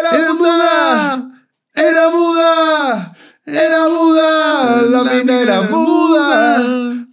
[0.00, 1.46] Era, muda.
[1.74, 3.16] Era muda.
[3.44, 4.82] Era muda.
[4.82, 6.58] La, mina era muda.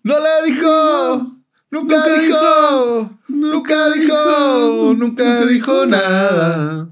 [0.04, 1.44] No le dijo.
[1.72, 3.20] Nunca, dijo.
[3.28, 4.94] Nunca dijo.
[4.96, 6.90] Nunca dijo nada.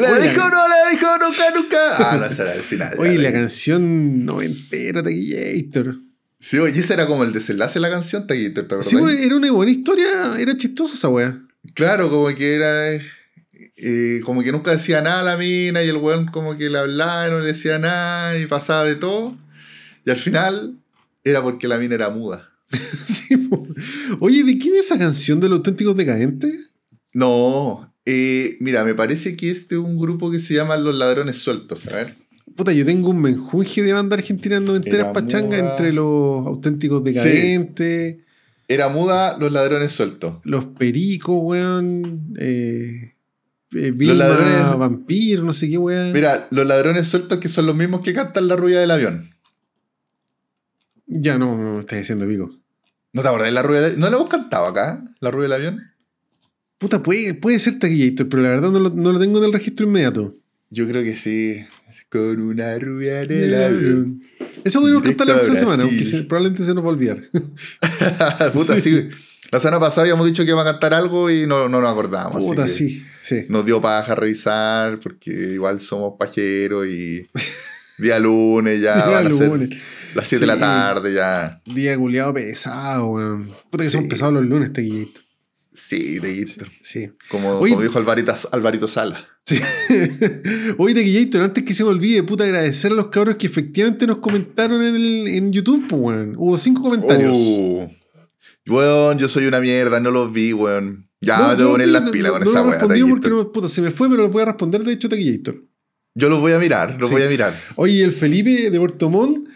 [0.00, 1.96] Le dijo, no le dijo, nunca, nunca.
[2.12, 2.94] Ah, no, ese era el final.
[2.98, 5.98] Oye, la canción noventera, Taquillator.
[6.38, 9.36] Sí, oye, ese era como el desenlace de la canción, Taquillator, ¿te Sí, pues, era
[9.36, 11.38] una buena historia, era chistosa esa wea.
[11.74, 12.98] Claro, como que era.
[13.76, 16.78] Eh, como que nunca decía nada a la mina y el weón como que le
[16.78, 19.36] hablaba y no le decía nada y pasaba de todo.
[20.04, 20.78] Y al final
[21.24, 22.48] era porque la mina era muda.
[23.04, 23.66] Sí, po.
[24.20, 26.72] Oye, ¿de quién es esa canción de los auténticos decadentes?
[27.12, 31.36] No, eh, mira, me parece que este es un grupo que se llama Los Ladrones
[31.38, 32.16] Sueltos, a ver.
[32.56, 35.70] Puta, yo tengo un menjunje de banda argentina noventeras Era pachanga muda.
[35.72, 38.18] entre los auténticos decadentes,
[38.68, 40.36] Era muda Los Ladrones Sueltos.
[40.44, 43.14] los pericos, weón, eh,
[43.72, 46.12] eh, Vilma ladrones- Vampir, no sé qué weón.
[46.12, 49.30] Mira, Los Ladrones Sueltos que son los mismos que cantan La Rubia del Avión.
[51.06, 52.50] Ya no, no me estás diciendo pico.
[53.12, 54.00] ¿No te acordás de La Rubia del Avión?
[54.00, 55.04] ¿No lo hemos cantado acá?
[55.20, 55.80] ¿La Rubia del Avión?
[56.78, 59.52] Puta, puede, puede ser Taquillator, pero la verdad no lo, no lo tengo en el
[59.52, 60.36] registro inmediato.
[60.70, 61.56] Yo creo que sí.
[62.08, 64.22] Con una rubia en el avión.
[64.64, 67.22] Eso podríamos cantar la próxima semana, aunque se- probablemente se nos va a olvidar.
[68.52, 69.08] Puta, sí.
[69.50, 72.36] La semana pasada habíamos dicho que iba a cantar algo y no, no nos acordamos.
[72.36, 73.46] así Puta, sí, sí.
[73.48, 77.28] Nos dio paja revisar porque igual somos pajeros y
[77.98, 79.70] día lunes ya Día lunes.
[80.14, 81.60] las 7 de la tarde ya.
[81.66, 83.50] Día culiado pesado, weón.
[83.70, 85.22] Puta que son pesados los lunes, Taquillator.
[85.72, 86.66] Sí, irte.
[86.82, 87.10] Sí.
[87.28, 89.26] Como, como dijo Alvarito, Alvarito Sala.
[89.46, 89.60] Sí.
[90.78, 94.18] Oye, Taquillator, antes que se me olvide, puta, agradecer a los cabros que efectivamente nos
[94.18, 96.34] comentaron en, el, en YouTube, pues, weón.
[96.36, 97.32] Hubo cinco comentarios.
[97.34, 97.88] Uh,
[98.66, 101.08] weón, yo soy una mierda, no los vi, weón.
[101.20, 102.60] Ya No, me tengo que no, poner no, las no, pilas no, con no esa
[102.62, 102.78] lo weá.
[102.78, 105.62] respondí porque no, puta, se me fue, pero los voy a responder de hecho, Taquillator.
[106.14, 107.14] Yo los voy a mirar, los Sí.
[107.14, 107.60] voy a mirar.
[107.76, 109.48] Oye, el Felipe de Puerto Montt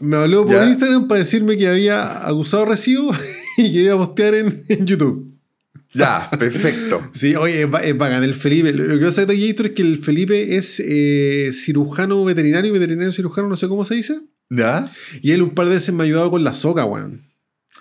[0.00, 0.66] me habló por Ya.
[0.66, 3.12] Instagram para decirme que había acusado recibo
[3.56, 5.30] y que iba a postear en, en YouTube.
[5.94, 7.08] Ya, perfecto.
[7.14, 8.72] Sí, oye, es, es bacán el Felipe.
[8.72, 13.12] Lo lo que pasa de Taquillator es que el Felipe es eh, cirujano veterinario, veterinario
[13.12, 14.20] cirujano, no sé cómo se dice.
[14.50, 14.90] ¿Ya?
[15.22, 17.22] Y él un par de veces me ha ayudado con la soca, weón.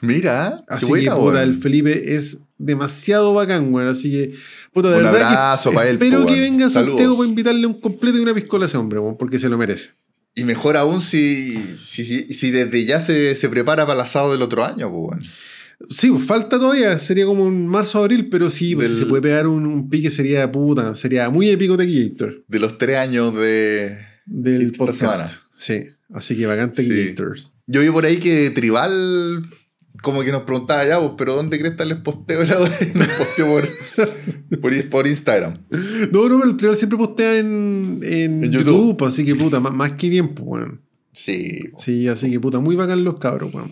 [0.04, 3.88] Mira, Así buena, que, puta, el Felipe es demasiado bacán, weón.
[3.90, 4.34] Así que,
[4.74, 6.70] puta, de Un verdad abrazo que pa' él, espero po, que venga a.
[6.70, 9.58] Santiago para invitarle un completo y una piscola a ese hombre, weón, porque se lo
[9.58, 9.90] merece.
[10.36, 14.32] Y mejor aún si, si, si, si desde ya se, se prepara para el asado
[14.32, 15.22] del otro año, pues, weón.
[15.90, 19.22] Sí, falta todavía, sería como un marzo abril, pero sí, pues, Del- si se puede
[19.22, 23.98] pegar un, un pique sería puta, sería muy épico Taquillator De los tres años de.
[24.26, 25.00] del podcast.
[25.00, 25.42] semana.
[25.58, 27.52] Sí, así que bacán Taquillators.
[27.68, 29.44] Yo vi por ahí que Tribal.
[30.02, 32.56] Como que nos preguntaba ya, pues, pero ¿dónde crees que les posteo la
[32.94, 35.60] Nos posteó por, por, por Instagram.
[36.12, 38.96] No, no, pero el trial siempre postea en, en En YouTube.
[38.96, 39.06] YouTube.
[39.08, 40.82] así que puta, más, más que bien, pues, weón.
[41.14, 43.72] Sí, Sí, así que puta, muy bacán los cabros, weón.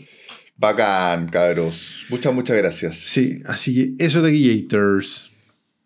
[0.58, 2.04] bacán, cabros.
[2.10, 2.98] Muchas, muchas gracias.
[2.98, 5.32] Sí, así que eso Taquillators.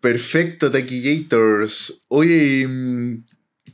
[0.00, 1.94] Perfecto, Taquillators.
[2.08, 3.24] Oye, mm,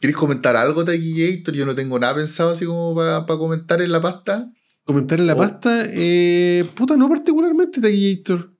[0.01, 1.55] ¿querés comentar algo, Taquillator?
[1.55, 4.51] Yo no tengo nada pensado así como para comentar en la pasta.
[4.93, 5.39] Comentar en la Oh.
[5.39, 8.53] pasta, eh, puta, no particularmente Taquillator.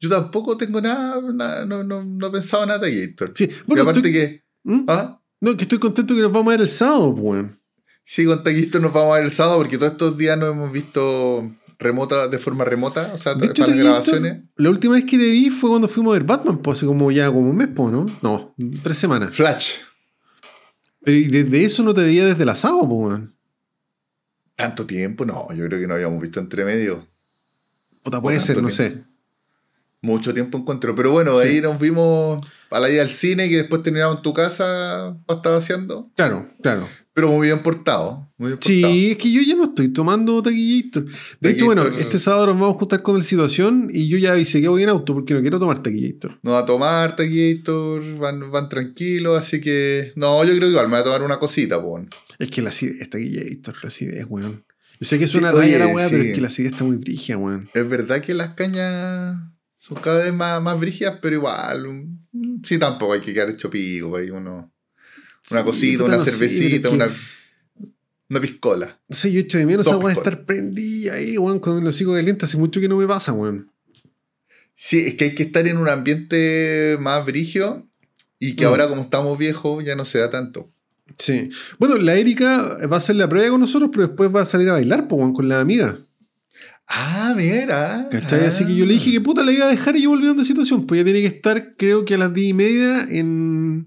[0.00, 3.32] Yo tampoco tengo nada, nada- no, no, no he pensado nada, Taquillator.
[3.34, 4.42] Sí, y bueno, aparte estoy, que.
[4.64, 4.84] ¿Mm?
[4.88, 5.20] ¿Ah?
[5.40, 7.60] no, que estoy contento que nos vamos a ver el sábado, pues, weón.
[8.04, 10.72] Sí, con Taquillator nos vamos a ver el sábado porque todos estos días nos hemos
[10.72, 14.42] visto remota, de forma remota, o sea, De hecho, para las grabaciones.
[14.56, 17.10] la última vez que te vi fue cuando fuimos a ver Batman, pues hace como
[17.10, 18.06] ya como un mes, pues, ¿no?
[18.22, 19.34] No, tres semanas.
[19.34, 19.72] Flash.
[21.02, 23.34] Pero y desde eso no te veía desde el asado, pues, weón.
[24.60, 25.24] ¿Tanto tiempo?
[25.24, 27.06] No, yo creo que no habíamos visto entre medio.
[28.02, 28.96] Puta, puede ser, no tiempo.
[28.98, 29.04] sé.
[30.02, 30.94] Mucho tiempo encuentro.
[30.94, 31.46] Pero bueno, Sí.
[31.48, 35.36] ahí nos vimos a la ida al cine que después terminamos en tu casa para
[35.38, 36.10] estar vaciando.
[36.16, 36.88] Claro, claro.
[37.20, 38.32] Pero muy bien portado.
[38.38, 38.92] Muy bien portado.
[38.92, 41.04] Sí, es que yo ya no estoy tomando taquillator.
[41.40, 44.32] De hecho, bueno, este sábado nos vamos a juntar con el situación y yo ya
[44.32, 46.38] avisé que voy en auto porque no quiero tomar taquillator.
[46.42, 50.12] No va a tomar Taquillator, van, van tranquilos, así que.
[50.16, 52.06] No, yo creo que igual me voy a tomar una cosita, pues.
[52.38, 54.64] Es que la acidez, taquillator, la acidez, weón.
[54.98, 56.28] Yo sé que Sí, suena oye, talla la weá, pero sí.
[56.30, 57.68] es que la acidez está muy brigia, weón.
[57.74, 59.36] Es verdad que las cañas
[59.78, 61.86] son cada vez más, más brígidas, pero igual.
[62.32, 64.72] mm, Sí, tampoco hay que quedar hecho pico, ahí uno.
[65.50, 67.12] Una Sí, cosita, una no cervecita, una, es
[68.28, 68.98] una piscola.
[69.08, 70.16] No sé, yo echo de menos piscolas.
[70.16, 72.44] estar prendida ahí, weón, cuando lo sigo caliente.
[72.44, 73.70] Hace mucho que no me pasa, weón.
[74.76, 77.86] Sí, es que hay que estar en un ambiente más brigio
[78.38, 78.68] y que Mm.
[78.68, 80.70] ahora, como estamos viejos, ya no se da tanto.
[81.18, 81.50] Sí.
[81.78, 84.68] Bueno, la Erika va a hacer la prueba con nosotros, pero después va a salir
[84.68, 85.98] a bailar, weón, con la amiga.
[86.86, 88.08] Ah, mira.
[88.10, 88.46] ¿Cachai?
[88.46, 90.34] Así que yo le dije que puta la iba a dejar y yo volví a
[90.34, 90.86] la situación.
[90.86, 93.86] Pues ya tiene que estar, creo que a las 10 y media en,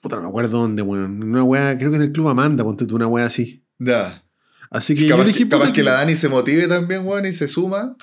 [0.00, 1.22] Puta, no me acuerdo dónde, weón.
[1.22, 3.64] Una weá, creo que en el club Amanda, ponte tú una weá así.
[3.78, 4.24] Ya.
[4.70, 7.96] Así que Capaz, dije, capaz que la Dani se motive también, weón, y se suma.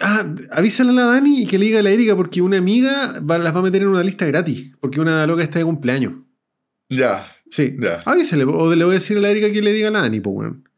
[0.00, 3.20] Ah, avísale a la Dani y que le diga a la Erika porque una amiga
[3.20, 4.72] va- las va a meter en una lista gratis.
[4.80, 6.14] Porque una loca está de cumpleaños.
[6.88, 7.76] Ya, Sí.
[7.78, 8.44] ya, Avísale.
[8.44, 10.34] O le voy a decir a la Erika que le diga a la Dani, pues,
[10.36, 10.68] weón.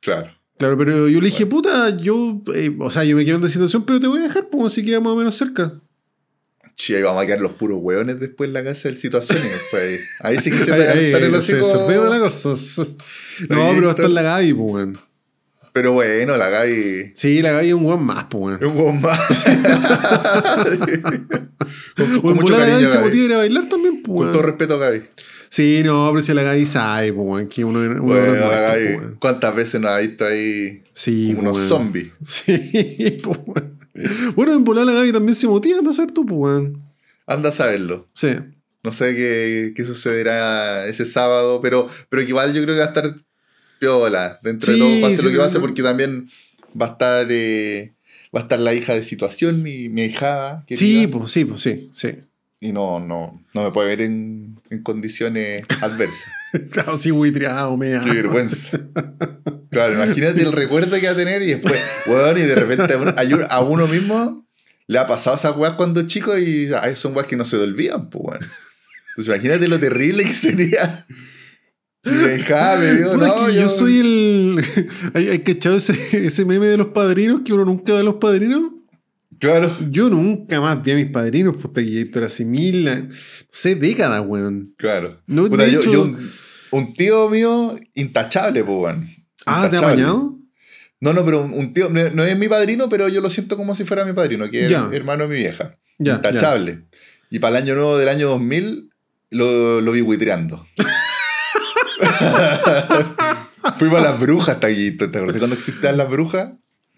[0.00, 0.32] claro.
[0.58, 3.48] Claro, pero yo le dije, puta, yo, eh, o sea, yo me quedo en la
[3.48, 5.80] situación, pero te voy a dejar, pues, así que más o menos cerca.
[6.76, 9.44] Sí, ahí vamos a quedar los puros hueones después en la casa del situaciones.
[9.52, 10.00] Después.
[10.20, 11.58] Ahí sí que se Ahí- ahí estar el hocico.
[13.48, 15.00] No, Ahí pero va a estar la Gaby, pues, weón.
[15.72, 17.12] Pero bueno, la Gaby.
[17.14, 18.76] Sí, la Gaby es un weón más, pues, Es weón.
[18.76, 19.20] un hueón más.
[22.22, 24.46] con, mucho la Gaby se motiva a ir a bailar también, pues, Con todo weón.
[24.50, 25.02] respeto a Gaby.
[25.48, 28.50] Sí, no, pero si la Gaby sabe, pues, weón, que uno, uno Bueno, de los
[28.50, 29.16] pues, weón.
[29.20, 31.82] ¿Cuántas veces nos ha visto ahí Sí, como unos pues, weón.
[31.84, 32.08] zombies?
[32.26, 33.79] Sí, pues, weón.
[34.36, 36.82] Bueno, en volar la Gaby también se motiva, anda a saber tú, pues, weón.
[37.26, 38.08] Anda a saberlo.
[38.14, 38.28] Sí.
[38.82, 42.88] No sé qué, qué sucederá ese sábado, pero, pero igual yo creo que va a
[42.88, 43.14] estar
[43.78, 44.38] piola.
[44.42, 45.60] Dentro Sí, de todo, pase sí, lo que pase, no.
[45.60, 46.30] porque también
[46.80, 47.92] va a estar eh,
[48.34, 50.64] va a estar la hija de situación, mi, mi hijada.
[50.68, 52.08] Sí, pues, sí, pues, sí, sí.
[52.60, 56.30] Y no, no, no me puede ver en, en condiciones adversas.
[56.70, 58.78] Claro, sí, muy triado, me Qué vergüenza.
[59.70, 62.92] Claro, imagínate el recuerdo que va a tener y después, weón, y de repente
[63.48, 64.44] a uno, mismo
[64.88, 67.62] le ha pasado esas weas cuando chico y ay, son weas que no se te
[67.62, 68.40] olvidan, pues, weón.
[69.10, 71.06] Entonces imagínate lo terrible que sería.
[72.04, 73.68] Y digo, Puta, no, yo...
[73.68, 74.64] soy el.
[75.14, 75.94] ¿Hay, hay cachado ese,
[76.26, 78.72] ese meme de los padrinos que uno nunca ve a los padrinos?
[79.40, 79.76] Claro.
[79.90, 82.84] Yo nunca más vi a mis padrinos, puta, y era hace mil.
[82.84, 83.08] No
[83.50, 84.74] sé, décadas, weón.
[84.76, 85.20] Claro.
[85.26, 86.30] No, Puta, yo, hecho- yo un,
[86.70, 89.08] un tío mío intachable, pues, weón.
[89.46, 90.36] Ah, ¿te ha bañado?
[91.00, 93.56] No, no, pero un, un tío, no, no es mi padrino, pero yo lo siento
[93.56, 94.88] como si fuera mi padrino, que es Ya.
[94.92, 95.70] hermano de mi vieja.
[95.98, 96.16] Ya, ya.
[96.16, 96.84] Intachable.
[97.30, 98.90] Y para el año nuevo del año 2000
[99.30, 100.66] lo, lo vi buitreando.
[103.78, 105.10] Fuimos a las brujas, Taguito.
[105.10, 106.52] ¿Te acuerdas cuando existían las brujas?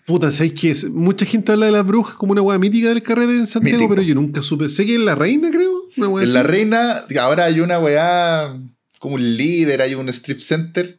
[0.06, 0.72] Puta, ¿sabes qué?
[0.72, 0.90] es?
[0.90, 3.94] Mucha gente habla de las brujas como una weá mítica del carrete en Santiago, Mítico.
[3.94, 4.68] pero yo nunca supe.
[4.68, 5.72] Sé que es la reina, creo.
[5.96, 6.48] Una En La así.
[6.48, 8.58] Reina, ahora hay una weá
[8.98, 10.98] como un líder, hay un strip center.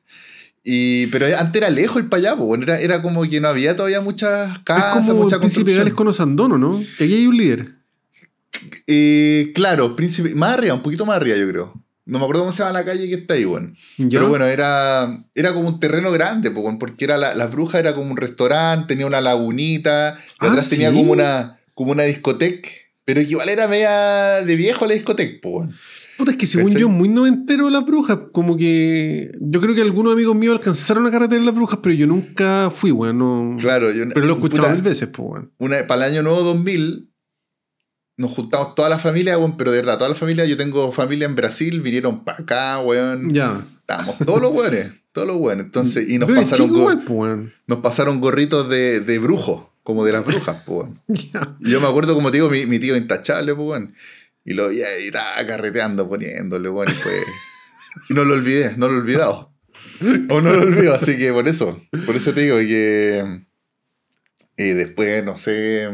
[0.63, 4.57] Y, pero antes era lejos el bueno, era, era como que no había todavía muchas
[4.57, 5.75] Es casas, como mucha Príncipe.
[5.75, 6.81] Gales con Osandono, ¿no?
[6.97, 7.69] Que aquí hay un líder.
[8.87, 11.82] Eh, claro, príncipe, más arriba, un poquito más arriba, yo creo.
[12.05, 13.75] No me acuerdo cómo se llama la calle que está ahí, weón.
[13.97, 14.19] ¿Ya?
[14.19, 17.79] Pero bueno, era, era como un terreno grande, po, weón, porque era la, la bruja
[17.79, 22.03] era como un restaurante, tenía una lagunita, y Ah, atrás tenía como una, como una
[22.03, 22.69] discoteca,
[23.05, 25.73] pero igual era media de viejo la discoteca, po, weón.
[26.17, 26.81] Puta, es que según ¿Cachai?
[26.81, 28.19] yo, muy noventero las brujas.
[28.31, 29.31] Como que.
[29.41, 32.91] Yo creo que algunos amigos míos alcanzaron a carretera las brujas, pero yo nunca fui,
[32.91, 33.17] weón.
[33.17, 35.27] no- Claro, yo, Pero lo he escuchado mil veces, pues,
[35.59, 35.87] weón.
[35.87, 37.09] para el año nuevo 2000
[38.17, 41.25] nos juntamos toda la familia, weón, pero de verdad, toda la familia, yo tengo familia
[41.25, 43.31] en Brasil, vinieron para acá, weón.
[43.33, 43.65] Ya.
[43.79, 45.65] Estábamos todos los weones, todos los weones.
[45.65, 47.53] Entonces, y nos Pero pasaron, chico weón.
[47.67, 50.99] nos pasaron gorritos de, de brujo, como de las brujas, weón.
[51.07, 51.55] Ya.
[51.59, 53.95] Y yo me acuerdo, como te digo, mi, mi tío intachable, weón.
[54.45, 57.13] Y lo veía ahí, estaba carreteando, poniéndole, weón, y fue...
[58.09, 59.53] Y no lo olvidé, no lo he olvidado.
[60.29, 63.43] O no lo olvido, así que por eso, por eso te digo que
[64.57, 65.87] eh, después, no sé,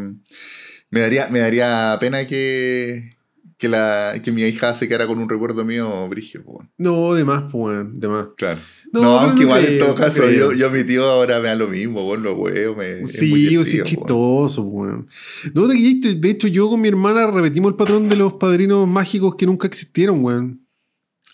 [0.90, 3.16] me daría, me daría pena que,
[3.58, 6.44] que, la, que mi hija se quedara con un recuerdo mío, Brigio.
[6.44, 6.68] pues.
[6.78, 7.86] No, de más, pues.
[7.94, 8.28] De más.
[8.38, 8.60] Claro.
[8.92, 10.52] No, aunque igual creo, en todo no caso, creo.
[10.52, 13.02] yo, yo a mi tío ahora me da lo mismo, weón, lo huevo, me...
[13.02, 13.86] es Sí, sí, es weón.
[13.86, 15.08] chistoso, weón.
[15.54, 15.76] No, de,
[16.16, 19.68] de hecho, yo con mi hermana repetimos el patrón de los padrinos mágicos que nunca
[19.68, 20.66] existieron, weón.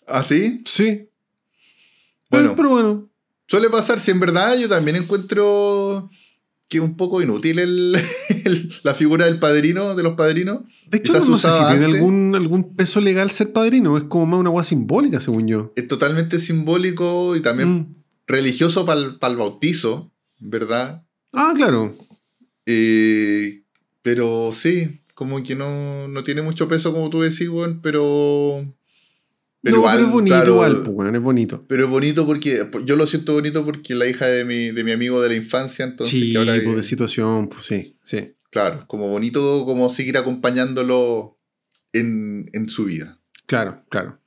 [0.05, 0.61] ¿Ah, sí?
[0.65, 1.09] Sí.
[2.29, 2.49] Bueno.
[2.49, 3.09] Pero, pero bueno.
[3.47, 6.09] Suele pasar, si en verdad yo también encuentro
[6.67, 7.95] que es un poco inútil el,
[8.45, 10.61] el- la figura del padrino, de los padrinos.
[10.87, 13.97] De hecho, no, no sé si tiene algún, algún peso legal ser padrino.
[13.97, 15.73] Es como más una weá simbólica, según yo.
[15.75, 17.95] Es totalmente simbólico y también Mm.
[18.27, 21.03] religioso para el bautizo, ¿verdad?
[21.33, 21.95] Ah, claro.
[22.65, 23.63] Eh,
[24.01, 28.65] pero sí, como que no, no tiene mucho peso, como tú decís, weón, pero.
[29.71, 31.65] No, pero es bonito claro, igual, pues, es bonito.
[31.67, 32.69] Pero es bonito porque.
[32.85, 35.85] Yo lo siento bonito porque la hija de mi, de mi amigo de la infancia,
[35.85, 36.19] entonces.
[36.19, 38.35] sí, que ahora, pues de situación, pues sí, sí.
[38.51, 41.39] Claro, como bonito como seguir acompañándolo
[41.93, 43.19] en, en su vida.
[43.45, 44.19] Claro, claro.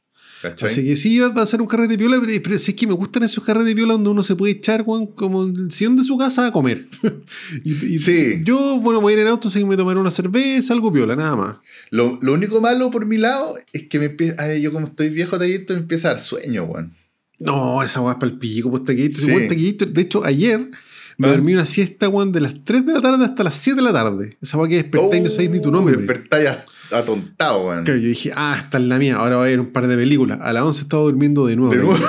[0.42, 0.71] ¿Cachai?
[0.71, 2.87] Así que sí, va a ser un carrete de piola, pero, pero sí es que
[2.87, 5.73] me gustan esos carretes de piola donde uno se puede echar, weón, como en el
[5.73, 6.87] sillón de su casa a comer.
[7.64, 8.42] y, y Sí.
[8.45, 11.16] Yo, bueno, voy a ir en auto, así que me tomaré una cerveza, algo piola,
[11.16, 11.57] nada más.
[11.90, 14.42] Lo, lo único malo por mi lado es que me empieza.
[14.42, 16.95] ay, yo como estoy viejo tallito me empieza a dar sueño, weón.
[17.40, 19.21] No, esa para el pico, pues taquillito.
[19.21, 19.26] Sí.
[19.49, 19.87] taquillito.
[19.87, 20.71] De hecho, ayer
[21.18, 21.33] me Ah.
[21.33, 23.92] dormí una siesta, weón, de las 3 de la tarde hasta las 7 de la
[23.92, 24.37] tarde.
[24.40, 25.97] Esa weá que desperté y no sabéis ni tu Oh, nombre.
[25.97, 26.49] despertáis
[26.90, 27.85] atontado, weón.
[27.85, 29.97] Claro, yo dije, ah, esta es la mía, ahora va a haber un par de
[29.97, 30.38] películas.
[30.40, 31.73] A las 11 estaba durmiendo de nuevo.
[31.75, 31.99] De nuevo.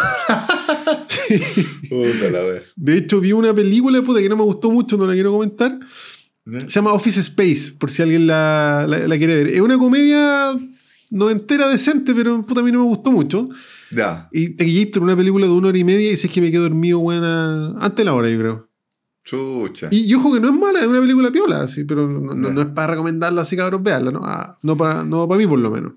[1.90, 2.62] Puta la wea.
[2.76, 5.78] De hecho, vi una película puta, que no me gustó mucho, no la quiero comentar.
[6.46, 9.48] Se llama Office Space, por si alguien la, la- la quiere ver.
[9.54, 10.52] Es una comedia
[11.12, 13.50] no entera decente, pero puta, a mí no me gustó mucho.
[13.92, 16.52] Ya, Y Tequillator, una película de una hora y media, y si es que me
[16.52, 18.69] quedo dormido, buena, antes de la hora, yo creo.
[19.30, 19.88] Chucha.
[19.92, 22.50] Y, y ojo que no es mala, es una película piola, así, pero no, no-
[22.52, 24.22] no es para recomendarla así, cabros, veanla, ¿no?
[24.24, 25.94] Ah, no para no para mí, por lo menos.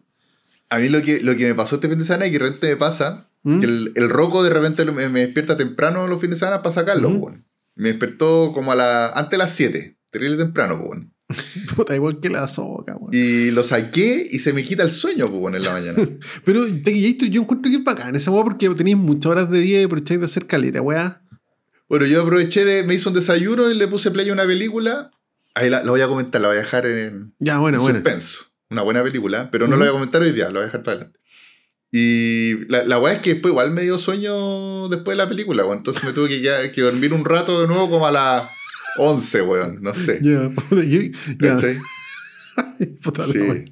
[0.71, 2.45] A mí lo que, lo que me pasó este fin de semana y que de
[2.45, 3.61] repente me pasa, ¿Mm?
[3.61, 6.75] que el, el roco de repente me, me despierta temprano los fines de semana para
[6.75, 7.19] sacarlo, Ujú.
[7.27, 7.45] weón.
[7.75, 11.13] Me despertó como a la, antes de las 7, terrible temprano, pues, weón.
[11.77, 13.11] Puta, igual que la soca, weón.
[13.15, 15.99] Y lo saqué y se me quita el sueño, pues, en la mañana.
[16.45, 19.81] Pero Tequillator, yo encuentro que es bacán esa weá porque tenéis muchas horas de día
[19.81, 21.22] y aprovecháis de hacer caleta, weá.
[21.93, 25.11] Bueno, yo aproveché de, me hice un desayuno y le puse play a una película.
[25.55, 27.99] Ahí la, la voy a comentar, la voy a dejar en, Ya, buena, en buena.
[27.99, 28.45] suspenso.
[28.71, 29.85] Una buena película, pero no Ujú.
[29.85, 31.21] la voy a comentar hoy día, la voy a dejar para adelante.
[31.93, 35.67] Y la, la weá es que después igual me dio sueño después de la película,
[35.67, 35.77] weón.
[35.79, 38.45] Entonces me tuve que, ya- que dormir un rato de nuevo como a las
[38.97, 39.79] 11, weón.
[39.83, 40.19] No sé.
[40.23, 40.49] Ya.
[43.03, 43.65] Puta la Sí.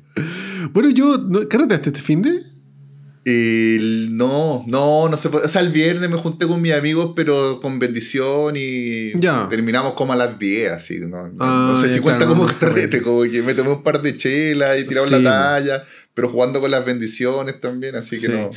[0.72, 2.42] Bueno, yo, ¿no, ¿carreteaste este fin de?
[3.24, 5.44] Y no, no, no se puede.
[5.44, 9.46] O sea, el viernes me junté con mis amigos, pero con bendición y Ya.
[9.50, 10.98] terminamos como a las 10, así.
[11.00, 13.70] No, no- Ah, no sé si cuenta claro, como no, carrete, como que me tomé
[13.70, 15.84] un par de chelas y tiramos Sí, la talla,
[16.14, 18.32] pero jugando con las bendiciones también, así que Sí.
[18.32, 18.50] no.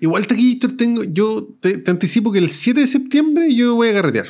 [0.00, 3.94] Igual Tequillator tengo, yo te, te anticipo que el 7 de septiembre yo voy a
[3.94, 4.26] carretear.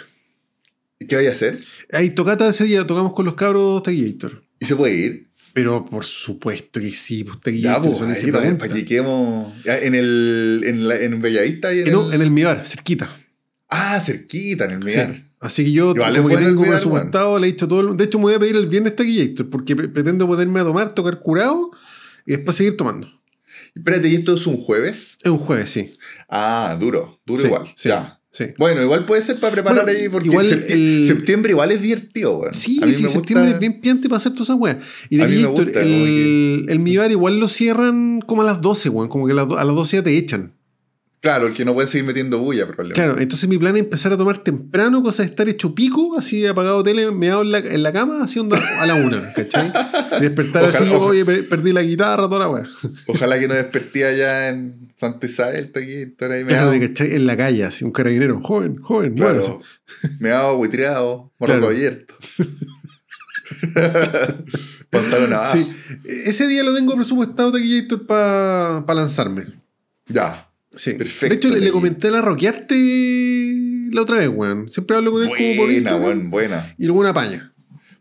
[1.00, 1.60] ¿Y ¿Qué voy a hacer?
[1.92, 4.42] Hay tocata ese día, tocamos con los cabros Tequillator.
[4.60, 5.29] ¿Y se puede ir?
[5.52, 8.66] Pero por supuesto que sí, pues Ya, Tequillator, pues, eso ni se ahí para, pregunta.
[8.66, 9.64] para que quedemos.
[9.64, 10.62] ya, En el.
[10.64, 13.10] En, la, en Bellavista y en, no, el- en el Mibar, cerquita.
[13.68, 14.84] Ah, cerquita, en el Sí.
[14.98, 15.22] Mirar.
[15.40, 17.90] Así que yo, como que tengo presupuestado, le he dicho todo.
[17.90, 20.64] el- De hecho, me voy a pedir el viernes Tequillator porque pre- pretendo ponerme a
[20.64, 21.70] tomar, tocar curado
[22.26, 23.08] y después seguir tomando.
[23.74, 25.16] Espérate, ¿y esto es un jueves?
[25.22, 25.96] Es un jueves, sí.
[26.28, 27.72] Ah, duro, duro Sí, igual.
[27.76, 28.19] Sí, Ya.
[28.32, 28.46] Sí.
[28.58, 32.38] Bueno, igual puede ser para preparar Bueno, ahí, porque igual el- septiembre igual es divertido,
[32.38, 32.54] weón.
[32.54, 34.76] Sí, A mí sí, me septiembre gusta- es bien piante para hacer todas esas weas.
[35.08, 38.60] Y A mí me Tequillator, gusta, el, el Mibar igual lo cierran como a las
[38.60, 39.08] 12, weón.
[39.08, 40.54] Como que a las 12 ya te echan.
[41.22, 42.94] Claro, el que no puede seguir metiendo bulla, probablemente.
[43.02, 46.46] Claro, entonces mi plan es empezar a tomar temprano, cosa de estar hecho pico, así
[46.46, 49.70] apagado tele, meado en la, en la cama, así onda a la una, ¿cachai?
[50.20, 51.04] Despertar Ojalá- así, ojalá.
[51.10, 52.64] oye, per- perdí la guitarra, toda la wea.
[53.06, 57.14] Ojalá que no despertía allá en Santa Isabel, aquí, estar ahí Claro, meado, de ¿cachai?
[57.14, 59.60] En la calle, así, un carabinero, joven, joven, claro,
[60.20, 61.66] meado, buitreado, morro Claro.
[61.68, 62.14] abierto.
[64.90, 65.56] Pantalón abajo.
[65.58, 65.70] Sí,
[66.04, 69.46] ese día lo tengo presupuestado Tequillator para lanzarme.
[70.06, 70.46] Ya.
[70.74, 70.92] Sí.
[70.94, 73.54] Perfecto, de hecho, le, comenté a la Roquearte
[73.92, 74.70] la otra vez, weón.
[74.70, 76.30] Siempre hablo con él como por Buena, Instagram.
[76.30, 76.74] buena.
[76.78, 77.52] Y luego una paña.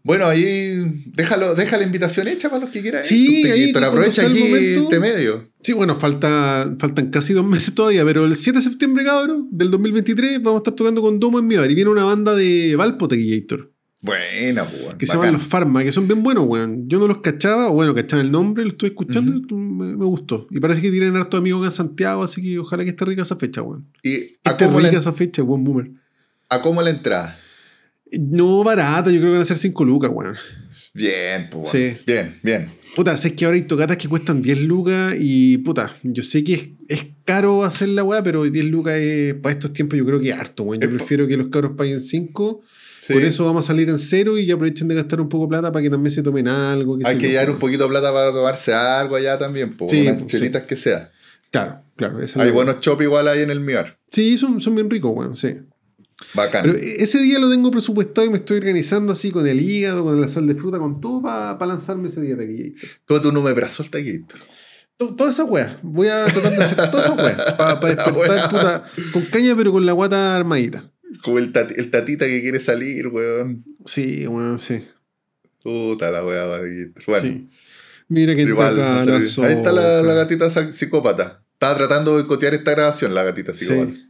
[0.04, 3.04] Bueno, ahí déjalo, deja la invitación hecha para los que quieran.
[3.04, 4.84] Sí, Tú, ahí cuando aprovecha aquí momento.
[4.84, 5.50] este medio.
[5.62, 9.70] Sí, bueno, falta, faltan casi dos meses todavía, pero el 7 de septiembre, cabrón, del
[9.72, 11.70] 2023, vamos a estar tocando con Domo en mi bar.
[11.70, 14.98] Y viene una banda de Valpo Tequillator, Buena, weón.
[14.98, 15.27] que se bacán.
[15.34, 16.88] llaman Los Pharma, que son bien buenos, weón.
[16.88, 20.48] Yo no los cachaba, o bueno, cachaba el nombre, lo estoy escuchando, me, me gustó.
[20.51, 23.36] Y parece que tienen harto amigos en Santiago, así que ojalá que esté rica esa
[23.36, 23.88] fecha, weón.
[24.03, 25.91] ¿Y a Esté rica esa fecha, buen boomer.
[26.48, 27.38] a cómo la entrada?
[28.20, 30.36] No barata, yo creo que van a ser 5 lucas, weón.
[30.94, 31.70] Bien, pues.
[31.70, 31.96] Sí.
[32.08, 32.72] Bien, bien.
[32.96, 36.53] Puta, sé que ahora hay tocatas que cuestan 10 lucas y puta, yo sé que
[36.56, 40.20] es, es caro hacer la weá, pero 10 lucas es, para estos tiempos yo creo
[40.20, 40.82] que es harto, weón.
[40.82, 42.62] Yo Es prefiero que los cabros paguen 5,
[43.01, 43.13] Sí.
[43.13, 45.50] por eso vamos a salir en cero y que aprovechen de gastar un poco de
[45.50, 46.98] plata para que también se tomen algo.
[46.98, 49.91] qué Hay que llevar un poquito de plata para tomarse algo allá también, pues.
[49.91, 51.12] Sí, unas que sea.
[51.51, 52.22] Claro, claro.
[52.22, 53.98] esa Hay buenos chop igual ahí en el miar.
[54.12, 55.56] Sí, son, son bien ricos, weón, sí.
[56.34, 56.63] Bacán.
[56.63, 60.20] Pero ese día lo tengo presupuestado y me estoy organizando así con el hígado, con
[60.20, 62.75] la sal de fruta, con todo para lanzarme ese día de aquí.
[63.06, 64.36] Todo tu número de Taquillito.
[64.98, 65.79] To- Toda esa weá.
[65.82, 67.58] Voy a tratar de hacer toda esa weá.
[67.58, 68.50] Para despertar, weá.
[68.50, 70.88] puta, con caña, pero con la guata armadita.
[71.24, 73.63] Como el, tati- el tatita que quiere salir, weón.
[73.86, 74.84] Sí, weón, sí.
[75.63, 76.46] Puta la weá.
[77.08, 77.50] Bueno, sí.
[78.08, 81.44] Mira que igual, no la ahí está la, la gatita psicópata.
[81.54, 83.92] Estaba tratando de boicotear esta grabación, la gatita psicópata.
[83.92, 84.06] Sí.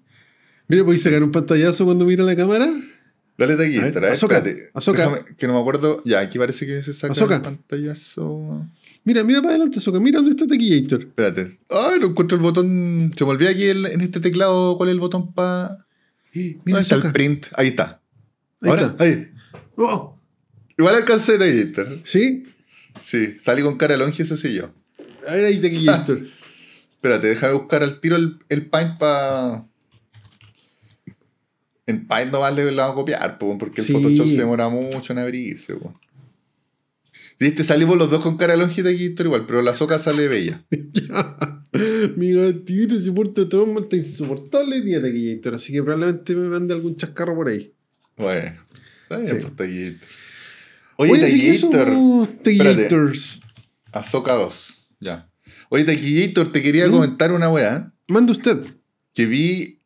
[0.67, 2.69] Mira, ¿podéis sacar un pantallazo cuando mira la cámara?
[3.37, 4.69] Dale taquito, A ver, a ver, Azoka, espérate.
[4.73, 4.97] Azoka.
[5.09, 6.01] Déjame, que no me acuerdo.
[6.05, 7.35] Ya, aquí parece que se saca Azoka.
[7.37, 8.67] el pantallazo.
[9.05, 9.99] Mira, mira para adelante, Soca.
[9.99, 10.99] Mira dónde está Tequillator.
[10.99, 11.57] Espérate.
[11.69, 13.13] Ay, no encuentro el botón.
[13.17, 15.77] Se me olvidó aquí el- en este teclado cuál es el botón para.
[16.43, 17.47] Mira, ¿Dónde está el print?
[17.55, 18.01] Ahí está.
[18.61, 19.03] Ahí Ahora, está.
[19.03, 19.27] ahí.
[19.75, 20.19] Oh,
[20.77, 21.83] Igual alcancé Taquillito.
[22.03, 22.43] ¿Sí?
[23.01, 24.71] Sí, salí con cara longe, eso sí yo.
[25.27, 26.27] A ver ahí Tequillator.
[26.95, 29.65] Espérate, déjame buscar al tiro el, el Paint para.
[31.85, 33.93] En Paint no vale la vamos a copiar, po, porque el Sí.
[33.93, 35.75] Photoshop se demora mucho en abrirse.
[35.75, 35.99] po.
[37.39, 40.63] Viste, salimos los dos con cara de Longita aquí igual, pero la soca sale bella.
[42.15, 46.95] Mi gatito se porta todo está insoportable día Taquillator, así que probablemente me mande algún
[46.95, 47.71] chascarro por ahí.
[48.17, 48.53] Bueno,
[49.03, 49.41] está bien, Sí.
[49.41, 50.07] pues Taquillator.
[50.97, 52.27] Oye, Oye, Taquillator.
[52.43, 53.39] Taquillators.
[53.91, 55.29] Azoka 2, ya.
[55.69, 56.91] Oye, Taquillator, te quería ¿Mm?
[56.91, 57.93] comentar una weá.
[58.07, 58.57] Mande usted.
[59.13, 59.79] Que vi,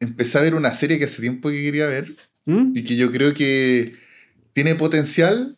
[0.00, 2.76] empecé a ver una serie que hace tiempo que quería ver ¿Mm?
[2.76, 3.94] y que yo creo que
[4.52, 5.56] tiene potencial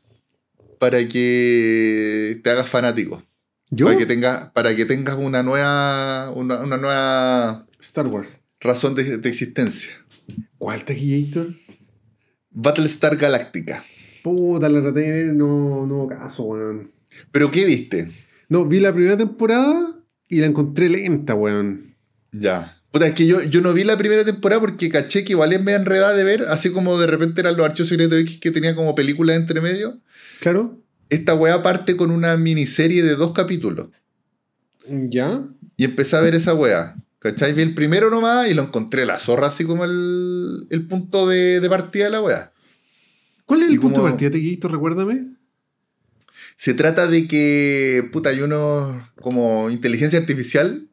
[0.78, 3.22] para que te hagas fanático.
[3.70, 3.86] ¿Yo?
[3.86, 8.40] Para que, tengas, para que tengas una nueva, una, una nueva Star Wars.
[8.60, 9.90] razón de, de existencia.
[10.58, 11.54] ¿Cuál Taquillator?
[12.50, 13.84] Battlestar Galactica.
[14.22, 16.90] Puta, la traté de ver, no, no caso, weón.
[17.30, 18.10] ¿Pero qué viste?
[18.48, 19.96] No, vi la primera temporada
[20.28, 21.94] y la encontré lenta, weón.
[22.32, 22.80] Ya.
[22.90, 25.62] Puta, es que yo, yo no vi la primera temporada porque caché que igual es
[25.62, 28.74] media enredada de ver, así como de repente eran los archivos secretos X que tenía
[28.74, 30.00] como película entre medio.
[30.40, 30.82] Claro.
[31.08, 33.88] Esta weá parte con una miniserie de dos capítulos.
[34.88, 35.46] ¿Ya?
[35.76, 36.96] Y empecé a ver esa weá.
[37.18, 37.52] ¿Cachai?
[37.54, 41.60] Vi el primero nomás y lo encontré la zorra así como el, el punto de,
[41.60, 42.52] de partida de la weá.
[43.46, 44.72] ¿Cuál es Y el punto como- de partida, Taquillator?
[44.72, 45.32] Recuérdame.
[46.56, 50.88] Se trata de que, puta, hay unos como inteligencia artificial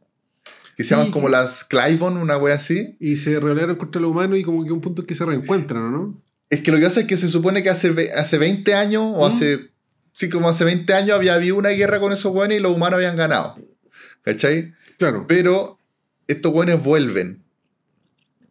[0.76, 2.98] que se Sí, llaman como las Clivon, una wea así.
[3.00, 5.84] Y se rebelaron contra los humanos y como que un punto en que se reencuentran,
[5.84, 6.22] ¿o ¿no?
[6.50, 9.22] Es que lo que pasa es que se supone que hace, hace 20 años, o
[9.28, 9.32] ¿Mm?
[9.32, 9.70] hace,
[10.14, 12.98] sí, como hace 20 años había habido una guerra con esos weones y los humanos
[12.98, 13.58] habían ganado.
[14.22, 14.74] ¿Cachai?
[14.98, 15.26] Claro.
[15.28, 15.78] Pero
[16.28, 17.44] estos weones vuelven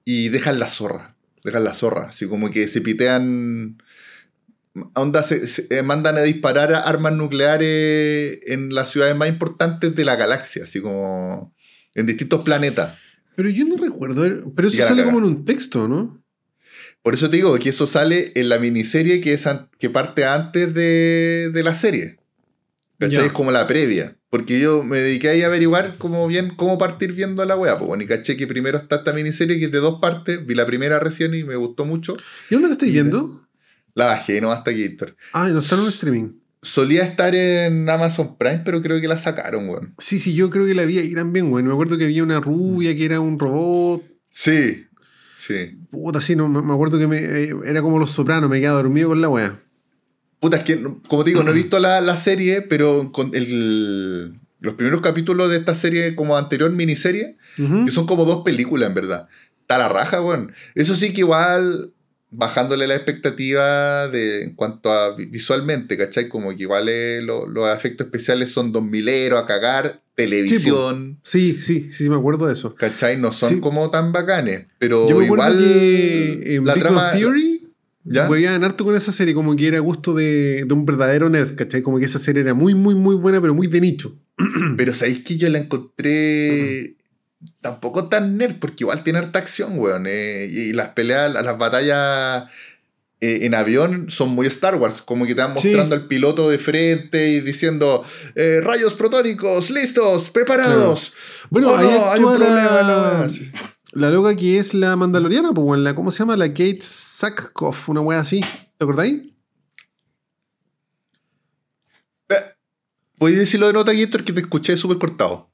[0.04, 1.16] y dejan la zorra.
[1.44, 2.08] Dejan la zorra.
[2.08, 3.78] Así como que se pitean.
[4.94, 9.94] Onda, se, se- eh, mandan a disparar a armas nucleares en las ciudades más importantes
[9.94, 10.64] de la galaxia.
[10.64, 11.54] Así como
[11.94, 12.98] en distintos planetas.
[13.36, 14.22] Pero yo no recuerdo.
[14.54, 16.21] Pero eso sale como en un texto, ¿no?
[17.02, 20.72] Por eso te digo que eso sale en la miniserie que, es que parte antes
[20.72, 22.18] de, de la serie.
[23.00, 24.16] Es como la previa.
[24.30, 27.76] Porque yo me dediqué ahí a averiguar cómo, bien, cómo partir viendo la weá.
[27.76, 30.46] Pues bueno, y caché que primero está esta miniserie que es de dos partes.
[30.46, 32.16] Vi la primera recién y me gustó mucho.
[32.48, 33.46] ¿Y dónde la estáis viendo?
[33.94, 34.84] La bajé, no hasta aquí.
[34.84, 35.16] Héctor.
[35.34, 36.28] Ah, no está en un streaming.
[36.62, 39.94] Solía estar en Amazon Prime, pero creo que la sacaron, weón.
[39.98, 41.64] Sí, sí, yo creo que la vi ahí también, güey.
[41.64, 44.02] Me acuerdo que había una rubia que era un robot.
[44.30, 44.86] Sí,
[45.46, 45.76] sí.
[45.90, 49.08] Puta, sí, no, me acuerdo que me, eh, era como Los Sopranos, me quedaba dormido
[49.08, 49.60] con la wea.
[50.40, 54.34] Puta, es que, como te digo, no he visto la, la serie, pero con el,
[54.60, 57.36] los primeros capítulos de esta serie, como anterior miniserie,
[57.84, 59.28] que son como dos películas, en verdad.
[59.60, 60.52] Está la raja, weón.
[60.74, 61.92] Eso sí que igual,
[62.30, 66.28] bajándole la expectativa de, en cuanto a vi- visualmente, ¿cachai?
[66.28, 71.58] Como que igual eh, lo- los efectos especiales son dos mileros a cagar, televisión, Sí,
[71.60, 72.74] sí, sí, me acuerdo de eso.
[72.74, 73.16] ¿cachai?
[73.16, 73.60] No son Sí.
[73.60, 77.12] como tan bacanes, pero Yo me acuerdo igual que en la Big trama...
[77.12, 77.58] Theory
[78.04, 78.28] ¿Ya?
[78.28, 81.82] hueveaban harto con esa serie, como que era gusto de, de un verdadero nerd, ¿cachai?
[81.82, 84.18] Como que esa serie era muy, muy, muy buena, pero muy de nicho.
[84.76, 86.96] Pero sabéis que yo la encontré
[87.60, 90.06] tampoco tan nerd, porque igual tiene harta acción, weón.
[90.08, 92.44] eh, y las peleas, las batallas
[93.22, 95.68] eh, en avión son muy Star Wars, como que te van Sí.
[95.68, 98.04] mostrando al piloto de frente y diciendo
[98.34, 101.12] eh, rayos protónicos, listos, preparados.
[101.48, 103.60] Bueno, Oh, ahí no, hay un problema, la, no,
[103.92, 106.36] la loca que es la mandaloriana, pues, la, ¿cómo se llama?
[106.36, 108.40] La Kate Sackhoff, una wea así.
[108.76, 109.22] ¿Te acordáis?
[112.28, 112.34] Eh,
[113.18, 115.50] ¿Podéis decirlo de nota, Héctor, que te escuché súper cortado?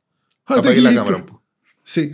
[0.46, 1.26] Ah, Apagué la cámara.
[1.85, 2.12] Sí.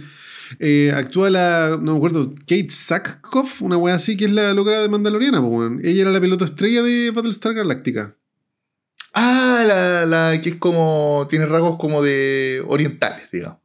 [0.58, 4.80] Eh, actúa la, no me acuerdo, Kate Sackhoff, una wea así, que es la loca
[4.80, 5.80] de Mandaloriana, weón.
[5.84, 8.16] Ella era la piloto estrella de Battlestar Galactica.
[9.12, 11.26] Ah, la, la que es como.
[11.30, 13.58] Tiene rasgos como de orientales, digamos.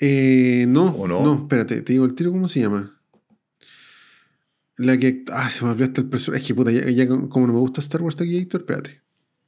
[0.00, 1.34] Eh, no, ¿O no, no?
[1.42, 3.00] espérate, te digo el tiro, ¿cómo se llama?
[4.76, 5.24] La que.
[5.32, 6.42] Ah, se me olvidó hasta el personaje.
[6.42, 9.02] Es que puta, ya, ya como no me gusta Star Wars aquí, Héctor, espérate.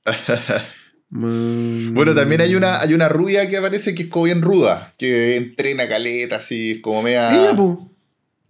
[1.09, 4.93] Man- Bueno, también hay una, hay una rubia que aparece que es como bien ruda,
[4.99, 7.29] que entrena caleta, así, es como media.
[7.31, 7.91] Ella, po.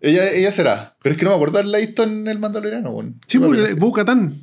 [0.01, 0.97] ella, ella será.
[1.03, 3.15] Pero es que no me acuerdo haberla visto en el Mandaloriano, bueno.
[3.27, 4.43] Sí, la la- Katan.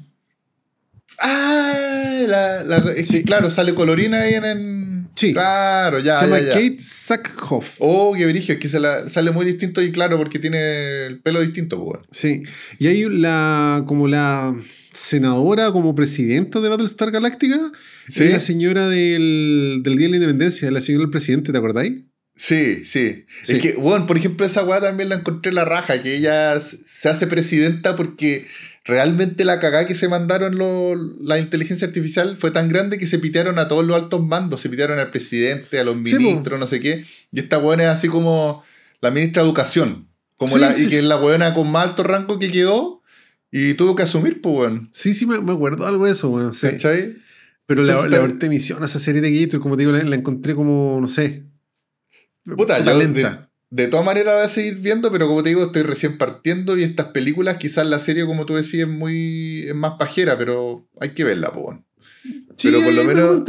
[1.19, 4.45] Ah, la, la- que, claro, sale colorina ahí en.
[4.45, 4.82] en-
[5.15, 5.32] Sí.
[5.34, 6.15] Claro, ya.
[6.15, 6.54] se llama ya, ya.
[6.54, 7.76] Kate Sackhoff.
[7.80, 11.21] Oh, qué brillo, es que se la- sale muy distinto y claro, porque tiene el
[11.21, 12.04] pelo distinto, pues, bueno.
[12.12, 12.43] Sí.
[12.80, 13.84] Y hay la.
[13.88, 14.56] como la
[14.91, 17.71] senadora, como presidenta de Battlestar Galactica.
[18.10, 18.23] Sí.
[18.23, 21.93] Es la señora del, del Día de la Independencia, la señora del presidente, ¿te acordáis?
[22.36, 23.54] Sí, sí, Sí.
[23.58, 26.60] Es que, bueno, por ejemplo, esa weá también la encontré en la raja, que ella
[26.60, 28.47] se hace presidenta porque
[28.85, 33.19] realmente la cagada que se mandaron lo- la inteligencia artificial fue tan grande que se
[33.19, 36.67] pitearon a todos los altos mandos, se pitearon al presidente, a los Sí, ministros, no
[36.67, 37.05] sé qué.
[37.31, 38.63] Y esta weona es así como
[39.01, 41.89] la ministra de Educación, como Sí, la, sí, y que es la weona con más
[41.89, 43.01] alto rango que quedó.
[43.55, 44.89] Y tuvo que asumir, pues, weón.
[44.93, 46.53] Sí, sí, me, me acuerdo algo de eso, weón.
[46.55, 46.69] Sí.
[46.71, 47.17] ¿Cachai?
[47.67, 50.03] Pero la, Entonces, la última emisión a esa serie de Gator, como te digo, la,
[50.03, 51.43] la encontré como, no sé.
[52.57, 53.49] Puta, yo lenta.
[53.75, 56.83] De todas maneras voy a seguir viendo, pero como te digo, estoy recién partiendo y
[56.83, 61.09] estas películas, quizás la serie, como tú decías, es muy es más pajera, pero hay
[61.15, 61.83] que verla, weón.
[62.55, 63.45] Sí, pero por lo menos-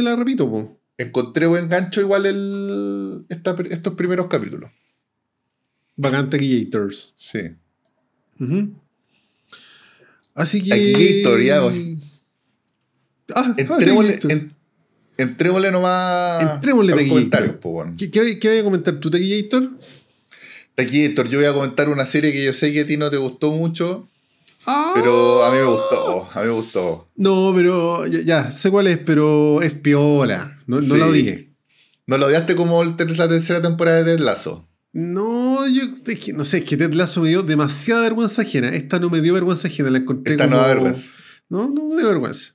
[0.00, 0.66] y la repito, pues.
[0.98, 4.70] Encontré buen gancho igual el, esta- estos primeros capítulos.
[5.96, 7.12] Bacante Gators.
[7.16, 7.40] Sí.
[10.34, 10.70] Así que.
[10.70, 12.00] Taquillator, ya, voy.
[13.34, 14.32] Ah, ah, Entrémosle, Taquillator.
[14.32, 14.61] en-
[15.16, 17.96] entrémosle nomás Entrémosle a los comentarios, weón.
[17.96, 19.70] ¿Qué, qué, qué voy a comentar tú, Taquillator?
[20.74, 23.16] Taquillator, yo voy a comentar una serie que yo sé que a ti no te
[23.18, 24.08] gustó mucho,
[24.66, 24.92] Ah.
[24.94, 26.28] pero a mí me gustó.
[26.32, 27.08] A mí me gustó.
[27.16, 30.58] No, pero ya, ya, sé cuál es, pero es piola.
[30.66, 31.00] No, no Sí.
[31.00, 31.52] la odié.
[32.06, 34.68] ¿No lo odiaste como la tercera temporada de Ted Lazo?
[34.92, 38.68] No, yo es que, no sé, es que Ted Lasso me dio demasiada vergüenza ajena.
[38.68, 40.56] Esta no me dio vergüenza ajena, la encontré Esta como...
[40.56, 41.10] no da vergüenza.
[41.48, 42.52] No, no me dio vergüenza.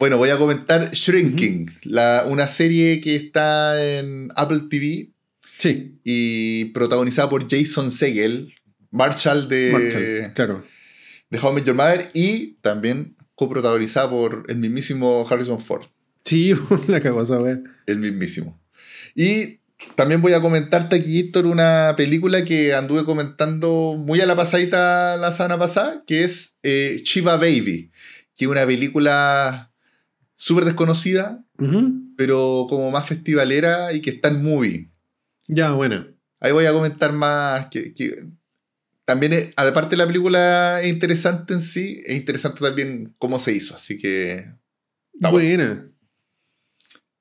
[0.00, 5.10] Bueno, voy a comentar Shrinking, la, una serie que está en Apple TV
[5.58, 8.54] Sí, y protagonizada por Jason Segel,
[8.90, 10.64] Marshall de, Marshall, claro.
[11.28, 15.88] de How I Met Your Mother y también coprotagonizada por el mismísimo Harrison Ford.
[16.24, 16.54] Sí,
[16.88, 17.60] la cagó esa wea.
[17.84, 18.58] El mismísimo.
[19.14, 19.60] Y
[19.96, 25.32] también voy a comentar, Taquillator, una película que anduve comentando muy a la pasadita la
[25.32, 27.92] semana pasada, que es eh, Chiva Baby,
[28.34, 29.69] que es una película
[30.42, 31.44] súper desconocida,
[32.16, 34.90] pero como más festivalera y que está en movie.
[35.46, 36.08] Ya, buena.
[36.40, 37.68] Ahí voy a comentar más.
[37.68, 38.24] Que, que
[39.04, 43.52] también, es- aparte de la película es interesante en sí, es interesante también cómo se
[43.52, 43.74] hizo.
[43.76, 44.46] Así que
[45.12, 45.90] Está buena.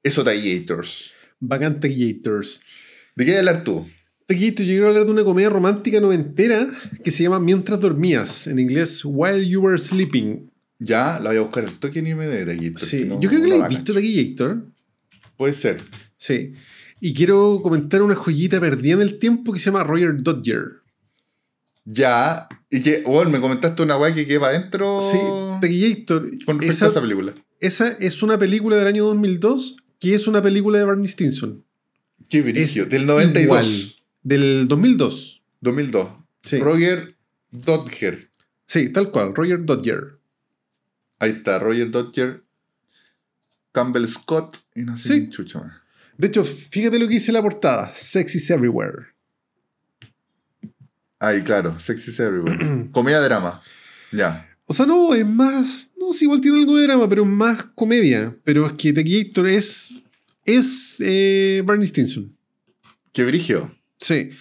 [0.02, 1.12] eso, Taquillator's.
[1.42, 2.62] Bacán Taquillator's.
[3.16, 3.86] ¿De qué hablar tú?
[4.30, 6.68] Yo quiero hablar de una comedia romántica noventera
[7.04, 10.49] que se llama Mientras dormías, en inglés While You Were Sleeping.
[10.80, 12.82] Ya, la voy a buscar el toque ni me de Taquillator.
[12.88, 13.94] Sí, no, yo creo que no la he visto.
[13.94, 14.66] Taquillator.
[15.38, 15.82] Puede ser.
[16.18, 16.54] Sí.
[17.02, 20.80] Y quiero comentar una joyita perdida en el tiempo que se llama Roger Dodger.
[21.86, 25.18] Ya, y que, bueno, me comentaste una weá que queda adentro Sí,
[25.62, 26.30] Taquillator.
[26.46, 27.34] con respecto Esa, a esa película.
[27.60, 31.66] esa es una película del año 2002 que es una película de Barney Stinson.
[32.30, 32.86] Qué brillo.
[32.86, 33.44] Del 92.
[33.44, 33.94] igual.
[34.24, 35.42] Del 2002.
[35.62, 36.10] 2002.
[36.44, 36.58] Sí.
[36.60, 37.16] Roger
[37.52, 38.30] Dodger.
[38.68, 40.19] Sí, tal cual, Roger Dodger.
[41.20, 42.44] Ahí está, Roger Dodger.
[43.72, 44.58] Campbell Scott.
[44.76, 45.30] Y no sé Sí.
[45.30, 45.74] chucha más.
[46.18, 47.94] De hecho, fíjate lo que dice la portada.
[47.96, 49.14] Sex is everywhere.
[51.20, 51.78] Ahí, claro.
[51.80, 52.90] Sexy is Everywhere.
[52.92, 53.62] Comedia drama.
[54.12, 54.50] Ya.
[54.66, 55.90] O sea, no, es más.
[55.98, 58.36] No, sí, igual tiene algo de drama, pero es más comedia.
[58.46, 59.96] Pero es que Taquillator es.
[60.46, 62.36] Es eh, Barney Stinson.
[63.12, 63.76] Qué brigio.
[64.00, 64.32] Sí.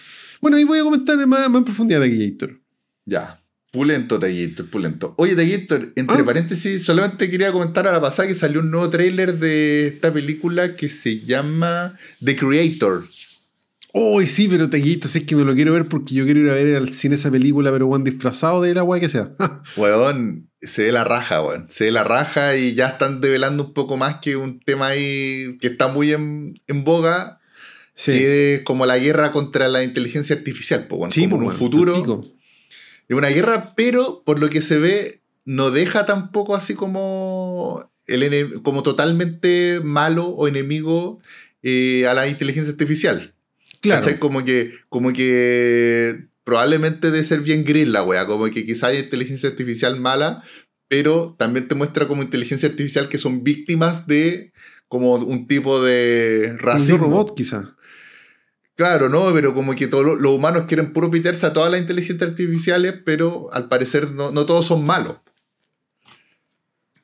[0.41, 2.59] Bueno, ahí voy a comentar más, más en profundidad Taquillator.
[3.05, 3.38] Ya.
[3.71, 5.13] Pulento, Taquillator, pulento.
[5.17, 6.25] Oye, Taquillator, entre Ah.
[6.25, 10.75] paréntesis, solamente quería comentar a la pasada que salió un nuevo tráiler de esta película
[10.75, 13.05] que se llama The Creator.
[13.93, 16.53] Oh, sí, pero Taquillator, sé que me lo quiero ver porque yo quiero ir a
[16.55, 19.31] ver al cine esa película, pero Juan disfrazado de la weá que sea.
[19.77, 21.67] Weón, se ve la raja, weón.
[21.69, 25.57] Se ve la raja y ya están develando un poco más que un tema ahí
[25.61, 27.39] que está muy en, en boga,
[27.95, 28.11] sí.
[28.13, 31.11] que es como la guerra contra la inteligencia artificial, pues, weón.
[31.11, 32.25] Sí, como en un bueno, futuro.
[33.09, 38.61] Es una guerra, pero por lo que se ve, no deja tampoco así como, el
[38.61, 41.19] como totalmente malo o enemigo
[41.63, 43.33] eh, a la inteligencia artificial.
[43.81, 44.01] Claro.
[44.03, 44.19] ¿Cachai?
[44.19, 48.99] Como que, como que probablemente debe ser bien gris la wea, como que quizá hay
[48.99, 50.43] inteligencia artificial mala,
[50.87, 54.51] pero también te muestra como inteligencia artificial que son víctimas de
[54.87, 56.97] como un tipo de Un racismo.
[56.97, 57.75] robot, quizá.
[58.79, 61.81] Claro, no, pero como que todos los, los humanos quieren puro pitearse a todas las
[61.81, 65.17] inteligencias artificiales, pero al parecer no, no todos son malos,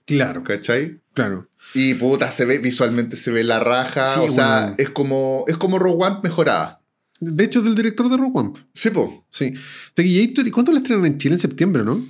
[0.06, 1.02] Claro, ¿cachai?
[1.14, 1.50] claro.
[1.74, 5.58] Y puta, se ve, visualmente se ve la raja, Sí, o sea, es como, es
[5.58, 6.80] como Rogue One mejorada.
[7.20, 8.54] De hecho, es del director de Rogue One.
[8.74, 9.26] Sí, po.
[9.30, 9.54] Sí.
[9.96, 11.36] Taquillator, ¿y cuándo la estrenan en Chile?
[11.36, 12.02] En septiembre, ¿no?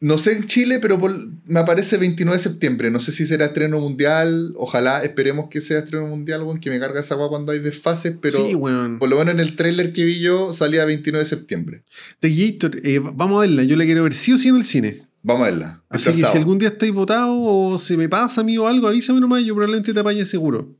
[0.00, 2.90] No sé en Chile, pero por- me aparece 29 de septiembre.
[2.90, 4.52] No sé si será estreno mundial.
[4.56, 8.14] Ojalá, esperemos que sea estreno mundial, weón, que me carga esa guapa cuando hay desfases,
[8.20, 9.00] pero sí, weón.
[9.00, 11.82] por lo menos en el tráiler que vi yo salía 29 de septiembre.
[12.20, 13.64] Taquillator, eh, vamos a verla.
[13.64, 15.08] Yo la quiero ver sí o sí en el cine.
[15.22, 15.82] Vamos a verla.
[15.88, 18.86] Así que si algún día estáis votados o se me pasa a mí o algo,
[18.86, 19.42] avísame nomás.
[19.44, 20.76] Yo probablemente te apañe seguro.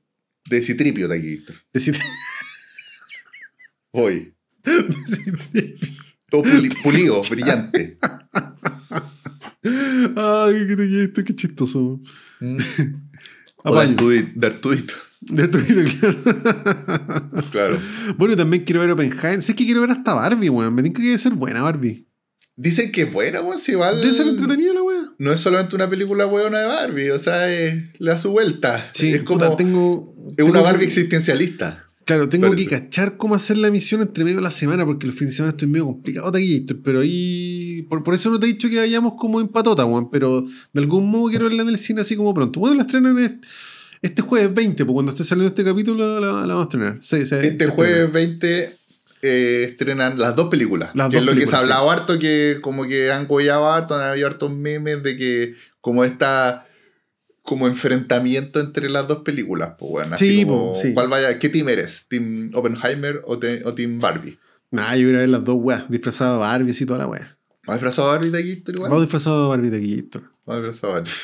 [0.49, 1.53] De Citripio, Taquito.
[1.73, 1.99] Decir,
[3.93, 4.33] Voy.
[6.31, 7.99] Todo puli- pulido, brillante.
[10.17, 10.67] Ay,
[11.15, 12.01] qué qué chistoso.
[12.41, 12.57] Mm.
[13.65, 13.91] O de Apaño.
[13.93, 14.31] Artudito.
[14.41, 16.19] de Artudito, De Arturito, claro.
[17.51, 17.79] Claro.
[18.17, 19.43] Bueno, también quiero ver Oppenheimer.
[19.43, 20.75] Sé que quiero ver hasta Barbie, weón.
[20.75, 22.07] Me tinca que debe ser buena Barbie.
[22.57, 23.59] Dicen que es buena, weón.
[23.59, 24.01] Si igual.
[24.01, 25.13] Debe ser entretenida la weá.
[25.19, 28.91] No es solamente una película weona de Barbie, o sea, es- le da su vuelta.
[28.95, 29.39] Sí, es como.
[29.41, 30.15] puta, tengo.
[30.31, 31.85] es tengo una que- Barbie existencialista.
[32.09, 32.66] Claro, tengo Parece.
[32.66, 35.35] que cachar cómo hacer la misión entre medio de la semana, porque el fin de
[35.35, 37.83] semana estoy medio complicado, Taquillator, pero ahí.
[37.90, 40.81] Por, por eso no te he dicho que vayamos como en patota, weón, pero de
[40.81, 42.61] algún modo quiero verla en el cine así como pronto.
[42.61, 43.47] Bueno, la estrenan este,
[44.01, 46.99] este jueves 20, pues cuando esté saliendo este capítulo la, la vamos a estrenar.
[47.03, 48.12] Sí, sí, Este jueves estrena.
[48.12, 48.77] 20
[49.21, 50.88] eh, estrenan las dos películas.
[50.94, 53.71] Las que dos es lo que se ha hablado harto, que como que han gollado
[53.71, 56.68] harto, han habido hartos memes de que como esta
[57.49, 60.93] como enfrentamiento entre las dos películas, pues bueno, así Sí, como, po, sí.
[60.93, 61.39] ¿cuál vaya?
[61.39, 62.05] ¿Qué team eres?
[62.07, 64.39] ¿Team Oppenheimer o, te- o Team Barbie?
[64.71, 67.39] Nah, yo voy a ver las dos weas, disfrazado de Barbie y toda la wea.
[67.67, 68.91] ¿Vas disfrazado de Barbie de tú igual?
[68.91, 70.25] Vamos disfrazado de Barbie Taquillator.
[70.45, 71.15] Vamos disfrazado de Barbie.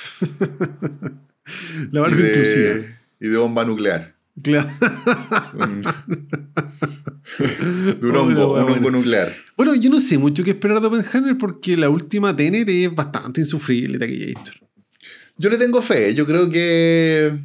[1.93, 2.75] La Barbie y de, inclusiva.
[3.21, 4.15] Y de bomba nuclear.
[4.43, 4.71] Claro.
[5.61, 5.83] Un-
[8.01, 9.31] de un hongo, nuclear.
[9.59, 13.43] Bueno, yo no sé mucho qué esperar de Oppenheimer porque la última TNT es bastante
[13.43, 14.55] insufrible, Taquillator.
[15.37, 16.15] Yo le tengo fe.
[16.15, 17.39] Yo creo que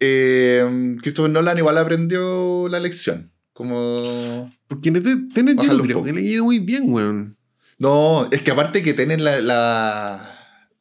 [0.00, 3.32] eh, Christopher Nolan igual aprendió la lección.
[3.52, 4.52] Como.
[4.68, 7.36] Porque en TNT yo creo que le ido muy bien, weón.
[7.78, 9.40] No, es que aparte que tienen la.
[9.40, 10.38] la,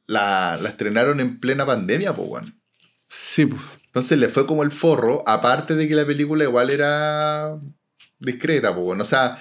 [0.07, 2.59] la, la estrenaron en plena pandemia, pues, weón.
[3.07, 3.61] Sí, pues.
[3.85, 7.59] Entonces le fue como el forro, aparte de que la película igual era
[8.19, 9.01] discreta, pues, weón.
[9.01, 9.37] O sea,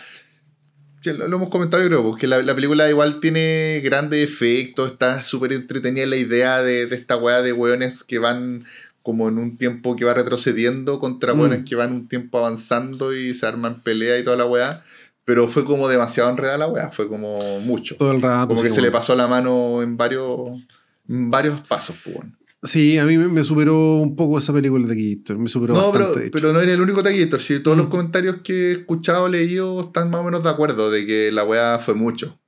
[1.04, 5.22] lo, lo hemos comentado yo creo, porque la, la película igual tiene grandes efectos, está
[5.24, 8.64] súper entretenida la idea de, de esta weá de weones que van
[9.02, 11.40] como en un tiempo que va retrocediendo contra Mm.
[11.40, 14.84] weones que van un tiempo avanzando y se arman pelea y toda la weá.
[15.24, 17.96] Pero fue como demasiado enredada la weá, fue como mucho.
[17.96, 18.48] Todo el rato.
[18.48, 20.60] Como sí, que se le pasó la mano en varios,
[21.08, 22.16] en varios pasos, pues.
[22.64, 25.38] Sí, a mí me, superó un poco esa película de Taquillator.
[25.38, 27.38] Me superó No, bastante, pero, pero no eres el único taquito.
[27.40, 27.90] Si todos los Mm.
[27.90, 31.80] comentarios que he escuchado, leído, están más o menos de acuerdo de que la weá
[31.80, 32.38] fue mucho.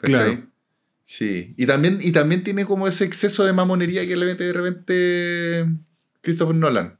[0.00, 0.18] ¿Cachai?
[0.36, 0.46] Claro.
[1.04, 1.54] Sí.
[1.56, 5.66] Y también, y también tiene como ese exceso de mamonería que le mete de repente
[6.22, 6.98] Christopher Nolan.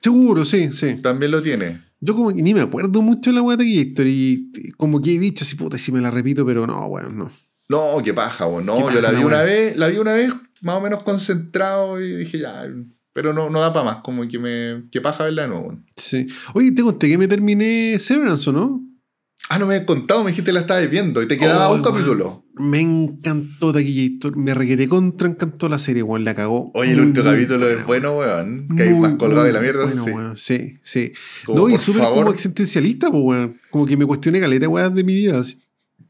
[0.00, 0.96] Seguro, sí, sí.
[1.02, 1.82] También lo tiene.
[2.00, 5.02] Yo como que ni me acuerdo mucho de la weá de Taquillator y y como
[5.02, 7.32] que he dicho, así puta, si me la repito, pero no, weón, no.
[7.68, 8.66] No, qué paja, weón.
[8.66, 12.16] No, yo la vi una vez, la vi una vez más o menos concentrado y
[12.16, 12.64] dije ya,
[13.12, 14.84] pero no, no da para más, como que me.
[14.90, 15.64] Qué paja verla de nuevo.
[15.68, 15.86] weón.
[15.96, 16.26] Sí.
[16.54, 18.80] Oye, te conté que me terminé Severance, ¿o no?
[19.48, 21.74] Ah, no me has contado, me dijiste que la estabas viendo y te quedaba Oh,
[21.74, 22.44] un capítulo.
[22.54, 26.70] Me encantó Taquillator, me requeté contra encantó la serie, weón, la cagó.
[26.74, 28.68] Oye, el último capítulo es bueno, weón.
[28.76, 29.84] Que hay más colgado de la mierda.
[29.84, 30.10] bueno, sí.
[30.10, 30.36] weón.
[30.36, 31.12] Sí, sí.
[31.44, 33.60] Como, no, y súper como existencialista, pues, weón.
[33.70, 35.40] Como que me cuestioné caleta, weón, de mi vida.
[35.40, 35.61] así.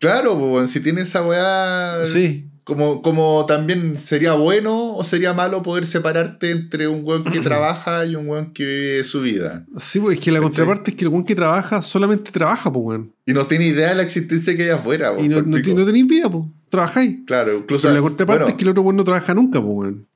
[0.03, 2.05] Claro, pues, si tiene esa weá.
[2.05, 2.49] Sí.
[2.65, 8.05] Como, como también sería bueno o sería malo poder separarte entre un weón que trabaja
[8.05, 9.65] y un weón que vive su vida.
[9.77, 10.51] Sí, pues es que la ¿Cachai?
[10.51, 13.13] contraparte es que el weón que trabaja solamente trabaja, pues, weón.
[13.27, 15.13] Y no tiene idea de la existencia que hay afuera.
[15.21, 16.45] Y no, weón, no, no tenéis vida, pues.
[16.69, 17.19] Trabajáis.
[17.25, 17.83] Claro, incluso.
[17.83, 20.09] Pero la contraparte bueno, es que el otro weón no trabaja nunca, pues, weón.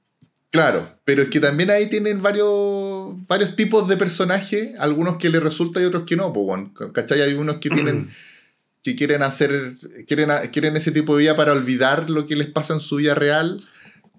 [0.51, 5.42] Claro, pero es que también ahí tienen varios, varios tipos de personajes, algunos que les
[5.42, 6.72] resulta y otros que no, pues, weón.
[6.92, 7.20] ¿cachai?
[7.20, 8.11] Hay unos que tienen,
[8.92, 9.75] que quieren hacer,
[10.07, 13.14] quieren, quieren ese tipo de vida para olvidar lo que les pasa en su vida
[13.14, 13.64] real,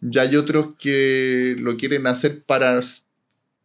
[0.01, 2.81] y hay otros que lo quieren hacer para,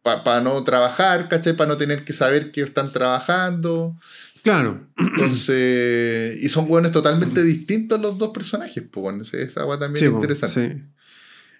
[0.01, 1.55] para no trabajar, ¿cachai?
[1.55, 3.95] Para no tener que saber que están trabajando.
[4.43, 4.87] Claro.
[4.97, 10.05] Entonces, y son hueones totalmente distintos los dos personajes, pues, bueno, esa agua también Sí,
[10.09, 10.71] es interesante.
[10.71, 10.83] sí.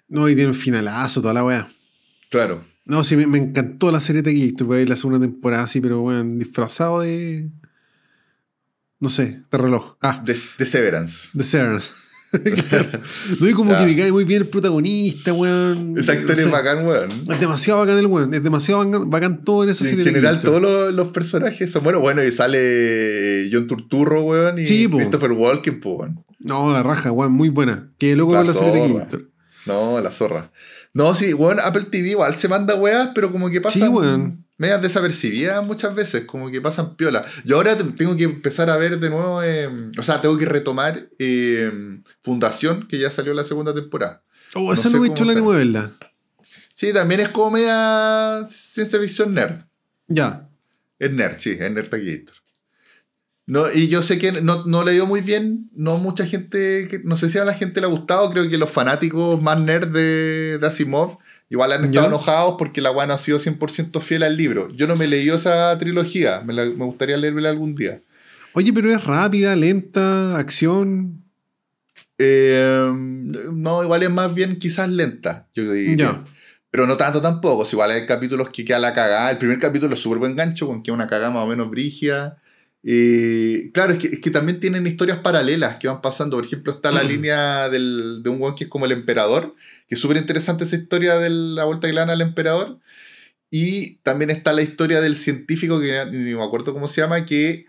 [0.08, 1.72] No, y tiene un finalazo, toda la weá.
[2.30, 2.64] Claro.
[2.84, 6.02] No, sí, me, me encantó la serie de a ver la segunda temporada así, pero
[6.02, 7.48] weón, disfrazado de.
[9.00, 9.96] No sé, de reloj.
[10.00, 11.28] Ah, De, de Severance.
[11.32, 11.90] de Severance.
[12.68, 12.98] Claro.
[13.38, 15.96] No, y como que me cae muy bien el protagonista, weón.
[15.96, 17.10] Ese actor No es bacán, weón.
[17.30, 18.34] Es demasiado bacán el weón.
[18.34, 20.04] Es demasiado bacán, bacán todo en esa Sí, en serie.
[20.04, 22.02] de general, todos los, los personajes son buenos.
[22.02, 24.88] Bueno, y sale John Turturro, weón, y Sí.
[24.88, 26.24] Christopher Walken, po, weón.
[26.40, 27.92] No, la raja, weón, muy buena.
[27.98, 28.80] Que loco La con la serie de.
[28.80, 29.30] Taquillator.
[29.66, 30.50] No, la zorra.
[30.94, 34.44] No, sí, weón, Apple TV igual se manda weas, pero como que pasan Sí, weón.
[34.56, 37.24] medias desapercibidas muchas veces, como que pasan piola.
[37.44, 40.46] Yo ahora te- tengo que empezar a ver de nuevo, eh, o sea, tengo que
[40.46, 44.22] retomar eh, Fundación, que ya salió la segunda temporada.
[44.54, 45.92] Oh, No esa sé no me la de verla.
[46.74, 49.56] Sí, también es como media ciencia ficción nerd.
[50.06, 50.46] Ya.
[50.98, 52.34] Es nerd, sí, es nerd Taquillator.
[53.46, 57.18] No, y yo sé que no, no le dio muy bien, no mucha gente, no
[57.18, 60.58] sé si a la gente le ha gustado, creo que los fanáticos más nerd de,
[60.58, 61.18] de Asimov
[61.50, 62.08] igual han estado Ya.
[62.08, 64.70] enojados porque la no ha sido 100% fiel al libro.
[64.70, 68.00] Yo no me leí esa trilogía, me, la- me gustaría leérmela algún día.
[68.54, 71.22] Oye, pero es rápida, lenta, acción.
[72.16, 75.96] Eh, no, igual es más bien quizás lenta, yo diría.
[75.96, 76.24] Ya.
[76.70, 79.30] Pero no tanto tampoco, si igual hay capítulos que queda la cagada.
[79.30, 82.36] El primer capítulo es súper buen gancho, con que una cagada más o menos brigia.
[82.86, 86.36] Eh, claro, es que, es que también tienen historias paralelas que van pasando.
[86.36, 89.54] Por ejemplo, está la línea del, de un weón que es como el emperador,
[89.88, 92.78] que es súper interesante esa historia de la vuelta que le dan al emperador.
[93.50, 97.66] Y también está la historia del científico, que ni me acuerdo cómo se llama, que,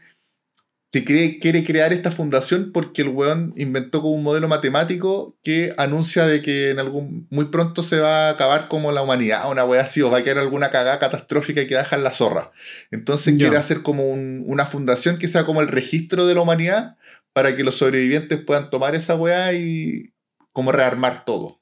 [0.91, 5.73] que cree- quiere crear esta fundación porque el weón inventó como un modelo matemático que
[5.77, 9.65] anuncia de que en algún muy pronto se va a acabar como la humanidad, una
[9.65, 12.51] wea así, o va a quedar alguna cagada catastrófica que deja en la zorra.
[12.91, 16.95] Entonces quiere hacer como un- una fundación que sea como el registro de la humanidad
[17.33, 20.13] para que los sobrevivientes puedan tomar esa weá y
[20.53, 21.59] como rearmar todo.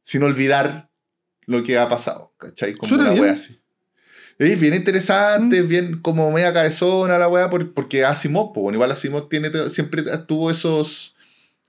[0.00, 0.88] Sin olvidar
[1.44, 2.72] lo que ha pasado, ¿cachai?
[2.74, 3.60] Como una weá así.
[4.38, 5.68] Es bien interesante, Mm.
[5.68, 10.04] bien como media cabezona la weá, por- porque Asimov, pues, bueno, igual Asimov tiene, siempre
[10.26, 11.14] tuvo esos,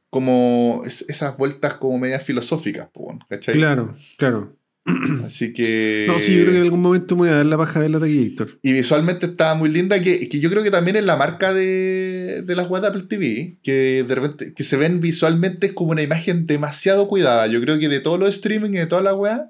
[0.09, 3.55] como, es- esas vueltas como medias filosóficas, pues, bueno, ¿cachai?
[3.55, 4.55] Claro, claro.
[5.25, 6.05] Así que...
[6.07, 7.89] No, sí, yo creo que en algún momento me voy a dar la paja de
[7.89, 8.57] la Taquillator.
[8.63, 12.41] Y visualmente está muy linda, que, que yo creo que también es la marca de,
[12.43, 16.01] de las weas de Apple TV, que de repente que se ven visualmente como una
[16.01, 17.45] imagen demasiado cuidada.
[17.47, 19.41] Yo creo que de todos los streaming y de todas las weas,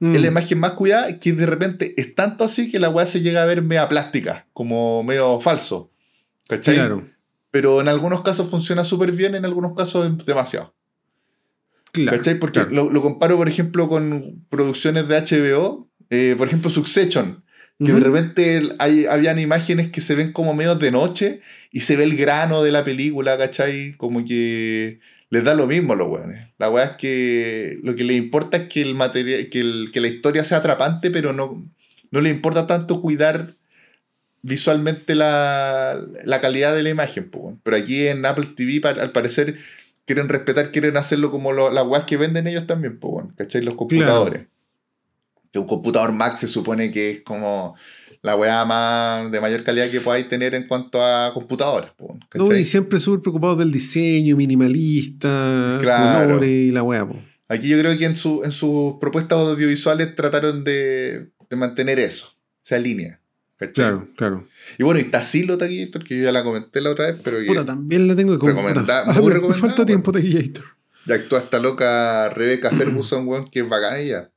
[0.00, 0.14] Mm.
[0.14, 3.20] es la imagen más cuidada, que de repente es tanto así que la wea se
[3.20, 5.92] llega a ver media plástica, como medio falso.
[6.48, 6.74] ¿Cachai?
[6.74, 7.06] Claro,
[7.50, 10.74] Pero en algunos casos funciona súper bien, en algunos casos demasiado.
[11.92, 12.16] claro.
[12.16, 12.38] ¿Cachai?
[12.38, 12.74] Porque claro.
[12.74, 17.44] lo, lo comparo, por ejemplo, con producciones de HBO, eh, por ejemplo, Succession.
[17.82, 21.96] Que de repente hay, habían imágenes que se ven como medio de noche y se
[21.96, 23.94] ve el grano de la película, ¿cachai?
[23.96, 25.00] Como que
[25.30, 26.48] les da lo mismo a los weones.
[26.58, 30.00] La weá es que lo que les importa es que, el material, que, el- que
[30.00, 31.64] la historia sea atrapante, pero no,
[32.10, 33.54] no les importa tanto cuidar
[34.42, 37.30] visualmente la, la calidad de la imagen.
[37.30, 37.56] po.
[37.62, 39.58] Pero aquí en Apple TV, al parecer,
[40.06, 43.62] quieren respetar, quieren hacerlo como lo- las weas que venden ellos también, po, ¿cachai?
[43.62, 44.46] Los computadores.
[45.52, 47.74] Que un computador Mac se supone que es como
[48.22, 51.90] la weá más de mayor calidad que podáis tener en cuanto a computadores.
[51.96, 52.60] po, No, ¿cachai?
[52.60, 56.26] y siempre súper preocupados del diseño, minimalista, Claro.
[56.28, 57.16] colores y la weá, po.
[57.48, 62.32] Aquí yo creo que en, su, en sus propuestas audiovisuales trataron de, de mantener eso,
[62.64, 63.20] esa línea.
[63.56, 63.72] ¿cachai?
[63.74, 64.46] Claro, claro.
[64.78, 67.64] Y bueno, y Tassilo Taquillator, que yo ya la comenté la otra vez, pero Puta,
[67.64, 69.12] también la tengo que muy me recomendada,
[69.54, 70.64] falta tiempo Taquillator.
[71.06, 74.30] ya actúa esta loca Rebecca Ferguson, weón, que es bacana ella.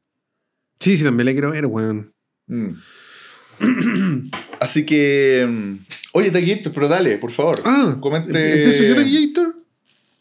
[0.80, 2.14] Sí, sí, también la quiero ver, weón.
[2.48, 2.72] Mm.
[4.60, 5.46] Así que.
[5.48, 7.62] mm, Oye, Taquillator, pero dale, por favor.
[7.66, 8.64] Ah, comente.
[8.66, 9.54] ¿empiezo yo?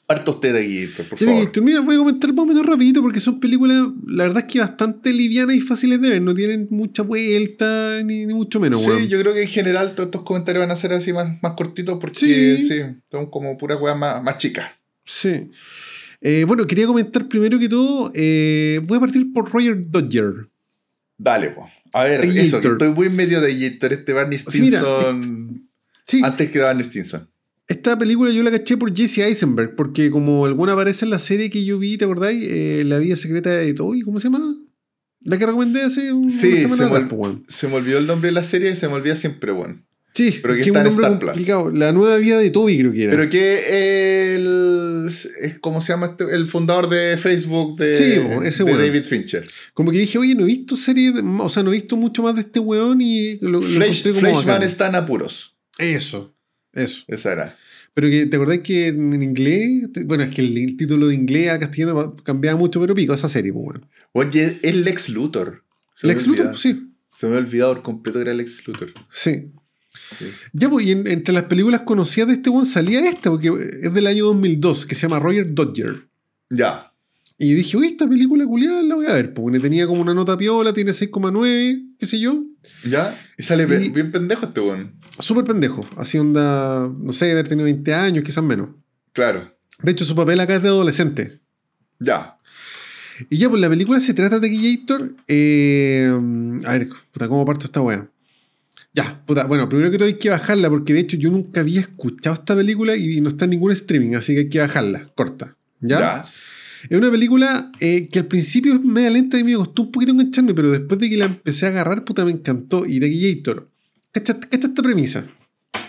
[0.08, 1.62] Harto usted, Taquillator, por favor.
[1.62, 4.58] Mira, voy a comentar más o menos rapidito porque son películas, la verdad es que
[4.60, 8.88] bastante livianas y fáciles de ver, no tienen mucha vuelta ni, ni mucho menos, Sí,
[8.88, 9.08] weón.
[9.08, 11.98] yo creo que en general todos estos comentarios van a ser así más, más cortitos
[12.00, 12.68] porque Sí.
[12.68, 14.70] sí, son como puras weas más, más chicas.
[15.04, 15.50] Sí.
[16.20, 20.48] Eh, bueno, quería comentar primero que todo, eh, voy a partir por Roger Dodger.
[21.22, 21.70] Dale, pues.
[21.92, 25.68] A ver, eso, que estoy muy medio de Taquillator, este Barney Sí, mira, Stinson.
[26.06, 27.28] Sí, Antes que Barney Stinson.
[27.68, 31.48] esta película yo la caché por Jesse Eisenberg, porque como alguna aparece en la serie
[31.50, 32.42] que yo vi, ¿te acordáis?
[32.50, 34.40] Eh, la vida secreta de Toby, ¿cómo se llama?
[35.20, 37.44] La que recomendé hace un, Sí, una se semana me ol- po, weón.
[37.48, 39.80] Se me olvidó el nombre de la serie y se me olvida siempre, bueno.
[40.14, 41.78] Sí, Pero que que es está un en Star Plus.
[41.78, 43.12] La nueva vida de Toby creo que era.
[43.12, 44.42] Pero que el.
[45.06, 46.24] Es, ¿Cómo se llama este?
[46.34, 48.72] El fundador de Facebook de, Sí, ese de.
[48.76, 49.48] David Fincher.
[49.74, 52.34] Como que dije, oye, no he visto serie, o sea, no he visto mucho más
[52.34, 55.56] de este weón y lo, lo como está en apuros.
[55.78, 56.34] Eso,
[56.72, 57.04] eso.
[57.08, 57.56] Esa era.
[57.94, 61.50] Pero que, ¿te acordás que en, inglés, bueno, es que el, el título de inglés
[61.50, 63.88] a castellano cambiaba mucho, pero pico esa serie, pues bueno.
[64.12, 65.64] Oye, es Lex Luthor.
[65.94, 66.26] Se Lex.
[66.26, 68.92] Luthor, sí, Se me ha olvidado por completo que era Lex Luthor.
[69.10, 69.52] sí.
[70.52, 73.50] Ya, pues, y en- entre las películas conocidas de este weón salía esta, porque
[73.82, 76.06] es del año 2002, que se llama Roger Dodger.
[76.50, 76.92] Ya.
[77.38, 80.14] Y yo dije, uy, esta película culiada la voy a ver, porque tenía como una
[80.14, 82.44] nota piola, tiene 6,9, qué sé yo.
[82.88, 83.18] ¿Ya?
[83.36, 84.92] Y sale Y- bien pendejo este weón.
[85.18, 88.68] Súper pendejo, así onda, no sé, de haber tenido 20 años, quizás menos.
[89.12, 89.52] Claro.
[89.82, 91.40] De hecho, su papel acá es de adolescente.
[91.98, 92.38] Ya.
[93.28, 95.14] Y ya, pues la película se trata de Gator.
[95.28, 96.10] Eh,
[96.64, 98.08] a ver, puta, ¿cómo parto esta weá?
[98.94, 101.80] Ya, puta, bueno, primero que todo hay que bajarla, porque de hecho yo nunca había
[101.80, 105.56] escuchado esta película y no está en ningún streaming, así que hay que bajarla, corta.
[105.80, 105.98] ¿Ya?
[105.98, 106.24] Ya.
[106.88, 110.12] Es una película eh, que al principio es media lenta y me costó un poquito
[110.12, 112.84] engancharme, pero después de que la empecé a agarrar, puta, me encantó.
[112.86, 113.70] Y de Gator,
[114.10, 115.26] ¿cacha, cacha esta premisa?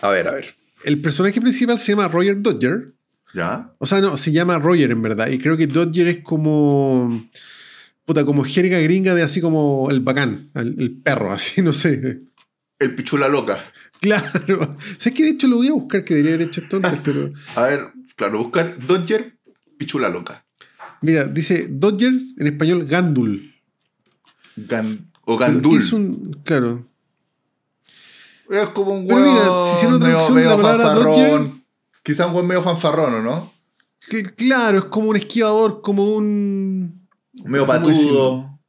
[0.02, 0.56] A ver, a ver.
[0.84, 2.94] El personaje principal se llama Roger Dodger.
[3.34, 3.74] ¿Ya?
[3.80, 5.30] O sea, no, se llama Roger en verdad.
[5.30, 7.28] Y creo que Dodger es como.
[8.06, 12.22] Puta, como jerga gringa de así como el bacán, el, el perro, así, no sé.
[12.80, 13.64] El pichula loca.
[14.02, 14.26] Claro.
[14.60, 16.78] O sea, es que de hecho lo voy a buscar, que debería haber hecho esto
[16.78, 17.32] antes, pero.
[17.56, 19.38] A ver, claro, buscar Dodger,
[19.78, 20.46] pichula loca.
[21.02, 23.54] Mira, dice Dodger en español Gandul.
[24.58, 25.80] Gan- o Pero, ¿qué Gandul.
[25.80, 26.88] Es un, claro.
[28.50, 29.34] Es como un Pero weón.
[29.34, 31.64] mira, si hicieron medio- traducción de la medio palabra fanfarrón.
[32.04, 33.54] Quizá un weón medio fanfarrón, ¿o no?
[34.10, 37.08] Que, claro, es como un esquivador, como un.
[37.46, 38.60] Medio patudo.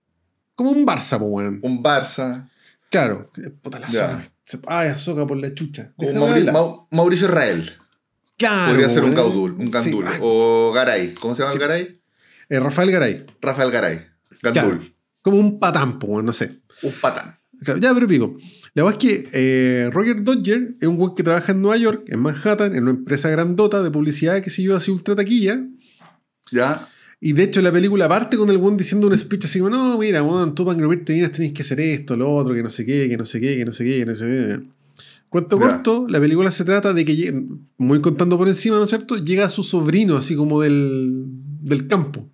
[0.54, 1.58] Como un Barça, po, weón.
[1.62, 2.48] Un Barça.
[2.94, 3.30] Claro.
[3.62, 4.28] Puta la soga.
[4.66, 5.92] Ay, azoga por la chucha.
[5.96, 6.54] Como Déjame Mauri- hablar.
[6.54, 7.72] Mau- Mauricio Israel.
[8.38, 8.72] Claro.
[8.72, 9.16] Podría po, ser un weón.
[9.16, 10.04] caudul, un Sí, gandul.
[10.06, 11.14] ah, O Garay.
[11.14, 12.00] ¿Cómo se llama el Garay?
[12.48, 13.26] eh, Rafael Garay.
[13.40, 14.00] Rafael Garay.
[14.42, 14.78] Gandul.
[14.78, 14.94] Claro.
[15.22, 16.60] Como un patán, po, weón, no sé.
[16.82, 17.36] Un patán.
[17.62, 18.34] Claro, Ya, pero pico.
[18.74, 22.04] La verdad es que eh, Roger Dodger es un weón que trabaja en Nueva York,
[22.08, 25.60] en Manhattan, en una empresa grandota de publicidad que se yo así ultra taquilla.
[26.50, 26.88] ¿Ya?
[27.26, 29.96] Y de hecho la película parte con el weón diciendo un speech así como, no,
[29.96, 32.84] mira, weón, tú para engrumirte bien tenés que hacer esto, lo otro, que no sé
[32.84, 34.60] qué, que no sé qué, que no sé qué, que no sé qué.
[35.30, 35.66] Cuento Ya.
[35.68, 37.34] corto, la película se trata de que,
[37.78, 39.16] muy contando por encima, ¿no es cierto?
[39.16, 41.24] Llega su sobrino así como del,
[41.62, 42.28] del campo.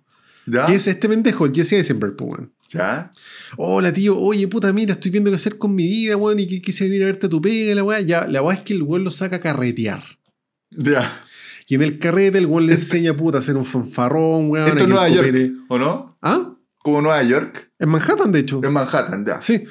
[0.45, 0.65] ¿Ya?
[0.65, 2.51] Que es este pendejo, el Jesse Eisenberg, pues, weón.
[2.69, 3.11] ¿Ya?
[3.55, 6.61] Hola, tío, oye, puta, mira, estoy viendo qué hacer con mi vida, weón, y que
[6.61, 8.01] quise venir a verte a tu pega, la weá.
[8.01, 10.03] Ya, la weá es que el weón lo saca a carretear.
[10.71, 11.23] Ya.
[11.67, 14.67] Y en el carrete el weón le enseña, puta, a hacer un fanfarrón, weón.
[14.67, 15.33] Esto es Nueva York,
[15.69, 16.17] ¿o no?
[16.21, 16.55] ¿Ah?
[16.79, 17.71] Como Nueva York.
[17.79, 18.61] En Manhattan, de hecho.
[18.63, 19.39] En Manhattan, ya.
[19.41, 19.63] Sí.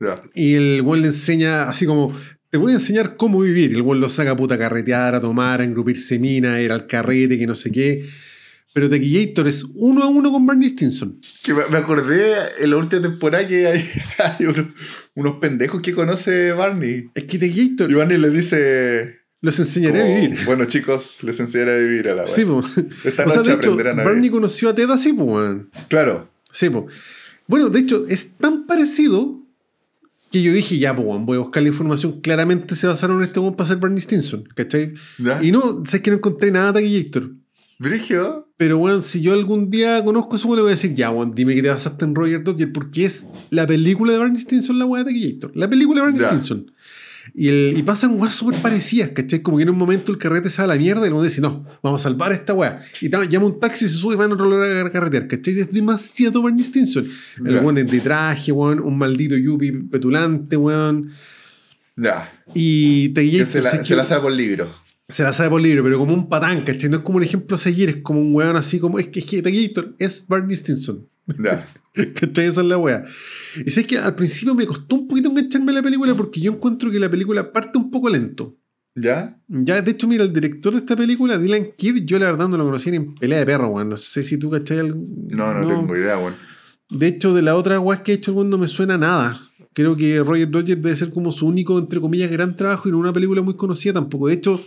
[0.00, 0.22] Ya.
[0.34, 2.14] Y el weón le enseña así como,
[2.50, 3.72] te voy a enseñar cómo vivir.
[3.72, 6.72] El weón lo saca a puta a carretear, a tomar, a engrupirse mina, a ir
[6.72, 8.06] al carrete, que no sé qué.
[8.74, 11.20] Pero Tequillator es uno a uno con Barney Stinson.
[11.44, 13.88] Que me me acordé en la última temporada que hay,
[14.18, 14.66] hay unos,
[15.14, 17.08] unos pendejos que conoce Barney.
[17.14, 19.23] Es que Tequillator Y Barney le dice.
[19.44, 20.44] Los enseñaré a vivir.
[20.46, 22.62] Bueno, chicos, les enseñaré a vivir a la Sí, wea.
[22.62, 22.66] po.
[23.04, 24.30] Esta O sea, noche de hecho, aprenderán a Barney vivir.
[24.32, 25.68] conoció a Ted así, pues, weón.
[25.88, 26.28] Claro.
[26.50, 26.86] Sí, po.
[27.46, 29.40] Bueno, de hecho, es tan parecido
[30.32, 32.20] que yo dije, ya, pues, voy a buscar la información.
[32.20, 34.94] Claramente se basaron en este weón para ser Barney Stinson, ¿cachai?
[35.18, 35.42] ¿Ya?
[35.42, 37.30] Y no, sé que no encontré nada de Tequillator.
[37.78, 38.48] Brigio.
[38.56, 41.54] Pero, weón, si yo algún día conozco weón, le voy a decir, ya, weón, dime
[41.54, 45.04] que te basaste en Roger Dodger, porque es la película de Barney Stinson, la weá
[45.04, 45.52] de Tequillator.
[45.54, 46.28] La película de Barney Ya.
[46.30, 46.70] Stinson.
[47.32, 49.40] Y, el, y pasan weas súper parecidas, ¿cachai?
[49.40, 51.24] Como que en un momento el carrete se va a la mierda y el weón
[51.24, 52.84] dice, no, vamos a salvar esta weá.
[53.00, 55.58] Y llama un taxi, se sube y va en otro lugar a carretear, ¿cachai?
[55.58, 57.08] Es demasiado Barney Stinson.
[57.44, 57.60] El Ya.
[57.60, 61.10] weón de, de traje, weón, un maldito yuppie petulante, weón.
[61.96, 62.30] Ya.
[62.54, 64.68] Y Tequillator se la, ¿sabes se la sabe por libro.
[65.08, 66.88] Se la sabe por libro, pero como un patán, ¿cachai?
[66.90, 68.98] No es como un ejemplo a seguir, es como un weón así como.
[68.98, 71.06] Es que, es que es Barney Stinson.
[71.42, 71.66] Ya.
[72.14, 72.46] ¿Cachai?
[72.46, 73.04] Esa es la wea.
[73.64, 76.52] Y sé que al principio me costó un poquito engancharme a la película porque yo
[76.52, 78.56] encuentro que la película parte un poco lento.
[78.96, 79.40] ¿Ya?
[79.48, 82.56] Ya, de hecho, mira, el director de esta película, Dylan Kidd, yo la verdad no
[82.56, 83.88] lo conocía ni en pelea de perro, weón.
[83.88, 85.02] No sé si tú cachai algo.
[85.30, 86.34] No, no, tengo idea, weón.
[86.90, 89.50] De hecho, de la otra weá que ha hecho el weón no me suena nada.
[89.72, 92.98] Creo que Roger Dodger debe ser como su único, entre comillas, gran trabajo y no
[92.98, 94.28] una película muy conocida tampoco.
[94.28, 94.64] De hecho,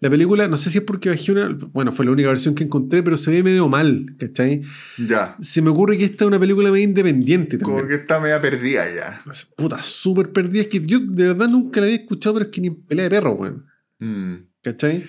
[0.00, 1.48] la película, no sé si es porque bajé una.
[1.72, 4.62] Bueno, fue la única versión que encontré, pero se ve medio mal, ¿cachai?
[4.96, 5.36] Ya.
[5.42, 7.78] Se me ocurre que esta es una película medio independiente también.
[7.78, 9.20] Como que está media perdida ya.
[9.56, 10.62] Puta, súper perdida.
[10.62, 13.04] Es que yo de verdad nunca la había escuchado, pero es que ni en pelea
[13.04, 13.66] de perro, weón.
[13.98, 15.04] Mm, ¿Cachai?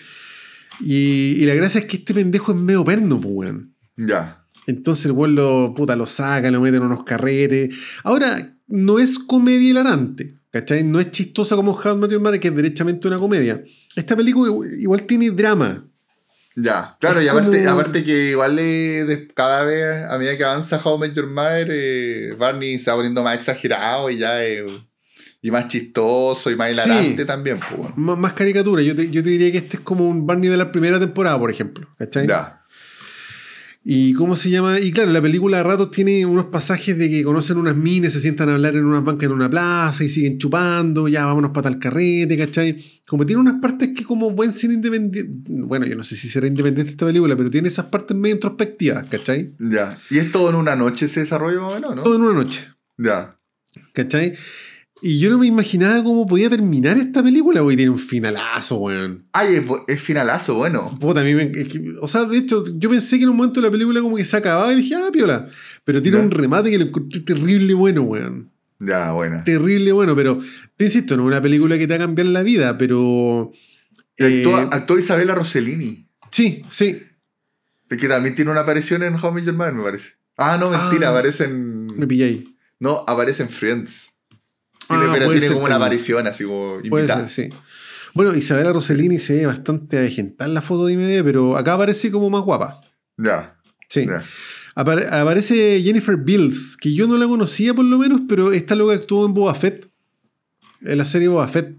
[0.81, 3.75] Y, y la gracia es que este pendejo es medio perno, pues, weón.
[3.95, 4.45] Ya.
[4.67, 7.73] Entonces el weón lo, puta, lo saca, lo mete en unos carretes.
[8.03, 10.83] Ahora, no es comedia hilarante, ¿cachai?
[10.83, 13.63] No es chistosa como How I Met Your Mother, que es derechamente una comedia.
[13.95, 15.85] Esta película igual, tiene drama.
[16.55, 20.37] Ya, claro, Es y aparte, como- aparte que igual eh, de- cada vez, a medida
[20.37, 24.17] que avanza How I Met Your Mother, eh, Barney se va poniendo más exagerado y
[24.17, 24.65] ya eh,
[25.41, 26.81] y más chistoso y más Sí.
[26.89, 27.77] hilarante también, pues.
[27.77, 27.93] bueno.
[27.97, 28.81] M- más caricatura.
[28.81, 31.39] Yo te, yo te diría que este es como un Barney de la primera temporada,
[31.39, 31.87] por ejemplo.
[31.97, 32.27] ¿Cachai?
[32.27, 32.60] Ya.
[33.83, 34.79] Y cómo se llama.
[34.79, 38.19] Y claro, la película a ratos tiene unos pasajes de que conocen unas minas, se
[38.21, 41.63] sientan a hablar en unas bancas en una plaza y siguen chupando, ya vámonos para
[41.71, 42.77] tal carrete, ¿cachai?
[43.07, 45.27] Como tiene unas partes que como buen cine independiente.
[45.49, 49.07] Bueno, yo no sé si será independiente esta película, pero tiene esas partes medio introspectivas,
[49.09, 49.55] ¿cachai?
[49.57, 49.97] Ya.
[50.11, 52.03] Y es todo en una noche ese desarrollo más o menos, ¿no?
[52.03, 52.61] Todo en una noche,
[52.99, 53.39] Ya.
[53.93, 54.33] ¿cachai?
[55.03, 59.25] Y yo no me imaginaba cómo podía terminar esta película, porque tiene un finalazo, weón.
[59.33, 60.97] Ay, es, finalazo, bueno.
[60.99, 63.37] Puta, a mí me, es que- o sea, de hecho, yo pensé que en un
[63.37, 65.47] momento la película como que se acababa y dije, ah, piola.
[65.85, 66.23] Pero tiene Ya.
[66.23, 68.51] un remate que lo encontré terrible bueno, weón.
[68.79, 69.43] Ya, buena.
[69.43, 70.39] Terrible bueno, pero
[70.77, 73.51] te insisto, no es una película que te va a cambiar la vida, pero.
[74.17, 77.01] Eh, actúa Isabela Rossellini, sí, sí.
[77.89, 80.05] que también tiene una aparición en Met Your Mother, me parece.
[80.37, 81.11] Ah, no, mentira, Ah.
[81.11, 82.07] aparece Me en...
[82.07, 82.55] pillé ahí.
[82.79, 84.10] No, aparece en Friends.
[84.89, 87.27] Ah, pero tiene ser como una aparición así como Puede invitada.
[87.27, 87.55] ser, sí.
[88.13, 92.29] Bueno, Isabela Rossellini se ve bastante avejentada la foto de IMDb, pero acá aparece como
[92.29, 92.81] más guapa.
[93.17, 93.55] Ya,
[93.89, 94.05] Sí.
[94.75, 98.93] Apare- aparece Jennifer Bills, que yo no la conocía por lo menos, pero esta loca
[98.95, 99.89] actuó en Boba Fett.
[100.81, 101.77] En la serie Boba Fett.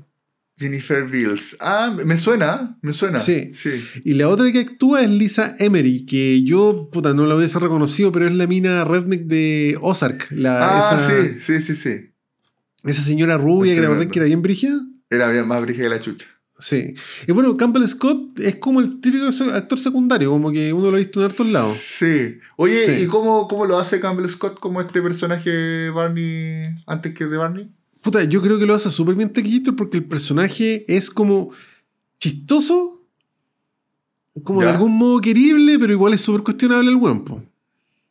[0.59, 1.57] Jennifer Bills.
[1.59, 3.19] Ah, me suena, me suena.
[3.19, 3.53] Sí.
[3.61, 3.83] sí.
[4.05, 8.13] Y la otra que actúa es Lisa Emery, que yo, puta, no la hubiese reconocido,
[8.13, 10.29] pero es la mina redneck de Ozark.
[10.31, 12.12] La, Ah, esa- sí, sí, sí, sí.
[12.85, 14.81] Esa señora rubia que te acordás que era bien brígida.
[15.11, 16.27] Era bien más brígida que la chucha.
[16.59, 16.95] Sí.
[17.27, 21.01] Y bueno, Campbell Scott es como el típico actor secundario, como que uno lo ha
[21.01, 21.77] visto en hartos lados.
[21.99, 22.39] Sí.
[22.57, 23.05] Oye, Sí.
[23.05, 27.71] ¿y cómo, cómo lo hace Campbell Scott como este personaje Barney antes que de Barney?
[28.01, 31.51] Puta, yo creo que lo hace súper bien Taquillito porque el personaje es como
[32.19, 33.05] chistoso,
[34.45, 37.43] como de algún modo querible, pero igual es súper cuestionable el buen, po.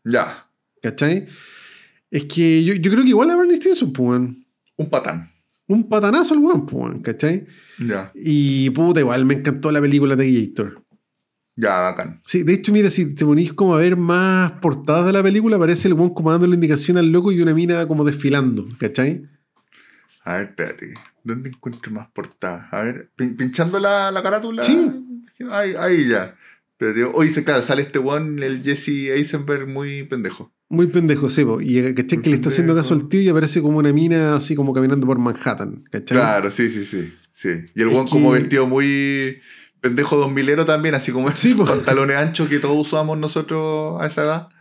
[0.03, 0.47] Ya.
[0.81, 1.27] ¿Cachai?
[2.09, 4.40] Es que yo, yo creo que igual a Barney Stinson, pues, weón.
[4.81, 5.31] Un patán.
[5.67, 7.45] Un patanazo el weón, weón, ¿cachai?
[7.79, 8.11] Ya.
[8.15, 10.83] Y puta, igual me encantó la película de Gator.
[11.55, 12.21] Ya, bacán.
[12.25, 15.57] Sí, de hecho, mira, si te ponís como a ver más portadas de la película,
[15.57, 19.23] aparece el weón como dando la indicación al loco y una mina como desfilando, ¿cachai?
[20.23, 20.93] A ver, espérate.
[21.23, 22.67] ¿Dónde encuentro más portada?
[22.71, 24.63] A ver, pin- pinchando la, la carátula.
[24.63, 24.91] Sí.
[25.51, 26.35] Ahí, ahí ya.
[26.77, 30.51] Pero dice, claro, sale este one, el Jesse Eisenberg, muy pendejo.
[30.71, 31.61] Muy pendejo, sebo.
[31.61, 32.21] Y eh, ¿cachai?
[32.21, 35.05] Que le está haciendo caso al tío y aparece como una mina así como caminando
[35.05, 36.17] por Manhattan, ¿cachai?
[36.17, 37.11] Claro, sí, sí, sí.
[37.33, 37.49] sí.
[37.75, 39.37] Y el Es one como vestido muy
[39.81, 41.65] pendejo dos milero también, así como Sí, esos po.
[41.65, 44.47] pantalones anchos que todos usamos nosotros a esa edad.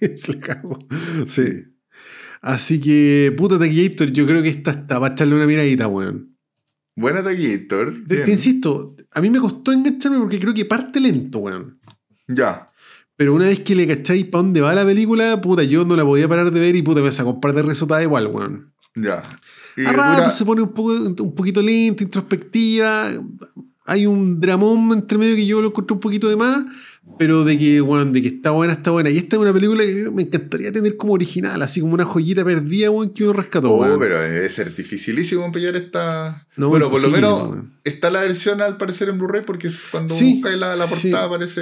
[0.00, 0.78] Sí, se la cago.
[1.26, 1.64] Sí.
[2.40, 6.36] Así que, puta Taquillator, yo creo que esta está para echarle una miradita, weón.
[6.94, 8.04] Buena Taquillator.
[8.06, 11.80] Te, te insisto, a mí me costó engancharme porque creo que parte lento, weón.
[12.28, 12.68] Ya.
[13.18, 16.04] Pero una vez que le cacháis para dónde va la película, puta, yo no la
[16.04, 18.72] podía parar de ver y puta, me sacó un par de risotadas igual, weón.
[18.94, 19.22] Ya.
[19.76, 23.10] Y A rato dura- se pone un, poco, un poquito lenta, introspectiva.
[23.86, 26.64] Hay un dramón entre medio que yo lo encontré un poquito de más,
[27.18, 29.10] pero de que, weón, de que está buena, está buena.
[29.10, 32.44] Y esta es una película que me encantaría tener como original, así como una joyita
[32.44, 33.98] perdida, weón, que uno rescató, Oh, weón.
[33.98, 36.46] pero debe ser dificilísimo pillar esta.
[36.56, 37.72] No, bueno, por lo menos weón.
[37.84, 41.08] está la versión al parecer en Blu-ray porque cuando Sí, buscáis la, la sí.
[41.08, 41.60] portada aparece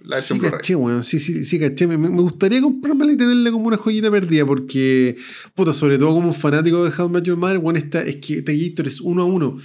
[0.00, 1.02] la Sí, versión caché, weón.
[1.04, 1.86] Sí, sí, sí, caché.
[1.86, 5.16] Me, me gustaría comprármela y tenerla como una joyita perdida, porque,
[5.54, 8.40] puta, sobre todo como un fanático de How Met Your Mother, weón, esta, es que
[8.42, 9.58] Gator es uno a uno.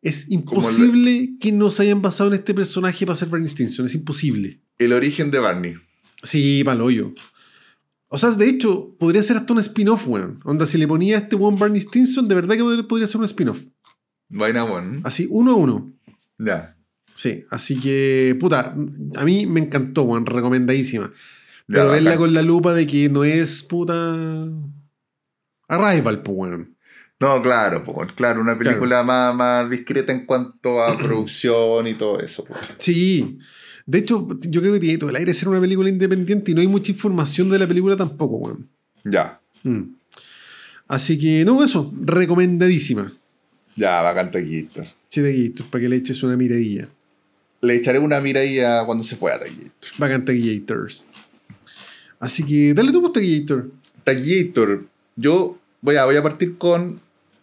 [0.00, 3.86] Es imposible que no se hayan basado en este personaje para hacer Barney Stinson.
[3.86, 4.60] Es imposible.
[4.78, 5.74] El origen de Barney.
[6.22, 7.12] Sí, pa'l hoyo.
[8.08, 10.40] O sea, de hecho, podría ser hasta un spin-off, weón.
[10.44, 13.24] Onda, si le ponía a este weón Barney Stinson, de verdad que podría- ser un
[13.26, 13.58] spin-off.
[14.28, 15.00] Vaina one.
[15.04, 15.92] Así, uno a uno.
[16.38, 16.77] Ya.
[17.18, 18.76] Sí, así que, puta,
[19.16, 21.10] a mí me encantó, weón, recomendadísima.
[21.66, 24.46] Ya, Pero verla con la lupa de que no es puta.
[25.66, 26.76] Arrival, pues, weón.
[27.18, 32.20] No, claro, po, claro, una película más, más discreta en cuanto a producción y todo
[32.20, 32.44] eso.
[32.44, 32.54] po.
[32.76, 33.40] Sí.
[33.84, 36.54] De hecho, yo creo que tiene todo el aire de ser una película independiente y
[36.54, 38.68] no hay mucha información de la película tampoco, weón.
[39.02, 39.40] Ya.
[39.64, 39.82] Mm.
[40.86, 43.12] Así que, no, eso, recomendadísima.
[43.74, 44.86] Ya, bacán Taquillator.
[45.08, 46.88] Sí, de aquí, para que le eches una miradilla.
[47.60, 49.90] Le echaré una miradilla cuando se pueda, Taquillator.
[49.98, 51.06] Bacán Taquillators.
[52.20, 53.70] Así que, dale tu gusto, Taquillator.
[54.04, 54.86] Taquillator.
[55.16, 57.00] Yo voy a, voy a partir con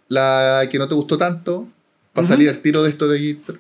[0.07, 1.67] la que no te gustó tanto.
[2.13, 3.59] Para salir al tiro de esto de Taquillator.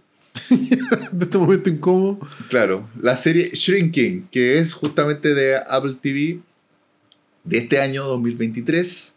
[1.11, 2.19] De este momento incómodo.
[2.49, 6.41] Claro, la serie Shrinking, que es justamente de Apple TV
[7.45, 9.13] de este año 2023,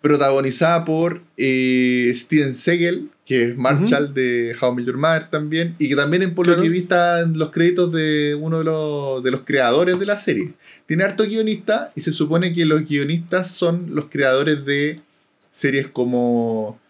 [0.00, 5.88] protagonizada por eh, Steven Segel, que es Marshall de How Met Your Mother también, y
[5.88, 9.22] que también en por lo que vi está en los créditos de uno de los,
[9.22, 10.52] de los creadores de la serie.
[10.86, 14.98] Tiene harto guionista y se supone que los guionistas son los creadores de
[15.52, 16.80] series como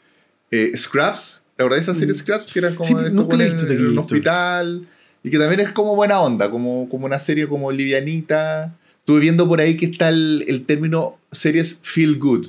[0.50, 1.42] eh, Scraps.
[1.56, 2.18] ¿Te acordás de esa serie Mm.
[2.18, 2.52] Scraps?
[2.52, 4.86] Que era como Sí, de visto, en, un hospital.
[5.22, 8.74] Y que también es como buena onda, como, como una serie como livianita.
[9.00, 12.48] Estuve viendo por ahí que está el, el término series feel good,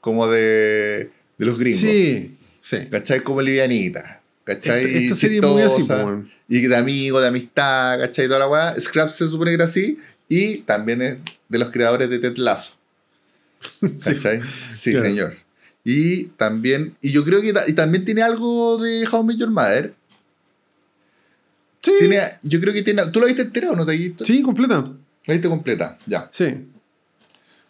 [0.00, 1.80] como de, de los gringos.
[1.80, 2.37] Sí,
[2.68, 2.86] sí.
[2.90, 3.20] ¿Cachai?
[3.22, 4.20] Como livianita.
[4.44, 4.84] ¿Cachai?
[4.84, 5.86] Esta, esta serie es muy así.
[6.48, 8.26] Y de amigo, de amistad, ¿cachai?
[8.26, 8.80] Toda la weá.
[8.80, 9.98] Scraps se supone que era así.
[10.28, 11.16] Y también es
[11.48, 12.72] de los creadores de Ted Lasso.
[14.04, 14.40] ¿Cachai?
[14.68, 15.06] Sí, Claro.
[15.06, 15.34] señor.
[15.84, 19.50] Y también, y yo creo que y también tiene algo de How I Met Your
[19.50, 19.94] Mother.
[21.80, 23.06] Sí, Tiene, yo creo que tiene.
[23.10, 24.24] ¿Tú la viste entera o no te has visto?
[24.24, 24.90] sí, completa.
[25.26, 26.28] La viste completa, ya.
[26.32, 26.66] Sí.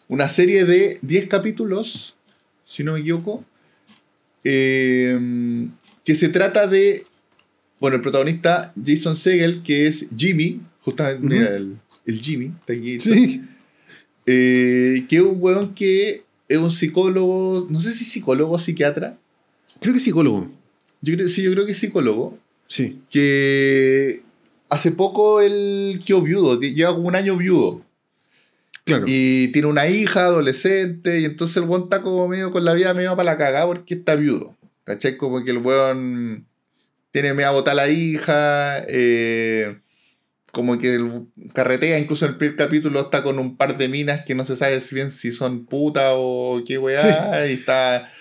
[0.07, 2.15] Una serie de 10 capítulos,
[2.65, 3.45] si no me equivoco,
[4.43, 5.67] eh,
[6.03, 7.05] que se trata de.
[7.79, 12.99] Bueno, el protagonista, Jason Segel, que es Jimmy, justamente, mira, el, el Jimmy, está aquí.
[12.99, 13.41] Sí.
[14.25, 19.17] Eh, que es un weón que es un psicólogo, no sé si psicólogo o psiquiatra.
[19.79, 20.51] Creo que psicólogo.
[21.01, 22.37] Yo creo, sí, yo creo que es psicólogo.
[22.67, 22.99] Sí.
[23.09, 24.21] Que
[24.69, 27.83] hace poco él quedó viudo, lleva como un año viudo.
[28.89, 29.05] Claro.
[29.07, 32.93] Y tiene una hija adolescente, y entonces el weón está como medio con la vida
[32.93, 34.57] medio para la cagada porque está viudo.
[34.83, 35.17] ¿Cachai?
[35.17, 36.47] Como que el weón
[37.11, 39.79] tiene medio a botar a la hija, eh,
[40.51, 44.25] como que el carretea, incluso en el primer capítulo está con un par de minas
[44.25, 48.11] que no se sabe bien si son putas o qué weá, y está,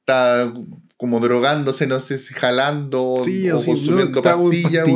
[0.00, 0.52] está
[0.96, 4.86] como drogándose, no sé si jalando Sí, o consumiendo pastillas,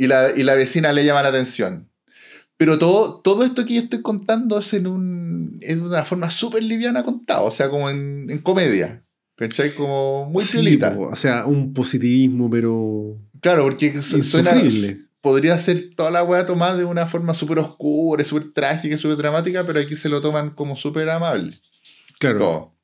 [0.00, 1.88] y, la, y la vecina le llama la atención.
[2.58, 6.62] Pero todo, todo esto que yo estoy contando es en, un, en una forma súper
[6.62, 9.04] liviana contado, o sea, como en, en comedia.
[9.36, 9.72] ¿Cachai?
[9.74, 10.94] Como muy Sí, piolita.
[10.96, 14.52] po, o sea, un positivismo, pero Claro, porque su- suena,
[15.20, 19.64] podría ser toda la weá tomada de una forma súper oscura, súper trágica, súper dramática,
[19.64, 21.56] pero aquí se lo toman como súper amable.
[22.18, 22.38] Claro.
[22.38, 22.74] Todo.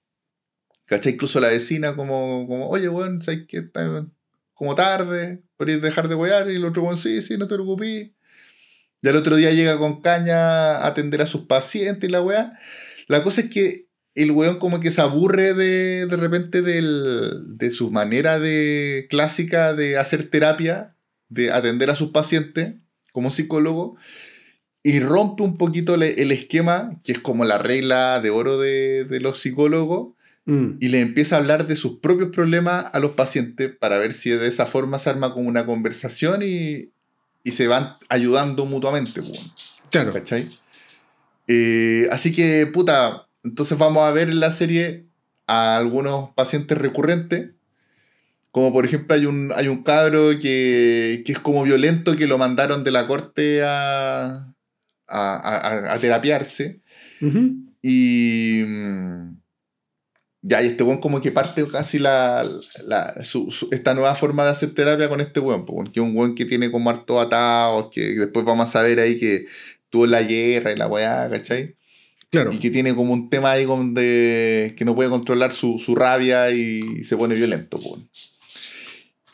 [0.86, 1.14] ¿Cachai?
[1.14, 3.58] Incluso la vecina como, como oye, weón, ¿sabes qué?
[3.58, 4.06] Está
[4.52, 8.12] como tarde, podrías dejar de wear, y el otro weón, sí, sí, no te preocupes.
[9.04, 12.58] Y al otro día llega con caña a atender a sus pacientes y la weá.
[13.06, 17.70] La cosa es que el weón como que se aburre de, de repente del- de
[17.70, 20.96] su manera de clásica de hacer terapia,
[21.28, 22.76] de atender a sus pacientes
[23.12, 23.96] como psicólogo,
[24.82, 29.04] y rompe un poquito le- el esquema, que es como la regla de oro de,
[29.04, 30.14] de los psicólogos,
[30.46, 34.12] Mm, y le empieza a hablar de sus propios problemas a los pacientes para ver
[34.12, 36.92] si de esa forma se arma como una conversación y,
[37.44, 39.22] y se van ayudando mutuamente.
[39.22, 39.30] po,
[39.90, 40.12] claro.
[40.12, 40.50] ¿Cachai?
[41.46, 45.04] Eh, así que, puta, entonces vamos a ver en la serie
[45.46, 47.50] a algunos pacientes recurrentes.
[48.50, 52.38] Como por ejemplo hay un, hay un cabro que, que es como violento que lo
[52.38, 54.54] mandaron de la corte a,
[55.06, 56.80] a, a- a terapiarse.
[57.82, 58.62] Y.
[60.46, 62.46] Ya, y este weón como que parte casi la,
[62.86, 66.06] la- su- su- esta nueva forma de hacer terapia con este weón, po, que es
[66.06, 69.46] un weón que tiene como harto atados, que después vamos a saber ahí que
[69.88, 71.76] tuvo la guerra y la weá, ¿cachai?
[72.28, 72.52] Claro.
[72.52, 75.94] Y que tiene como un tema ahí como de que no puede controlar su, su
[75.94, 77.98] rabia y se pone violento, po.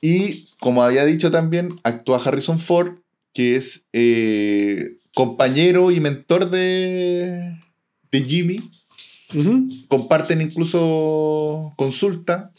[0.01, 2.99] Y como había dicho también, actúa Harrison Ford,
[3.35, 7.57] que es eh, compañero y mentor de,
[8.13, 8.71] de Jimmy
[9.89, 12.53] Comparten incluso consulta.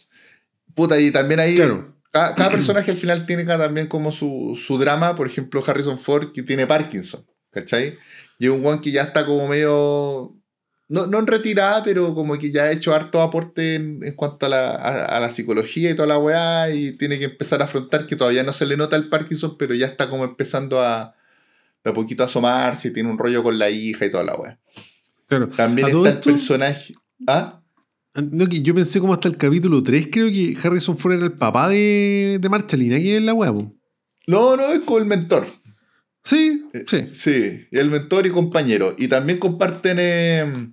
[0.76, 1.96] Puta, y también ahí Claro.
[2.12, 5.16] cada, cada personaje al final tiene también como su, su drama.
[5.16, 7.98] Por ejemplo, Harrison Ford que tiene Parkinson, ¿cachai?
[8.40, 10.36] Y un one que ya está como medio.
[10.88, 14.46] No, no en retirada, pero como que ya ha hecho harto aporte en, en cuanto
[14.46, 16.70] a la, a, a la psicología y toda la weá.
[16.70, 19.74] Y tiene que empezar a afrontar que todavía no se le nota el Parkinson, pero
[19.74, 21.16] ya está como empezando a
[21.84, 22.92] de a poquito a asomarse.
[22.92, 24.60] Tiene un rollo con la hija y toda la weá.
[25.32, 25.48] Claro.
[25.48, 26.94] También ¿A todo está el personaje.
[27.26, 27.62] ¿Ah?
[28.16, 31.32] No, que yo pensé como hasta el capítulo 3, creo que Harrison Ford era el
[31.32, 33.74] papá de, de Marchalina, que es la po.
[34.28, 35.48] No, no, es como el mentor.
[36.22, 37.06] Sí, Eh, sí.
[37.14, 38.94] Sí, el mentor y compañero.
[38.98, 39.96] Y también comparten.
[40.02, 40.72] eh,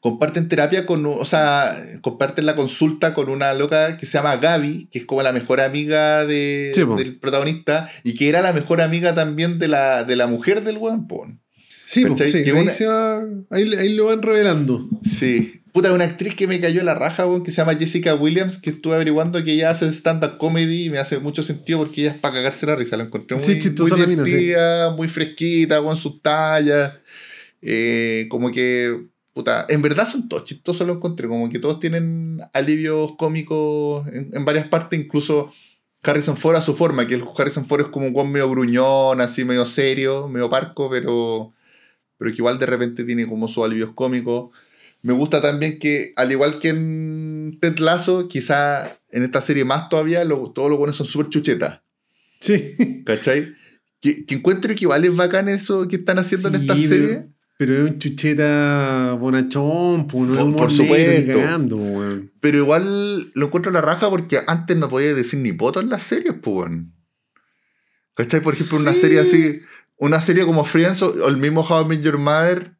[0.00, 1.04] comparten terapia con.
[1.06, 5.22] O sea, comparten la consulta con una loca que se llama Gaby, que es como
[5.22, 7.90] la mejor amiga de- Sí, del protagonista.
[8.04, 11.08] Y que era la mejor amiga también de la, de la mujer del weón.
[11.92, 12.30] Sí, po, ¿Cachai?
[12.30, 13.18] sí, Que ahí, una- se va,
[13.50, 14.88] ahí, ahí lo van revelando.
[15.02, 15.54] Sí.
[15.72, 18.70] Puta, una actriz que me cayó la raja, weón, que se llama Jessica Williams, que
[18.70, 22.18] estuve averiguando que ella hace stand-up comedy y me hace mucho sentido porque ella es
[22.18, 22.96] para cagarse la risa.
[22.96, 24.52] La encontré muy, Sí, chistosa muy mina, sí.
[24.96, 26.94] muy fresquita, con sus tallas.
[27.62, 31.26] Eh, como que, puta, en verdad son todos chistosos, lo encontré.
[31.28, 35.52] Como que todos tienen alivios cómicos en, en varias partes, incluso
[36.02, 39.20] Harrison Ford a su forma, que el Harrison Ford es como un guan medio gruñón,
[39.20, 41.52] así medio serio, medio parco, pero,
[42.20, 44.50] pero que igual de repente tiene como sus alivios cómicos.
[45.02, 49.88] Me gusta también que, al igual que en Ted Lasso, quizá en esta serie más
[49.88, 51.80] todavía, lo- todos los buenos son súper chuchetas.
[52.38, 53.02] Sí.
[53.06, 53.54] ¿Cachai?
[54.00, 57.26] Que, que encuentro que igual es bacán eso que están haciendo en esta pero- serie.
[57.58, 61.38] Pero es un chucheta bonachón, po, no es Por- humor por supuesto.
[61.76, 62.30] weón.
[62.40, 66.02] Pero igual lo encuentro la raja porque antes no podía decir ni poto en las
[66.02, 66.70] series, pues.
[68.14, 68.40] ¿Cachai?
[68.42, 69.60] Por ejemplo, una serie así,
[70.00, 72.72] una serie como Friends o, el mismo How I Your Mother,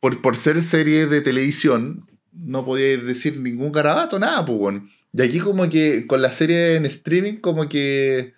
[0.00, 4.80] por, por ser serie de televisión, no podía decir ningún garabato, nada, pues.
[5.12, 8.34] Y aquí como que con la serie en streaming, como que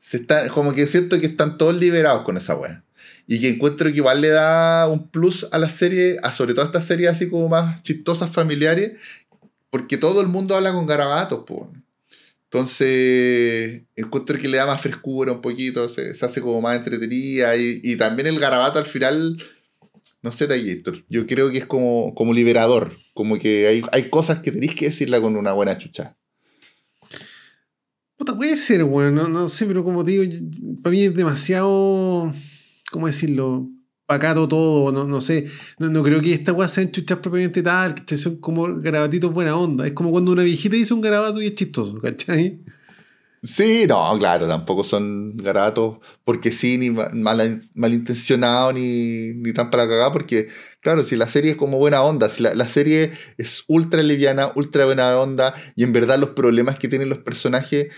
[0.00, 2.84] se está, como que siento que están todos liberados con esa weá.
[3.26, 6.64] Y que encuentro que igual le da un plus a la serie, a sobre todo
[6.64, 8.94] a estas series así como más chistosas, familiares,
[9.70, 11.62] porque todo el mundo habla con garabatos, pues.
[12.52, 17.80] Entonces, encuentro que le da más frescura un poquito, se, hace como más entretenida y,
[17.84, 19.40] y también el garabato al final,
[20.20, 24.42] no sé, Tallator, yo creo que es como, como liberador, como que hay, hay cosas
[24.42, 26.16] que tenéis que decirla con una buena chucha.
[28.16, 29.14] Puta, puede ser, weón.
[29.14, 30.24] No, no sé, pero como te digo,
[30.82, 32.34] para mí es demasiado.
[32.90, 33.70] ¿Cómo decirlo?
[34.10, 35.46] Pacato todo, no, no sé.
[35.78, 39.86] No, creo que esta weá sean chuchas propiamente tal, que son como garabatitos buena onda.
[39.86, 42.58] Es como cuando una viejita dice un garabato y es chistoso, ¿cachai?
[43.44, 49.86] Sí, no, claro, tampoco son garatos porque sí, ni mal, malintencionados, ni, ni tan para
[49.86, 50.48] cagar, porque,
[50.80, 54.86] claro, si la serie es como buena onda, si la, serie es ultra liviana, ultra
[54.86, 57.92] buena onda, y en verdad los problemas que tienen los personajes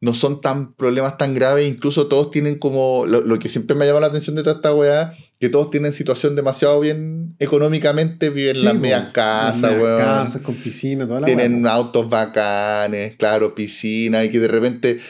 [0.00, 3.86] no son tan problemas tan graves, incluso todos tienen como, lo, que siempre me ha
[3.86, 8.56] llamado la atención de toda esta weá, que todos tienen situación demasiado bien económicamente, viven
[8.56, 9.98] en las medias casas, weón.
[9.98, 15.00] casas con piscina, toda la Tienen autos bacanes, claro, piscina, y que de repente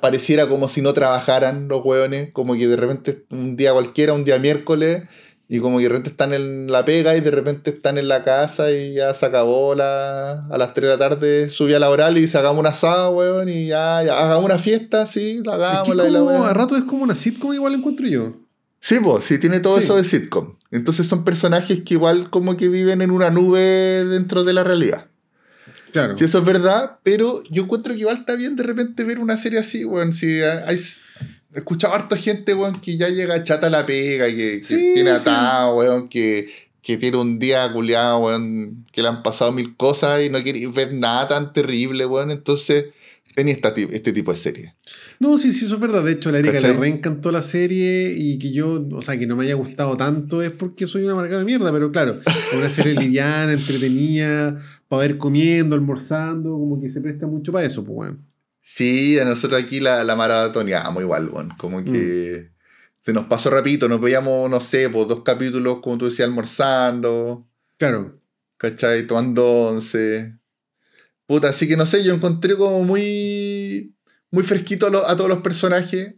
[0.00, 4.24] pareciera como si no trabajaran los weones, como que de repente un día cualquiera, un
[4.24, 5.04] día miércoles,
[5.48, 8.22] y como que de repente están en la pega y de repente están en la
[8.22, 11.88] casa y ya se acabó la, a las 3 de la tarde, subí a la
[11.88, 15.54] oral y dice hagamos una asado, weón, y ya, ya hagamos una fiesta, sí, la
[15.54, 15.88] hagamos.
[15.88, 18.34] Es que a rato es como una sitcom igual encuentro yo.
[18.80, 20.56] Sí, pues, sí, tiene todo eso de sitcom.
[20.70, 25.06] Entonces son personajes que igual como que viven en una nube dentro de la realidad.
[25.92, 26.16] Claro.
[26.16, 29.36] Si eso es verdad, pero yo encuentro que igual está bien de repente ver una
[29.36, 30.12] serie así, weón.
[30.12, 30.78] Si hay
[31.54, 35.10] he escuchado harta gente, weón, que ya llega chata a la pega, que, que tiene
[35.10, 36.50] atado, weón, que,
[36.82, 40.66] que tiene un día culiado, weón, que le han pasado mil cosas y no quiere
[40.68, 42.30] ver nada tan terrible, weón.
[42.30, 42.86] Entonces,
[43.40, 43.58] tenía
[43.92, 44.74] este tipo de serie.
[45.18, 46.04] No, sí, sí, eso es verdad.
[46.04, 49.36] De hecho, la Erika le reencantó la serie y que yo, o sea, que no
[49.36, 52.20] me haya gustado tanto es porque soy una marca de mierda, pero claro,
[52.56, 57.84] una serie liviana, entretenida, para ver comiendo, almorzando, como que se presta mucho para eso,
[57.84, 58.26] pues, weón.
[58.62, 62.54] Sí, a nosotros aquí la, la maratoneamos igual, bueno, como que mm.
[63.00, 67.46] se nos pasó rapidito, nos veíamos, no sé, por dos capítulos, como tú decías, almorzando.
[67.78, 68.16] Claro.
[68.60, 69.06] ¿Cachai?
[69.06, 70.39] Tomando once.
[71.30, 73.94] Puta, así que no sé, yo encontré como muy,
[74.32, 76.16] muy fresquito a, todos los personajes,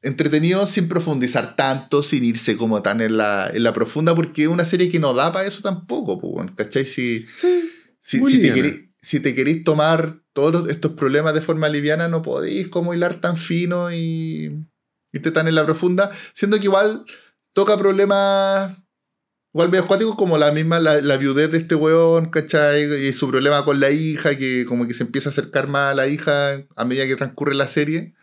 [0.00, 4.48] entretenidos sin profundizar tanto, sin irse como tan en la, en la profunda, porque es
[4.48, 6.18] una serie que no da para eso tampoco,
[6.56, 6.86] ¿cachai?
[6.86, 11.68] Si, sí, si, si te queréis si te queréis tomar todos estos problemas de forma
[11.68, 14.50] liviana, no podéis como hilar tan fino y
[15.12, 17.04] irte tan en la profunda, siendo que igual
[17.52, 18.78] toca problemas
[19.54, 23.06] igual medio acuáticos como la misma, la, viudez de este weón, ¿cachai?
[23.06, 25.94] Y su problema con la hija, que como que se empieza a acercar más a
[25.94, 28.14] la hija a medida que transcurre la serie.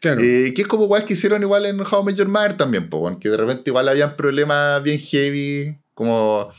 [0.00, 0.20] Claro.
[0.22, 3.28] Eh, que es como igual que hicieron igual en How Major Mother también, pues, que
[3.28, 6.52] de repente igual habían problemas bien heavy, como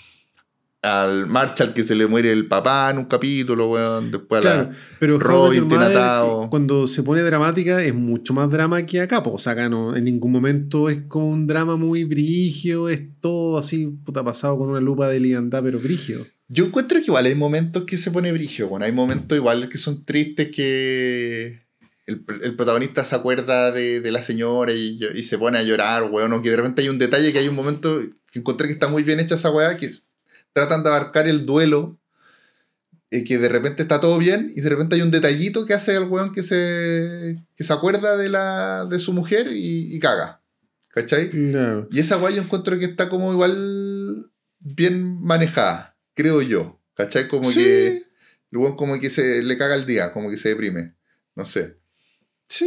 [0.81, 4.11] al Marshall que se le muere el papá en un capítulo, weón.
[4.11, 5.69] Después a la pero Robin
[6.49, 9.95] Cuando se pone dramática es mucho más drama que acá, pues, o sea, acá no,
[9.95, 14.69] en ningún momento es como un drama muy brigio, es todo así, puta, pasado con
[14.69, 16.25] una lupa de liandad, pero brigio.
[16.47, 19.77] Yo encuentro que igual hay momentos que se pone brigio, bueno, hay momentos igual que
[19.77, 21.67] son tristes que
[22.07, 26.41] el, protagonista se acuerda de, la señora y, y, se pone a llorar, weón, o
[26.41, 28.01] que de repente hay un detalle que hay un momento
[28.31, 29.91] que encontré que está muy bien hecha esa weá, que
[30.53, 31.99] tratan de abarcar el duelo,
[33.11, 35.95] y que de repente está todo bien y de repente hay un detallito que hace
[35.95, 40.41] el weón que se, que se acuerda de, la, de su mujer y, caga.
[40.89, 41.29] ¿Cachai?
[41.91, 46.79] Y esa weá yo encuentro que está como igual bien manejada, creo yo.
[46.95, 47.27] ¿Cachai?
[47.27, 48.03] Como que
[48.51, 50.93] el weón como que se le caga el día, como que se deprime.
[51.35, 51.77] No sé.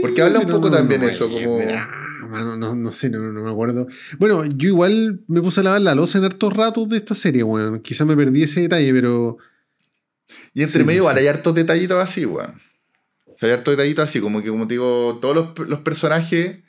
[0.00, 1.58] Porque habla un poco también eso, como
[2.40, 3.86] no, no, sé, no, me acuerdo.
[4.18, 7.42] Bueno, yo igual me puse a lavar la losa en hartos ratos de esta serie,
[7.42, 7.80] weón.
[7.80, 9.38] Quizás me perdí ese detalle, pero.
[10.54, 12.60] Y entre medio, hay hartos detallitos así, weón.
[13.40, 16.60] hay hartos detallitos así, como que, como te digo, todos los, personajes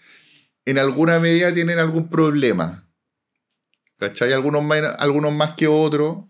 [0.65, 2.89] en alguna medida tienen algún problema.
[3.99, 4.33] ¿Cachai?
[4.33, 6.25] Algunos más, algunos más que otros.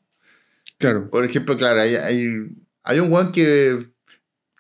[0.78, 1.10] Claro.
[1.10, 3.93] Por ejemplo, claro, hay, hay, un weón que,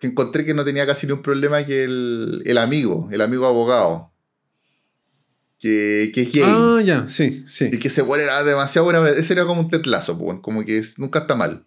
[0.04, 3.46] que, encontré que no tenía casi ni un problema que el, el amigo, el amigo
[3.46, 4.12] abogado
[5.64, 6.44] que, que es gay.
[6.46, 7.70] Ah, ya, sí, sí.
[7.72, 9.08] Y que ese weón era demasiado bueno.
[9.08, 11.64] Ese era como un tetlazo, pues, como que nunca está mal.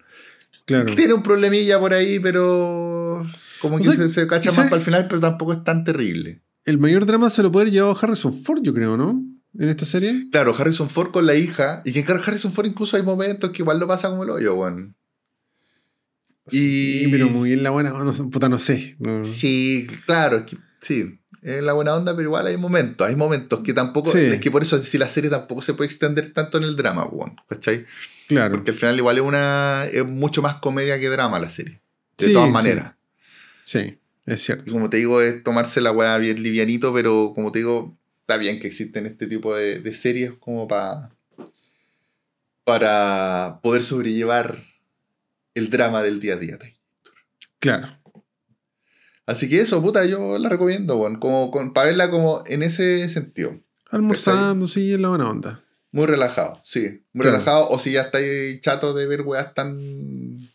[0.67, 0.95] Claro.
[0.95, 3.25] Tiene un problemilla por ahí, pero
[3.63, 6.43] como que se, cacha más para el final, pero tampoco es tan terrible.
[6.67, 9.23] El mayor drama se lo puede llevar a Harrison Ford, yo creo, ¿no?
[9.59, 10.29] En esta serie.
[10.31, 11.81] Claro, Harrison Ford con la hija.
[11.87, 14.57] Y que en Harrison Ford incluso hay momentos que igual lo pasa como el hoyo,
[14.57, 14.95] weón.
[16.49, 18.97] Sí, pero muy bien la buena, no, puta, no sé.
[19.25, 20.45] Sí, claro,
[20.81, 24.51] sí en la buena onda, pero igual hay momentos, hay momentos que tampoco, es que
[24.51, 27.09] por eso si la serie tampoco se puede extender tanto en el drama,
[27.49, 27.87] ¿cachai?
[28.27, 28.57] Claro.
[28.57, 31.81] Porque al final igual es una, es mucho más comedia que drama la serie,
[32.19, 32.95] de todas maneras.
[33.63, 33.97] Sí.
[34.27, 34.65] es cierto.
[34.67, 38.37] Y como te digo, es tomarse la weá bien livianito, pero como te digo, está
[38.39, 41.11] bien que existen este tipo de, de series como para
[42.65, 44.65] para poder sobrellevar
[45.57, 46.59] el drama del día a día.
[47.59, 47.89] Claro.
[49.25, 53.59] Así que eso, puta, yo la recomiendo, bueno, como, para verla como en ese sentido.
[53.91, 55.65] Almorzando, sí, en la buena onda.
[55.91, 57.03] Muy relajado, sí.
[57.15, 57.69] Muy relajado.
[57.71, 60.51] O si ya estáis chato de ver weas tan,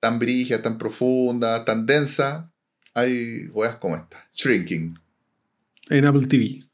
[0.00, 2.46] tan brígidas, tan profundas, tan densas,
[2.94, 4.26] hay weas como esta.
[4.34, 4.98] Shrinking.
[5.90, 6.64] En Apple TV.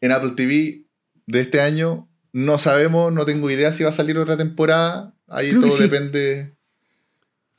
[0.00, 0.86] En Apple TV
[1.26, 5.14] de este año no sabemos, no tengo idea si va a salir otra temporada.
[5.28, 5.82] Ahí Creo todo sí.
[5.82, 6.56] depende.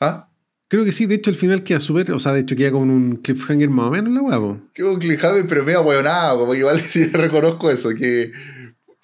[0.03, 0.29] ¿Ah?
[0.69, 2.89] Creo que sí, de hecho el final queda súper, o sea, de hecho queda con
[2.89, 4.59] un cliffhanger más o menos la po.
[4.73, 8.31] Que un cliffhanger, pero medio hueonado, como que igual sí reconozco eso, que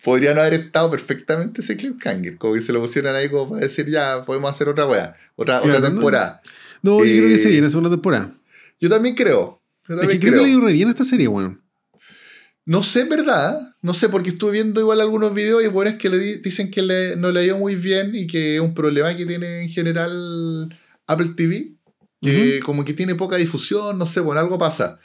[0.04, 3.62] podría no haber estado perfectamente ese cliffhanger, como que se lo pusieran ahí como para
[3.62, 6.42] decir ya, podemos hacer otra wea, otra, Claro, otra no- temporada.
[6.82, 8.34] No, yo creo que se Eh, viene la segunda temporada.
[8.80, 9.62] Yo también creo.
[9.88, 10.44] Yo Es también que creo, creo.
[10.46, 11.62] que le dio re bien a esta serie, weón.
[12.66, 13.76] No sé, ¿verdad?
[13.82, 16.70] No sé, porque estuve viendo igual algunos videos y bueno, es que le di- dicen
[16.72, 19.70] que le- no le dio muy bien y que es un problema que tiene en
[19.70, 20.70] general
[21.10, 21.74] Apple TV,
[22.22, 25.00] que como que tiene poca difusión, no sé, bueno, algo pasa.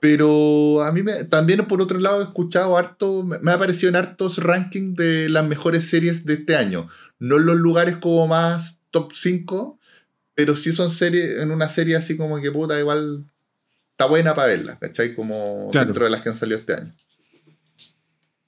[0.00, 3.96] Pero a mí me, también por otro lado he escuchado harto, me, ha aparecido en
[3.96, 6.88] hartos rankings de las mejores series de este año.
[7.18, 9.78] No en los lugares como más top 5,
[10.34, 13.24] pero sí son series, en una serie así como que puta, igual
[13.92, 15.14] está buena para verla, ¿cachai?
[15.14, 15.86] Como Claro.
[15.86, 16.94] dentro de las que han salido este año.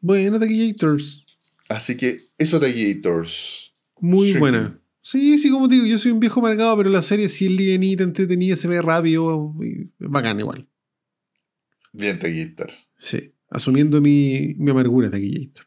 [0.01, 1.25] Bueno, Taquillators.
[1.69, 3.73] Así que eso Gators.
[4.01, 4.41] Muy Shrinking.
[4.41, 4.80] buena.
[5.03, 7.53] Sí, sí, como te digo, yo soy un viejo marcado, pero la serie sí es
[7.53, 10.69] livianita, entretenida, se ve rápido y bacán igual.
[11.93, 12.71] Bien, Taquillator.
[12.99, 13.35] Sí.
[13.49, 15.67] Asumiendo mi, mi amargura, Taquillator.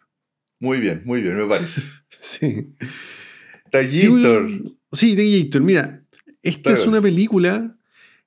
[0.60, 1.82] Muy bien, muy bien, me parece.
[2.20, 2.74] Sí.
[3.70, 4.50] Taquillator.
[4.50, 5.62] Sí, sí, Taquillator.
[5.62, 6.06] Mira,
[6.42, 7.76] esta es una película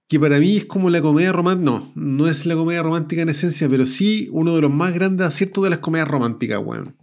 [0.08, 1.70] que para mí es como la comedia romántica.
[1.70, 5.26] No, no es la comedia romántica en esencia, pero sí uno de los más grandes
[5.26, 6.96] aciertos de las comedias románticas, weón.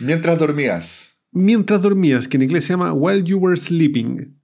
[0.00, 4.34] Mientras dormías, Mientras dormías, que en inglés se llama While You Were Sleeping.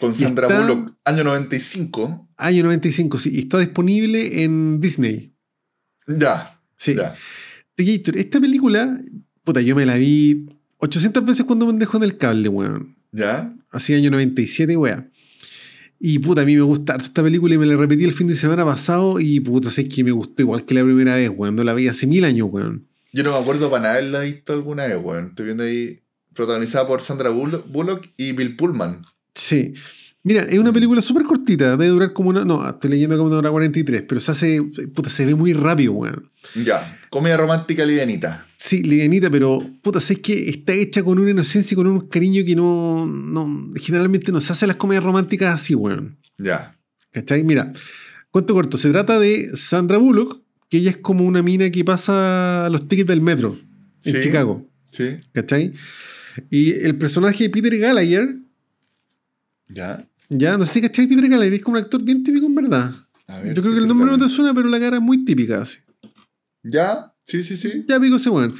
[0.00, 2.28] con Sandra está- Bullock, año 95.
[2.36, 3.30] Año 95, sí.
[3.34, 5.32] Y está disponible en Disney.
[6.08, 6.96] Ya, Sí.
[6.96, 7.14] ya.
[7.76, 9.00] The Gator, esta película,
[9.44, 10.46] puta, yo me la vi
[10.78, 12.96] 800 veces cuando me dejó en el cable, weón.
[13.12, 13.54] ¿Ya?
[13.70, 15.10] Así año 97, weón.
[16.00, 18.34] Y puta, a mí me gusta esta película y me la repetí el fin de
[18.34, 21.54] semana pasado y puta, sé que me gustó igual que la primera vez, weón.
[21.54, 22.88] No la vi hace mil años, weón.
[23.12, 25.26] Yo no me acuerdo para nada haberla visto alguna vez, weón.
[25.28, 26.00] Estoy viendo ahí,
[26.34, 29.04] protagonizada por Sandra Bullock y Bill Pullman.
[29.34, 29.74] Sí.
[30.24, 32.44] Mira, es una película súper cortita, debe durar como una.
[32.44, 34.62] No, estoy leyendo como una hora 43, pero se hace.
[34.94, 36.30] Puta, se ve muy rápido, weón.
[36.64, 38.46] Ya, comedia romántica livianita.
[38.56, 42.44] Sí, livianita, pero puta, sé que está hecha con una inocencia y con un cariño
[42.44, 43.72] que no, no.
[43.74, 46.18] Generalmente no se hace las comedias románticas así, weón.
[46.38, 46.78] Ya,
[47.10, 47.42] ¿Cachai?
[47.42, 47.72] Mira,
[48.30, 48.78] cuento corto.
[48.78, 53.08] Se trata de Sandra Bullock, que ella es como una mina que pasa los tickets
[53.08, 53.58] del metro
[54.04, 54.20] en Sí.
[54.20, 54.68] Chicago.
[54.92, 55.72] sí, ¿Cachai?
[56.50, 58.36] Y el personaje de Peter Gallagher,
[59.68, 60.06] ya.
[60.28, 61.06] ya no sé, ¿cachai?
[61.06, 62.94] Peter Gallagher es como un actor bien típico en verdad.
[63.28, 65.62] Ver, Yo creo que el nombre no te suena, pero la cara es muy típica.
[65.62, 65.78] Así.
[66.62, 67.84] Ya, sí, sí, sí.
[67.88, 68.54] Ya pico ese weón.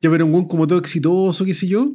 [0.00, 1.92] Ya, pero un weón como todo exitoso, qué sé yo.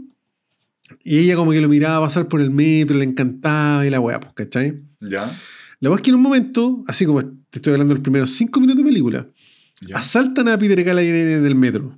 [1.03, 4.19] Y ella como que lo miraba pasar por el metro, le encantaba y la weá,
[4.19, 4.81] pues, ¿cachai?
[4.99, 5.31] Ya,
[5.79, 8.31] La weá es que en un momento, así como te estoy hablando de los primeros
[8.31, 9.27] cinco minutos de película,
[9.81, 9.97] ya.
[9.97, 11.97] asaltan a Peter Gallagher en el metro.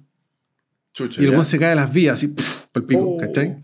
[0.95, 2.33] Chucha, Y el weón se cae de las vías, así,
[2.73, 3.17] el pico, Oh.
[3.17, 3.57] ¿cachai?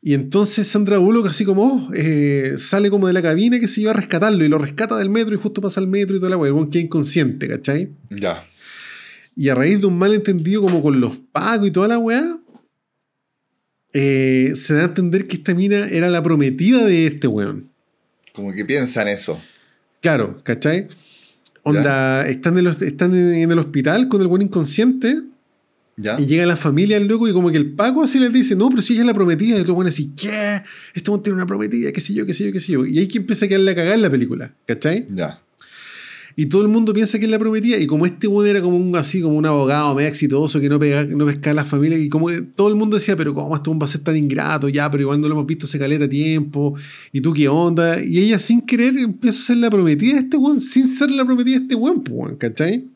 [0.00, 3.82] Y entonces Sandra Bullock, así como, oh, eh, sale como de la cabina, que se
[3.82, 6.30] yo, a rescatarlo, y lo rescata del metro, y justo pasa al metro y toda
[6.30, 6.48] la weá.
[6.48, 7.90] El weón queda inconsciente, ¿cachai?
[8.10, 8.46] Ya,
[9.36, 12.38] Y a raíz de un malentendido como con los pagos y toda la weá,
[13.92, 17.70] eh, se da a entender que esta mina era la prometida de este weón.
[18.32, 19.40] como que piensan eso.
[20.00, 20.86] Claro, ¿cachai?
[21.64, 25.22] Onda, están, en, los- están en el hospital con el weón inconsciente
[25.98, 28.68] Ya, y llega la familia loco y como que el Paco así les dice, no,
[28.70, 29.58] pero si ella es la prometida.
[29.58, 30.62] Y el weón así, ¿qué?
[30.94, 32.86] Este tiene una prometida, qué sé yo, qué sé yo, qué sé yo.
[32.86, 35.06] Y ahí que empieza a quedarle a cagar en la película, ¿cachai?
[35.14, 35.42] ya.
[36.40, 37.78] Y todo el mundo piensa que es la prometida.
[37.78, 40.78] Y como este weón era como un así, como un abogado medio exitoso que no,
[40.78, 41.98] pega, no pescaba a la familia.
[41.98, 44.68] Y como que todo el mundo decía, pero ¿cómo este va a ser tan ingrato?
[44.68, 46.76] Ya, pero igual no lo hemos visto hace caleta tiempo.
[47.10, 48.00] ¿Y tú qué onda?
[48.00, 51.24] Y ella sin querer empieza a ser la prometida de este weón, sin ser la
[51.24, 52.88] prometida de este weón, pues, weón, ¿cachai?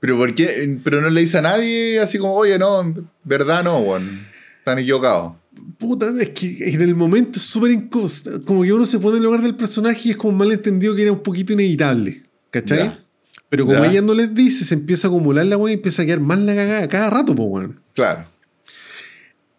[0.00, 0.78] Pero ¿por qué?
[0.84, 4.26] Pero no le dice a nadie así como, oye, no, en verdad no, weón.
[4.58, 5.32] Están equivocados.
[5.78, 8.08] Puta, es que en el momento es súper incómodo.
[8.44, 10.94] Como que uno se pone en el lugar del personaje y es como un malentendido
[10.94, 12.22] que era un poquito inevitable.
[12.50, 12.78] ¿Cachai?
[12.78, 13.04] Ya.
[13.50, 13.90] Pero como Ya.
[13.90, 16.38] ella no les dice, se empieza a acumular la weá y empieza a quedar más
[16.38, 17.80] la cagada cada rato, pues weón.
[17.94, 18.26] Claro.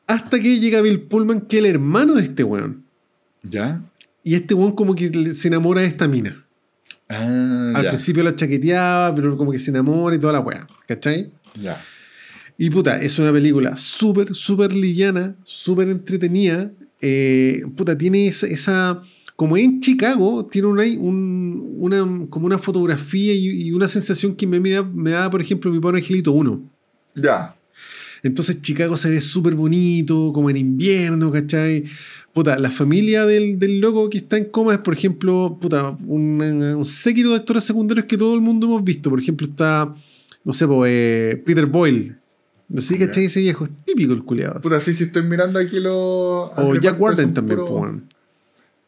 [0.08, 2.84] Hasta que llega Bill Pullman, que es el hermano de este weón.
[3.44, 3.82] ¿Ya?
[4.24, 6.46] Y este weón como que se enamora de esta mina.
[7.10, 7.90] Ah, Al ya.
[7.90, 10.68] principio la chaqueteaba, pero como que se enamora y toda la weá.
[10.88, 11.32] ¿Cachai?
[11.60, 11.82] Ya.
[12.58, 16.72] Y puta, es una película súper, súper liviana, súper entretenida.
[17.02, 19.02] Eh, puta, tiene esa, esa-
[19.36, 22.00] Como en Chicago, tiene una, un- una,
[22.30, 25.72] como una fotografía y, y una sensación que me, me da, me da, por ejemplo,
[25.72, 26.62] mi pobre Angelito 1.
[27.16, 27.56] Ya.
[28.22, 31.86] Entonces Chicago se ve súper bonito, como en invierno, ¿cachai?
[32.34, 36.42] Puta, la familia del, del loco que está en coma es, por ejemplo, puta, un,
[36.42, 39.10] un séquito de actores secundarios que todo el mundo hemos visto.
[39.10, 39.94] Por ejemplo, está,
[40.44, 42.16] no sé, po, eh, Peter Boyle.
[42.70, 43.08] No sé si Ya.
[43.08, 44.62] cachai ese viejo, es típico el culiado.
[44.62, 45.92] Puta, sí, sí, estoy mirando aquí los.
[46.56, 48.04] O Jack Warden también, puro- po, weón.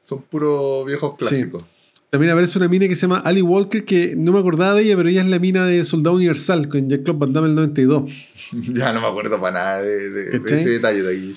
[0.05, 1.63] Son puros viejos clásicos.
[2.11, 4.97] También aparece una mina que se llama Ali Walker, que no me acordaba de ella,
[4.97, 8.03] pero ella es la mina de Soldado Universal con Jack Club Van Damme el 92.
[8.73, 11.35] ya no me acuerdo para nada de, de- ese detalle de aquí.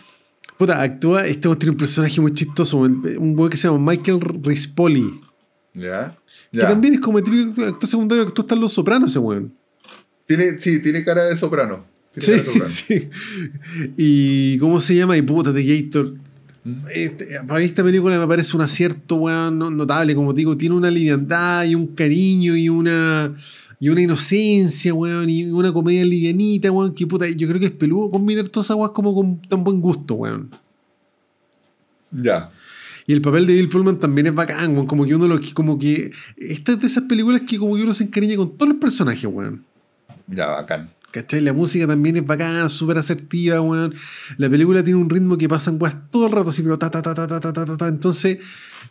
[0.64, 5.20] Puta, actúa, este tiene un personaje muy chistoso, un weón que se llama Michael Rispoli.
[5.74, 6.16] ¿Ya?
[6.50, 9.52] Que también es como el típico actor secundario que hasta en Los Sopranos, ese weón.
[10.26, 11.84] Tiene, sí, tiene cara de soprano.
[12.16, 12.70] Tiene Sí, cara de soprano.
[12.88, 13.08] sí.
[13.98, 15.18] Y ¿cómo se llama?
[15.18, 16.14] Y puta, The Gator.
[16.64, 16.72] Mm.
[16.94, 20.14] Este, para mí esta película me parece un acierto, weón, no- notable.
[20.14, 23.34] Como te digo, tiene una liviandad y un cariño y una,
[23.80, 27.72] y una inocencia, weón, y una comedia livianita, weón, que puta, yo creo que es
[27.72, 30.50] peludo combinar todas esas weas como con tan buen gusto, weón.
[32.10, 32.50] Ya.
[33.06, 35.78] Y el papel de Bill Pullman también es bacán, weón, como que uno lo como
[35.78, 36.12] que...
[36.36, 39.26] Esta es de esas películas que como que uno se encariña con todos los personajes,
[39.26, 39.64] weón.
[40.26, 40.90] Ya, bacán.
[41.10, 41.42] ¿Cachai?
[41.42, 43.94] La música también es bacana, súper asertiva, weón.
[44.36, 47.02] La película tiene un ritmo que pasan weas todo el rato, así, pero ta, ta,
[47.02, 47.88] ta, ta, ta, ta, ta, ta, ta.
[47.88, 48.38] Entonces,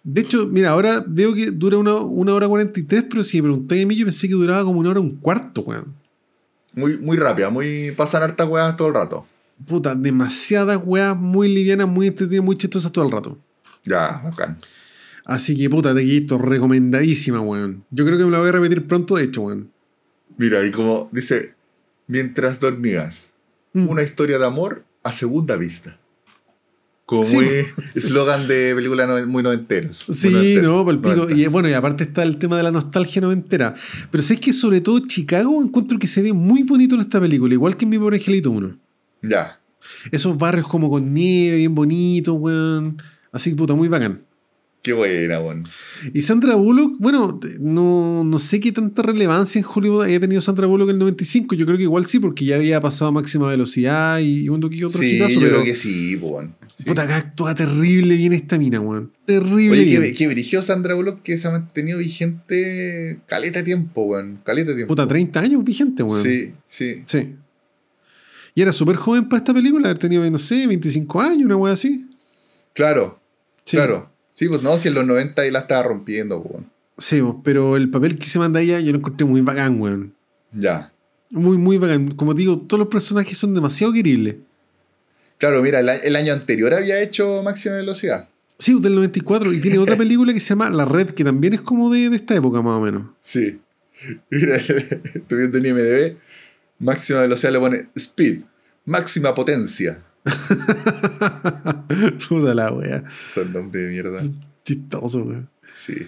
[0.04, 3.84] de hecho, mira, ahora veo que dura una, una hora 43, pero si me preguntáis
[3.84, 5.94] a mí, yo pensé que duraba como una hora un cuarto, weón.
[6.74, 7.92] Muy, muy rápida, muy.
[7.92, 9.26] Pasan hartas weas todo el rato.
[9.68, 13.38] Puta, demasiadas weas muy livianas, muy entretenidas, muy chistosas todo el rato.
[13.86, 14.58] Ya, bacán.
[15.26, 17.86] Así que, puta, te quito, recomendadísima, weón.
[17.92, 19.72] Yo creo que me la voy a repetir pronto, de hecho, weón.
[20.38, 21.54] Mira, y como dice,
[22.08, 23.16] mientras dormías,
[23.74, 23.90] Mm.
[23.90, 25.98] una historia de amor a segunda vista.
[27.06, 27.36] Como Sí.
[27.36, 27.46] muy
[27.96, 30.06] eslogan de película no- muy noventeros.
[30.08, 31.30] muy Sí, noventeros, no, para el pico.
[31.36, 33.76] Y bueno, y aparte está el tema de la nostalgia noventera.
[34.10, 37.54] Pero sé que sobre todo Chicago encuentro que se ve muy bonito en esta película,
[37.54, 38.78] igual que en Mi Pobre Angelito 1.
[39.22, 39.60] Ya.
[40.12, 43.02] Esos barrios como con nieve, bien bonitos, weón.
[43.34, 44.22] Así que puta, muy bacán.
[44.84, 45.64] Qué buena, weón.
[46.14, 50.68] Y Sandra Bullock, bueno, no, no sé qué tanta relevancia en Hollywood haya tenido Sandra
[50.68, 51.56] Bullock en el 95.
[51.56, 54.84] Yo creo que igual sí, porque ya había pasado a máxima velocidad y uno que
[54.84, 56.56] otro Sí, yo pero creo que sí, weón.
[56.76, 56.84] Sí.
[56.84, 59.14] puta, acá actúa terrible bien esta mina, weón.
[59.26, 60.14] Terrible Oye, bien.
[60.16, 64.42] que, dirigió Sandra Bullock que se ha mantenido vigente caleta de tiempo, weón.
[64.44, 64.92] Caleta tiempo.
[64.92, 66.24] Puta, 30 años vigente, weón.
[66.24, 67.04] Sí, sí.
[67.06, 67.36] Sí.
[68.54, 71.74] Y era súper joven para esta película, haber tenido, no sé, 25 años, una wea
[71.74, 72.06] así.
[72.74, 73.20] Claro,
[73.64, 73.78] Sí.
[73.78, 74.13] claro.
[74.34, 76.70] Sí, pues no, si en los 90 ahí la estaba rompiendo, weón.
[76.98, 80.14] Sí, po, pero el papel que se manda ella yo lo encontré muy bacán, weón.
[80.52, 80.92] Ya.
[81.30, 82.12] Muy, muy bacán.
[82.12, 84.36] Como te digo, todos los personajes son demasiado queribles.
[85.38, 88.30] Claro, mira, el, año anterior había hecho máxima velocidad.
[88.60, 89.52] Sí, del 94.
[89.52, 92.16] Y tiene otra película que se llama La Red, que también es como de, de
[92.16, 93.04] esta época, más o menos.
[93.22, 93.60] Sí.
[94.30, 96.18] Mira, estoy viendo en IMDb.
[96.80, 98.42] Máxima velocidad le pone speed.
[98.86, 100.04] Máxima potencia.
[102.30, 103.04] Puta la wea.
[103.34, 104.22] Son nombre de mierda.
[104.64, 105.50] Chistoso, weón.
[105.74, 106.08] Sí.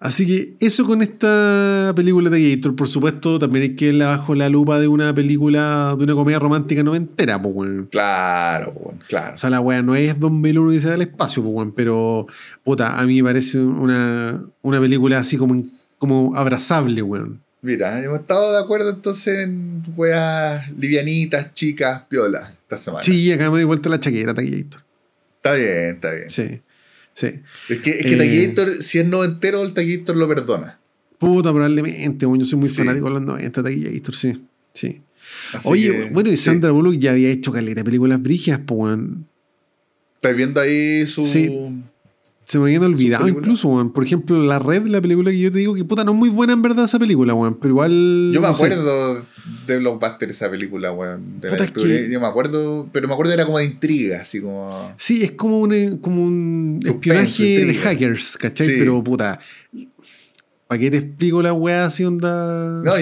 [0.00, 4.34] Así que eso con esta película de Gator, por supuesto, también hay que verla bajo
[4.34, 7.88] la lupa de una película, de una comedia romántica noventera, pues, weón.
[7.90, 9.34] Claro, weón, claro.
[9.34, 12.26] O sea, la weá no es 2001 dice del espacio, pues, weón, pero
[12.62, 15.64] puta, a mí me parece una, una película así como,
[15.96, 17.40] como abrazable, weón.
[17.62, 23.02] Mira, hemos estado de acuerdo entonces en weas livianitas, chicas, piola esta semana.
[23.02, 24.82] Sí, acá me doy vuelta la chaqueta, Taquillator.
[25.36, 26.30] Está bien, está bien.
[26.30, 26.60] Sí,
[27.14, 27.26] sí.
[27.68, 28.16] Es que, es que Eh.
[28.18, 30.80] Taquillator, si es noventero, el Taquillator lo perdona.
[31.18, 32.76] Puta, probablemente, yo soy muy Sí.
[32.76, 34.44] fanático de los 90, Taquillator, sí.
[34.72, 35.00] Sí.
[35.52, 36.44] Así Oye, que, bueno, y sí.
[36.44, 39.26] Sandra Bullock ya había hecho caleta de películas brigias, pues, weón.
[40.16, 41.24] ¿Estás viendo ahí su.
[41.24, 41.50] Sí.
[42.46, 43.92] Se me habían olvidado incluso, weón.
[43.92, 46.28] Por ejemplo, La Red, la película que yo te digo que puta no es muy
[46.28, 47.54] buena en verdad esa película, weón.
[47.58, 48.30] Pero igual.
[48.34, 48.68] Yo me no sé.
[49.66, 51.40] De Blockbuster esa película, weón.
[51.40, 54.94] De la- que- Yo me acuerdo, pero me acuerdo era como de intriga, así como.
[54.98, 58.66] Sí, es como un, eh, como un espionaje de hackers, ¿cachai?
[58.66, 58.74] Sí.
[58.78, 59.38] Pero puta.
[60.66, 62.80] ¿Para qué te explico la weá así onda?
[62.82, 62.92] No,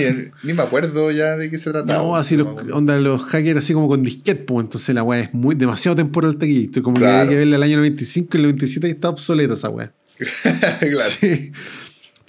[0.42, 1.96] ni me acuerdo ya de qué se trataba.
[2.02, 5.20] No, así No los, onda los hackers así como con disquete, pues entonces la weá
[5.20, 6.82] es muy demasiado temporal taquillito.
[6.82, 7.12] Como Claro.
[7.14, 9.92] que hay que verla el año 95 y el 97 y está obsoleta esa weá.
[10.80, 10.98] claro.
[11.20, 11.52] Sí.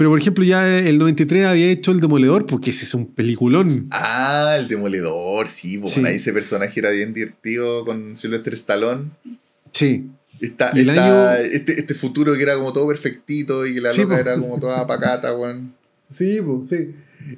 [0.04, 3.88] Pero por ejemplo, ya el 93 había hecho El Demoledor, porque ese es un peliculón.
[3.90, 6.06] Ah, el demoledor, sí, Sí.
[6.06, 9.12] ahí ese personaje era bien divertido con Sylvester Stallone.
[9.72, 10.08] Sí.
[10.42, 14.02] Y el año- este, este futuro que era como todo perfectito y que la Sí,
[14.02, 14.20] loca po.
[14.20, 15.74] era como toda pacata, weón.
[16.10, 16.90] Sí, pues, sí.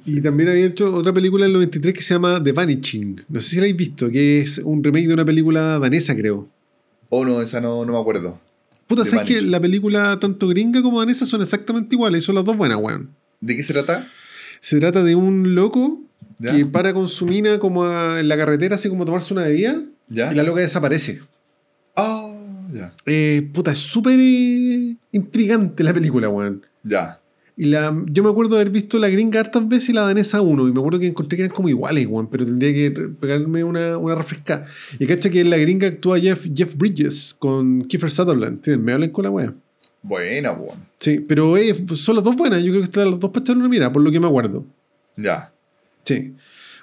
[0.04, 3.22] Y también había hecho otra película en el 93 que se llama The Vanishing.
[3.28, 6.48] No sé si la habéis visto, que es un remake de una película danesa, creo.
[7.10, 8.40] Oh, no, esa no, no me acuerdo.
[8.86, 12.24] Puta, ¿sabes que la película tanto gringa como danesa son exactamente iguales?
[12.24, 13.10] Son las dos buenas, weón.
[13.40, 14.06] ¿De qué se trata?
[14.60, 16.02] Se trata de un loco
[16.38, 16.52] ¿Ya?
[16.56, 19.42] que para con su mina como a- en la carretera, así como a tomarse una
[19.42, 20.32] bebida, ¿Ya?
[20.32, 21.20] y la loca desaparece.
[21.96, 22.32] Ah,
[22.72, 22.92] Ya.
[23.06, 26.64] Eh, puta, es súper eh, intrigante la película, weón.
[26.82, 27.20] Ya.
[27.58, 30.42] Y la, yo me acuerdo de haber visto la gringa hartas veces y la danesa
[30.42, 30.68] uno.
[30.68, 32.28] Y me acuerdo que encontré que eran como iguales, weón.
[32.28, 34.66] Pero tendría que pegarme una, una refresca.
[34.98, 38.56] Y cacha que en la gringa actúa Jeff, Jeff Bridges con Kiefer Sutherland.
[38.58, 38.84] ¿Entiendes?
[38.84, 39.54] Me hablan con la weá.
[40.02, 40.86] Buena, weón.
[40.98, 42.62] Sí, pero eh, son las dos buenas.
[42.62, 44.66] Yo creo que están las dos para echarle una mira, por lo que me acuerdo.
[45.16, 45.50] Ya.
[46.04, 46.34] Sí.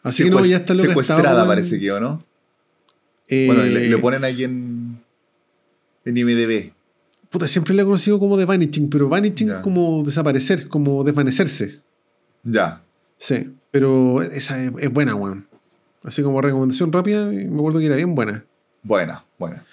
[0.01, 1.45] Así que no, ya está lo que Secuestrada estaba.
[1.47, 2.25] parece que, ¿o no?
[3.29, 4.97] Eh, Bueno, y le, le ponen aquí en.
[6.03, 6.73] En IMDB.
[7.33, 11.79] Puta, siempre le he conocido como The Vanishing, pero Vanishing es como desaparecer, como desvanecerse.
[12.43, 12.83] Ya.
[13.17, 15.47] Sí, pero esa es, es buena, weón.
[16.03, 18.45] Así como recomendación rápida, me acuerdo que era bien buena.
[18.83, 19.65] Buena, buena.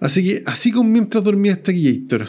[0.00, 2.28] Así que, así como mientras dormía este Gator,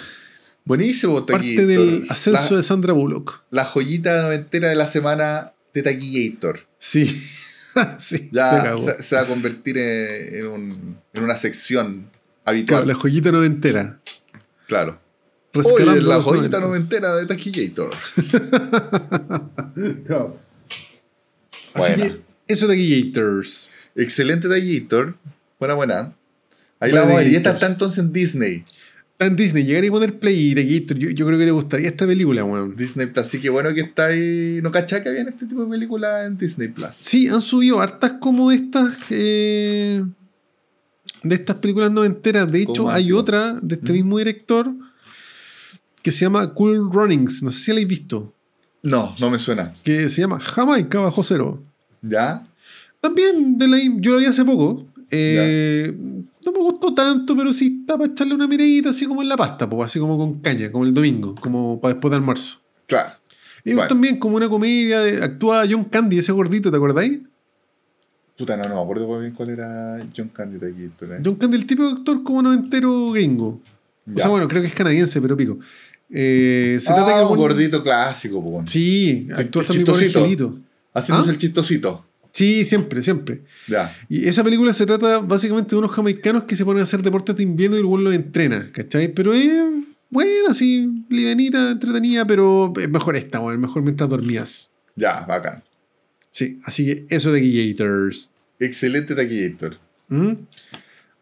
[0.65, 1.67] Buenísimo, parte Taquillator.
[1.67, 3.43] del ascenso la, de Sandra Bullock.
[3.51, 6.61] la joyita noventera de la semana de Taquillator.
[6.79, 7.05] Sí,
[7.99, 12.09] sí, Ya se, se va a convertir en, en un- en una sección
[12.43, 12.87] Claro, habitual.
[12.87, 13.99] la joyita noventera.
[14.71, 14.97] Claro.
[15.53, 16.59] Rescalando Oye, la joyita 90.
[16.61, 17.89] noventera de Taquillator.
[21.73, 21.95] Así Buena.
[21.97, 23.67] que, eso de Gators.
[23.95, 25.17] Excelente Taquillator.
[25.59, 26.13] Buena, buena.
[26.79, 27.23] Ahí Buena la vamos.
[27.23, 27.55] Y esta Taquillator.
[27.55, 28.63] está entonces en Disney.
[29.11, 30.97] Está en Disney, llegar y poner play de Gator.
[30.97, 32.77] Yo, yo creo que te gustaría esta película, weón.
[32.77, 33.27] Disney Plus.
[33.27, 34.61] Así que bueno que está ahí.
[34.63, 36.95] No cachá que había este tipo de películas en Disney Plus.
[36.95, 38.95] Sí, han subido hartas como estas.
[39.09, 40.01] eh,
[41.23, 42.51] de estas películas noventeras.
[42.51, 43.95] De hecho, ¿Cómo hay otra de este ¿Mm?
[43.95, 44.71] mismo director
[46.01, 47.43] que se llama Cool Runnings.
[47.43, 48.33] No sé si la habéis visto.
[48.83, 49.73] No, no me suena.
[49.83, 51.61] Que se llama Jamaica bajo cero.
[52.01, 52.45] ¿Ya?
[52.99, 54.85] También de la, yo la vi hace poco.
[55.11, 55.93] Eh,
[56.45, 59.35] no me gustó tanto, pero sí está para echarle una miradita así como en la
[59.35, 62.59] pasta, pues, así como con caña, como el domingo, como para después de almuerzo.
[62.87, 63.09] Claro.
[63.65, 63.89] Y Bueno.
[63.89, 67.19] también como una comedia, de, actúa John Candy, ese gordito, ¿te acordáis?
[68.37, 71.11] Puta, no, no me acuerdo bien cuál era John Candy Taquillator.
[71.13, 71.21] ¿eh?
[71.23, 73.47] John Candy, el típico actor como noventero gringo.
[74.07, 74.23] O Ya.
[74.23, 75.59] sea, bueno, creo que es canadiense, pero pico.
[76.09, 78.63] Eh, se ah, trata que un gordito clásico, po.
[78.65, 80.19] Sí, actúa también por chistosito.
[80.19, 80.59] Angelito.
[80.93, 81.33] Haciéndose ¿Ah?
[81.33, 82.05] el chistosito.
[82.33, 83.43] Sí, siempre, siempre.
[83.67, 83.95] Ya.
[84.09, 87.35] Y esa película se trata básicamente de unos jamaicanos que se ponen a hacer deportes
[87.35, 89.09] de invierno y güey los entrena, ¿cachai?
[89.13, 89.51] Pero es
[90.09, 94.69] buena, así, livenita, entretenida, pero es mejor esta, weón, mejor mientras dormías.
[94.95, 95.63] Ya, bacán.
[96.31, 98.29] Sí, así que eso de Gators.
[98.59, 99.77] Excelente Taquillator.
[100.07, 100.33] ¿Mm?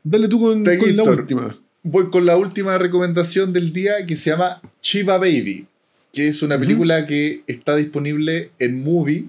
[0.03, 1.57] Dale tú con, con la última.
[1.83, 5.65] Voy con la última recomendación del día que se llama Chiva Baby,
[6.13, 9.25] que es una película que está disponible en Movie.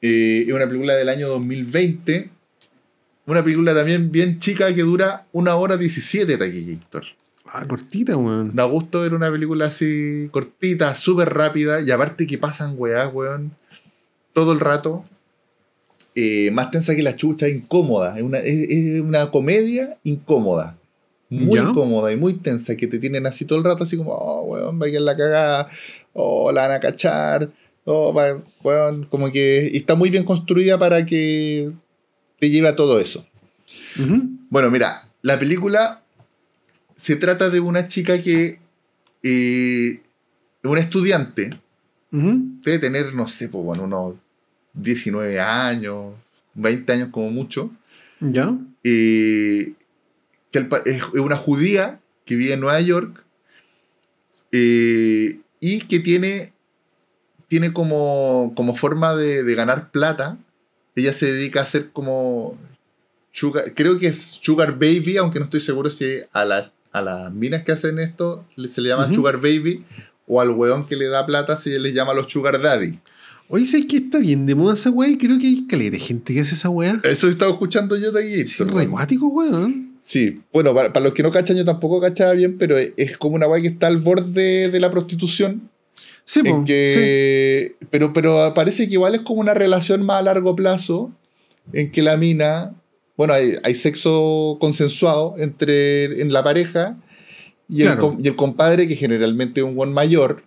[0.00, 2.30] Eh, es una película del año 2020.
[3.26, 7.04] Una película también bien chica que dura una hora 17 Taquillator.
[7.46, 8.54] Ah, cortita, weón.
[8.54, 13.52] Da gusto ver una película así cortita, súper rápida y aparte que pasan weá, weón,
[14.36, 15.02] todo el rato.
[16.14, 18.18] Eh, más tensa que la chucha, incómoda.
[18.18, 20.76] Es una, es, es una comedia incómoda.
[21.30, 21.62] Muy ¿Ya?
[21.70, 24.80] incómoda y muy tensa, que te tienen así todo el rato, así como, oh, weón,
[24.80, 25.68] va a quedar la cagada,
[26.12, 27.50] oh, la van a cachar,
[27.86, 31.72] oh, va- weón, como que y está muy bien construida para que
[32.38, 33.26] te lleve a todo eso.
[34.50, 36.02] Bueno, mira, la película
[36.96, 38.58] se trata de una chica que
[39.22, 40.00] eh,
[40.62, 41.50] una estudiante,
[42.12, 42.38] Ujú.
[42.62, 44.14] debe tener, no sé, pues, bueno, unos
[44.76, 46.14] 19 años,
[46.54, 47.70] 20 años como mucho,
[48.20, 48.54] ¿Ya?
[48.84, 49.72] eh,
[50.52, 53.22] que es una judía que vive en Nueva York
[54.52, 56.52] eh, y que tiene,
[57.48, 60.38] tiene como, como forma de, de ganar plata.
[60.94, 62.58] Ella se dedica a hacer como
[63.32, 67.32] sugar, creo que es sugar baby, aunque no estoy seguro si a, la- a las
[67.32, 69.84] minas que hacen esto se le llama sugar baby
[70.26, 72.98] o al weón que le da plata se les llama los sugar daddy.
[73.48, 75.08] Oye, ¿sabes que está bien de moda esa weá?
[75.08, 77.00] Y creo que hay caleta de gente que hace esa weá.
[77.04, 78.48] Eso he estado escuchando yo de aquí.
[78.48, 79.96] Sí, re guático, weón.
[80.00, 83.16] Sí, bueno, para, para los que no cachan, yo tampoco cachaba bien, pero es, es
[83.18, 85.68] como una weá que está al borde de la prostitución.
[86.24, 90.22] Sí, po, en que, pero, pero parece que igual es como una relación más a
[90.24, 91.12] largo plazo,
[91.72, 92.74] en que la mina,
[93.16, 96.96] bueno, hay, hay sexo consensuado entre en la pareja
[97.68, 98.16] y, el, Claro.
[98.22, 100.42] y el compadre, que generalmente es un buen mayor.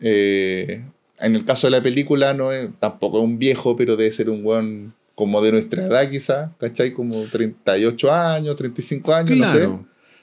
[0.00, 0.82] eh,
[1.22, 4.28] en el caso de la película, no es, tampoco es un viejo, pero debe ser
[4.28, 6.92] un buen como de nuestra edad, quizás, ¿cachai?
[6.92, 9.68] Como 38 años, 35 años, no sé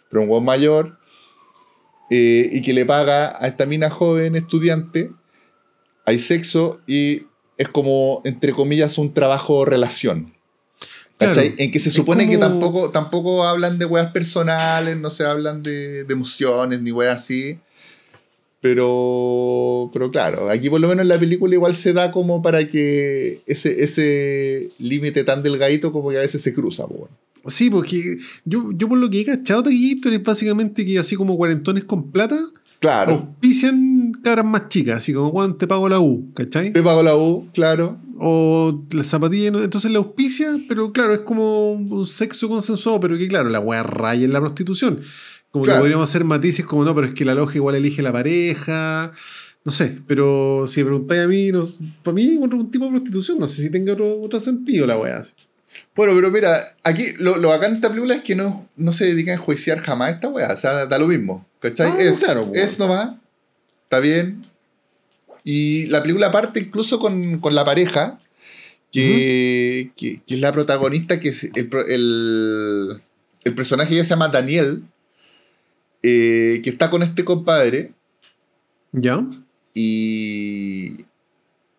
[0.10, 0.98] pero un buen mayor,
[2.10, 5.12] eh, y que le paga a esta mina joven estudiante,
[6.06, 7.28] hay sexo y
[7.58, 10.34] es como, entre comillas, un trabajo relación.
[11.18, 11.50] ¿Cachai?
[11.50, 11.64] Claro.
[11.64, 16.06] En que se supone que tampoco, tampoco hablan de weas personales, no se hablan de,
[16.06, 17.60] de emociones ni weas así.
[18.62, 22.68] Pero, pero claro, aquí por lo menos en la película igual se da como para
[22.68, 26.86] que ese, ese límite tan delgadito como que a veces se cruza.
[26.86, 27.08] weón.
[27.48, 31.38] Sí, porque yo, yo por lo que he cachado de es básicamente que así como
[31.38, 32.38] cuarentones con plata,
[32.80, 33.14] claro.
[33.14, 36.74] auspician cabras más chicas, así como cuando te pago la U, ¿cachai?
[36.74, 37.98] Te pago la U, claro.
[38.18, 43.30] O la zapatilla, entonces la auspicia, pero claro, es como un sexo consensuado, pero que
[43.30, 45.00] claro, la weá raya en la prostitución.
[45.52, 48.12] Como que podríamos hacer matices como no, pero es que la loja igual elige la
[48.12, 49.14] pareja.
[49.66, 51.52] No sé, pero si me preguntáis a mí,
[52.04, 54.98] para mí es un tipo de prostitución, no sé si tenga otro, otro sentido la
[54.98, 55.22] weá.
[55.96, 59.06] Bueno, pero mira, aquí lo, lo bacán de esta película es que no, no se
[59.06, 61.92] dedican a juiciar jamás esta weá, o sea, da lo mismo, ¿cachai?
[61.92, 63.16] Ah, es, claro, es nomás,
[63.84, 64.42] está bien.
[65.44, 68.20] Y la película parte incluso con, con la pareja,
[68.92, 73.02] que, que, es la protagonista, que es el, el,
[73.44, 74.84] el personaje ya se llama Daniel,
[76.04, 77.94] eh, que está con este compadre.
[78.92, 79.24] ¿Ya?
[79.74, 81.06] Y,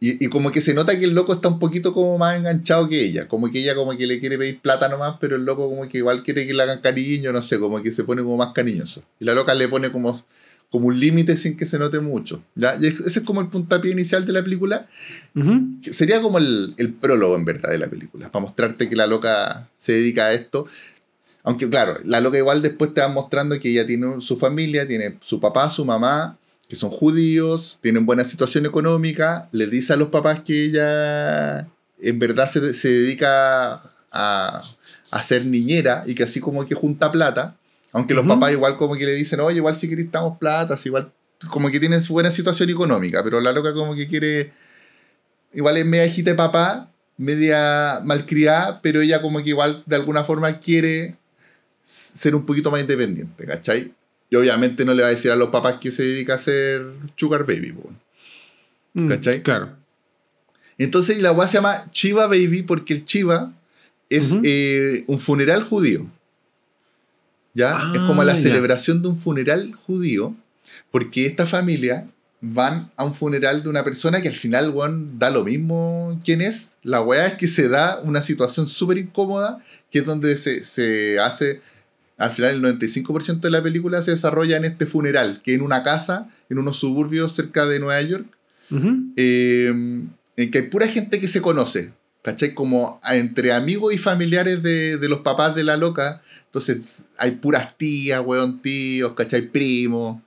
[0.03, 3.05] y, como que se nota que el loco está un poquito como más enganchado que
[3.05, 3.29] ella.
[3.29, 5.99] Como que ella como que le quiere pedir plata nomás, pero el loco como que
[5.99, 9.03] igual quiere que le hagan cariño, no sé, como que se pone como más cariñoso.
[9.19, 10.25] Y la loca le pone como,
[10.71, 12.43] como un límite sin que se note mucho.
[12.55, 12.77] ¿ya?
[12.81, 14.89] Y ese es como el puntapié inicial de la película.
[15.93, 19.69] sería como el, el, prólogo en verdad de la película, para mostrarte que la loca
[19.79, 20.67] se dedica a esto.
[21.51, 25.19] Aunque claro, la loca igual después te va mostrando que ella tiene su familia, tiene
[25.21, 30.11] su papá, su mamá, que son judíos, tienen buena situación económica, le dice a los
[30.11, 31.67] papás que ella
[32.01, 33.83] en verdad se, dedica
[34.13, 34.63] a,
[35.11, 37.57] a, ser niñera y que así como que junta plata,
[37.91, 41.11] aunque los papás igual como que le dicen, oye, igual si queremos plata, igual
[41.49, 44.53] como que tienen su buena situación económica, pero la loca como que quiere,
[45.53, 50.23] igual es media hijita de papá, media malcriada, pero ella como que igual de alguna
[50.23, 51.19] forma quiere
[51.91, 53.93] ser un poquito más independiente, ¿cachai?
[54.31, 56.87] Y obviamente no le va a decir a los papás que se dedica a ser
[57.17, 57.75] sugar baby,
[58.95, 59.43] mm, ¿cachai?
[59.43, 59.77] claro.
[60.79, 63.53] Entonces la weá se llama Chiva Baby porque el Chiva
[64.09, 66.07] es eh, un funeral judío.
[67.53, 67.73] ¿Ya?
[67.95, 70.37] es como la ah, celebración de un funeral judío
[70.93, 72.07] porque esta familia
[72.41, 76.41] van a un funeral de una persona que al final, weón, da lo mismo quién
[76.41, 76.73] es.
[76.83, 81.19] La weá es que se da una situación súper incómoda, que es donde se, se
[81.19, 81.61] hace
[82.21, 85.83] al final el 95% de la película se desarrolla en este funeral, que en una
[85.83, 88.27] casa, en unos suburbios cerca de Nueva York,
[89.17, 89.69] eh,
[90.37, 91.93] en que hay pura gente que se conoce,
[92.23, 92.53] ¿cachai?
[92.53, 96.23] Como entre amigos y familiares de, los papás de la loca.
[96.45, 99.49] Entonces hay puras tías, weón, tíos, ¿cachai?
[99.49, 100.21] Primos,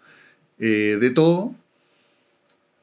[0.57, 1.53] eh, de todo.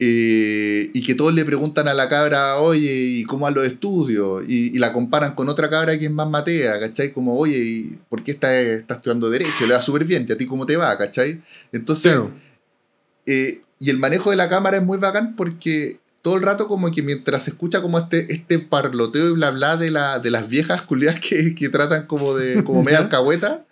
[0.02, 4.42] Eh, y que todos le preguntan a la cabra, oye, ¿y cómo a los estudios?
[4.48, 7.12] Y, la comparan con otra cabra que es más matea, ¿cachai?
[7.12, 9.66] Como, oye, ¿por qué está, está estudiando Derecho?
[9.68, 11.42] Le va súper bien, ¿y a ti cómo te va, ¿cachai?
[11.70, 12.18] Entonces,
[13.26, 16.90] eh, y el manejo de la cámara es muy bacán porque todo el rato como
[16.90, 20.48] que mientras se escucha como este, este parloteo y bla bla de, la, de las
[20.48, 23.66] viejas culiadas que, que tratan como de como media alcahueta,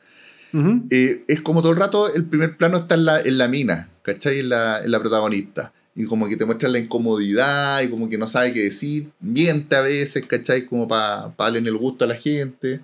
[0.91, 3.89] eh, es como todo el rato el primer plano está en la, en la mina,
[4.03, 4.41] ¿cachai?
[4.41, 8.17] En la, en la protagonista y como que te muestra la incomodidad y como que
[8.17, 10.65] no sabe qué decir, miente a veces, ¿cachai?
[10.65, 12.79] Como para darle en el gusto a la gente.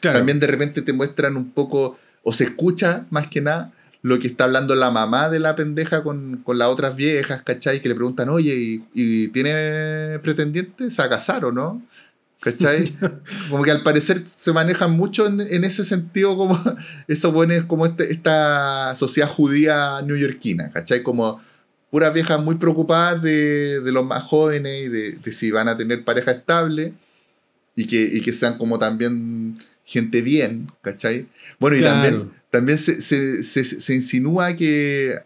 [0.00, 3.72] También de repente te muestran un poco, o se escucha más que nada,
[4.02, 7.80] lo que está hablando la mamá de la pendeja con, con las otras viejas, ¿cachai?
[7.80, 10.90] Que le preguntan, oye, ¿y, tiene pretendiente?
[10.90, 11.80] ¿Se va a casar o no?
[12.40, 12.92] ¿Cachai?
[13.48, 16.60] como que al parecer se manejan mucho en, en ese sentido como
[17.06, 21.04] eso bueno es como este, esta sociedad judía neoyorquina, ¿cachai?
[21.04, 21.40] Como
[21.90, 26.30] puras viejas muy preocupadas de, los más jóvenes y de, si van a tener pareja
[26.30, 26.94] estable
[27.76, 31.26] y que, que sean como también gente bien, ¿cachai?
[31.58, 35.18] Bueno, y también, también se, insinúa que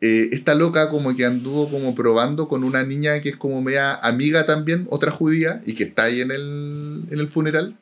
[0.00, 3.94] eh, esta loca como que anduvo como probando con una niña que es como media
[3.94, 7.78] amiga también, otra judía, y que está ahí en el, en el funeral,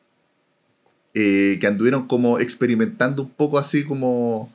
[1.13, 4.53] eh, que anduvieron como experimentando un poco así como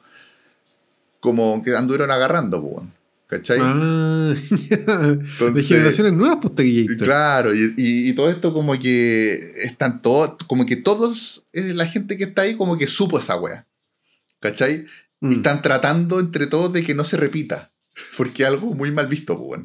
[1.21, 2.87] como que anduvieron agarrando, pues,
[3.29, 3.59] ¿Cachai?
[3.61, 4.35] Ah,
[5.53, 6.55] de generaciones nuevas, pues
[6.99, 12.25] Claro, y, todo esto como que están todos, como que todos, eh, la gente que
[12.25, 13.67] está ahí como que supo esa wea.
[14.41, 14.87] ¿Cachai?
[15.21, 15.33] Y mm.
[15.33, 17.71] están tratando entre todos de que no se repita.
[18.17, 19.61] Porque algo muy mal visto, pues,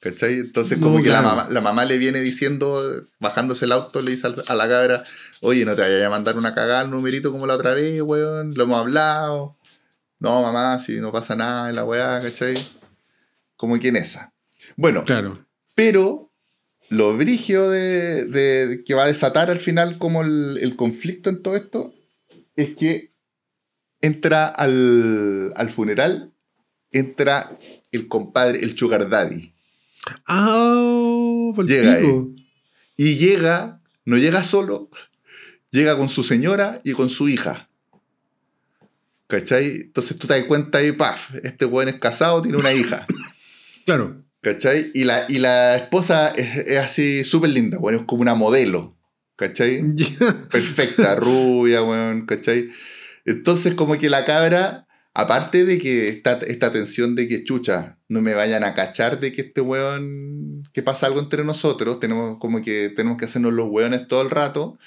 [0.00, 0.40] ¿Cachai?
[0.40, 4.26] Entonces como que la, mamá, la mamá le viene diciendo, bajándose el auto, le dice
[4.26, 5.04] a la cabra,
[5.40, 8.54] oye, no te vayas a mandar una cagada al numerito como la otra vez, weón,
[8.54, 9.56] lo hemos hablado.
[10.18, 12.56] No, mamá, si no pasa nada en la weá, ¿cachai?
[13.56, 14.34] Como que en esa.
[14.76, 15.46] Bueno, claro.
[15.74, 16.32] pero
[16.88, 21.94] lo brigio de, que va a desatar al final como el, conflicto en todo esto
[22.56, 23.12] es que
[24.00, 26.32] entra al, funeral,
[26.92, 27.58] entra
[27.90, 29.52] el compadre, el sugar daddy.
[30.26, 32.46] Ah, llega ahí.
[32.96, 34.90] Y llega, no llega solo,
[35.70, 37.68] llega con su señora y con su hija.
[39.26, 39.66] ¿Cachai?
[39.66, 43.06] Entonces tú te das cuenta y paf, este weón es casado, tiene una hija.
[43.84, 44.24] Claro.
[44.40, 44.90] ¿Cachai?
[44.92, 48.94] Y la, y la esposa es, es así súper linda, weón, es como una modelo.
[49.36, 49.82] ¿Cachai?
[50.50, 52.70] Perfecta, rubia, weón, ¿cachai?
[53.24, 58.20] Entonces como que la cabra, aparte de que esta, esta tensión de que chucha, no
[58.20, 62.62] me vayan a cachar de que este weón, que pasa algo entre nosotros, tenemos como
[62.62, 64.78] que tenemos que hacernos los weones todo el rato,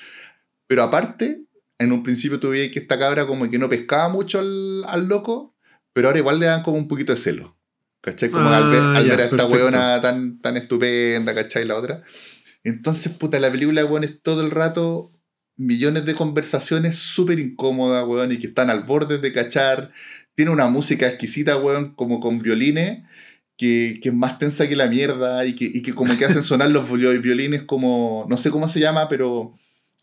[0.67, 1.41] pero aparte,
[1.79, 5.55] en un principio tuve que esta cabra como que no pescaba mucho al, al loco,
[5.93, 7.56] pero ahora igual le dan como un poquito de celo.
[8.07, 8.29] ¿Cachai?
[8.29, 11.65] Como al ver, Ah, al ya, ver a esta weona tan, tan estupenda, ¿cachai?
[11.65, 12.03] La otra.
[12.63, 15.11] Entonces, puta, la película, weón, es todo el rato
[15.57, 19.91] millones de conversaciones súper incómodas, weón, y que están al borde de cachar.
[20.35, 23.03] Tiene una música exquisita, weón, como con violines,
[23.57, 26.43] que, que es más tensa que la mierda, y que, y que como que hacen
[26.43, 29.53] sonar los viol- violines como, no sé cómo se llama, pero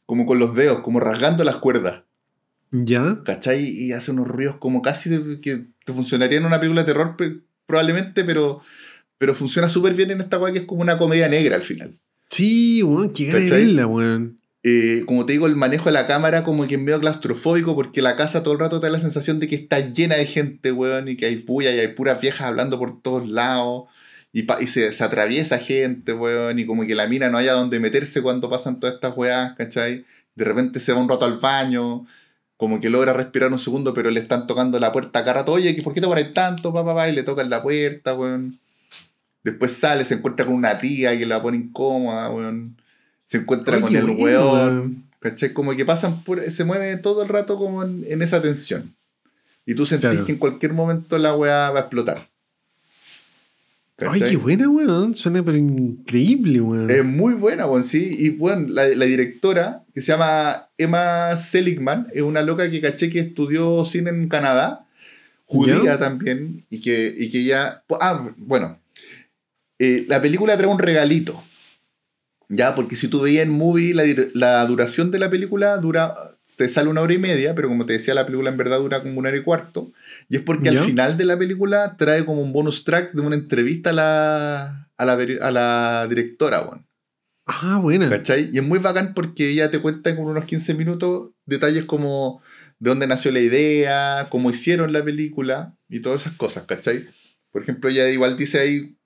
[0.04, 2.02] como con los dedos, como rasgando las cuerdas.
[2.70, 3.22] ¿Ya?
[3.24, 3.64] ¿Cachai?
[3.64, 7.16] Y hace unos ruidos como casi de- que te funcionaría en una película de terror
[7.66, 8.60] probablemente, pero,
[9.18, 11.98] pero funciona súper bien en esta weá que es como una comedia negra al final.
[12.30, 14.40] Sí, weón, qué verla, weón.
[14.66, 18.00] Eh, como te digo, el manejo de la cámara como que es medio claustrofóbico porque
[18.00, 20.72] la casa todo el rato te da la sensación de que está llena de gente,
[20.72, 23.84] weón, y que hay bulla y hay puras viejas hablando por todos lados.
[24.32, 27.78] Y, y se, se atraviesa gente, weón, y como que la mina no haya donde
[27.78, 30.06] meterse cuando pasan todas estas weas, ¿cachai?
[30.34, 32.06] De repente se va un rato al baño,
[32.64, 35.44] como que logra respirar un segundo, pero le están tocando la puerta a cada.
[35.44, 36.94] Oye, ¿por qué te paras tanto, papá?
[36.94, 38.58] Pa, y le tocan la puerta, weón.
[39.42, 42.74] Después sale, se encuentra con una tía que la pone incómoda, weón.
[43.26, 44.52] Se encuentra con el weón.
[44.54, 45.04] weón.
[45.20, 45.52] ¿Cachai?
[45.52, 48.94] Como que pasan por, se mueve todo el rato como en, en esa tensión.
[49.66, 50.24] Y tú sentís Claro.
[50.24, 52.28] que en cualquier momento la weá va a explotar.
[53.98, 55.14] Ay, qué buena, weón.
[55.14, 56.90] Suena pero increíble, weón.
[56.90, 58.16] Es muy buena, weón, sí.
[58.18, 63.10] Y bueno, la, la directora, que se llama Emma Seligman, es una loca que caché
[63.10, 64.86] que estudió cine en Canadá,
[65.44, 65.98] judía ¿Ya?
[65.98, 67.84] también, y que, y que ya.
[68.00, 68.78] Ah, bueno.
[69.78, 71.42] Eh, la película trae un regalito.
[72.48, 74.04] Ya, porque si tú veías en movie, la,
[74.34, 76.33] la duración de la película dura.
[76.56, 79.02] Te sale una hora y media, pero como te decía, la película en verdad dura
[79.02, 79.92] como una hora y cuarto.
[80.28, 80.80] Y es porque ¿Ya?
[80.80, 84.88] al final de la película trae como un bonus track de una entrevista a la,
[84.96, 86.86] a la, a la directora, weón.
[87.46, 88.08] Ah, buena.
[88.08, 88.48] ¿Cachai?
[88.52, 92.42] Y es muy bacán porque ella te cuenta en unos 15 minutos detalles como
[92.78, 97.06] de dónde nació la idea, cómo hicieron la película y todas esas cosas, ¿cachai?
[97.50, 98.96] Por ejemplo, ella igual dice ahí,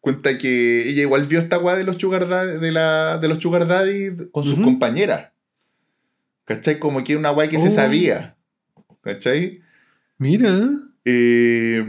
[0.00, 3.38] cuenta que ella igual vio esta weá de los sugar daddy, de, la, de los
[3.38, 5.32] sugar daddy con sus compañeras.
[6.46, 6.78] ¿Cachai?
[6.78, 7.74] Como que era una weá que se Oh.
[7.74, 8.36] sabía.
[9.02, 9.60] ¿Cachai?
[10.18, 10.50] Mira.
[11.04, 11.84] Eh,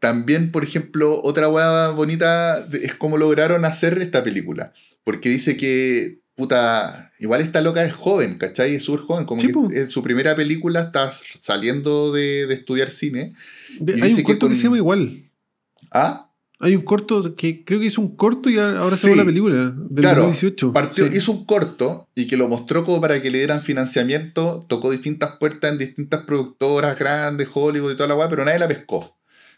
[0.00, 4.72] también, por ejemplo, otra hueá bonita es cómo lograron hacer esta película.
[5.04, 8.74] Porque dice que, puta, igual esta loca es joven, ¿cachai?
[8.74, 9.24] Es súper joven.
[9.24, 9.40] Como
[9.70, 13.34] que en su primera película está saliendo de, de estudiar cine.
[13.80, 15.30] De- Y hay dice un que corto que, con- se llama igual.
[15.90, 19.08] Ah, Hay un corto que creo que hizo un corto y ahora Sí.
[19.08, 20.72] se la película del Claro, 2018.
[20.72, 21.16] partió, Sí.
[21.16, 24.64] hizo un corto y que lo mostró como para que le dieran financiamiento.
[24.68, 28.68] Tocó distintas puertas en distintas productoras grandes, Hollywood y toda la weá, pero nadie la
[28.68, 29.16] pescó.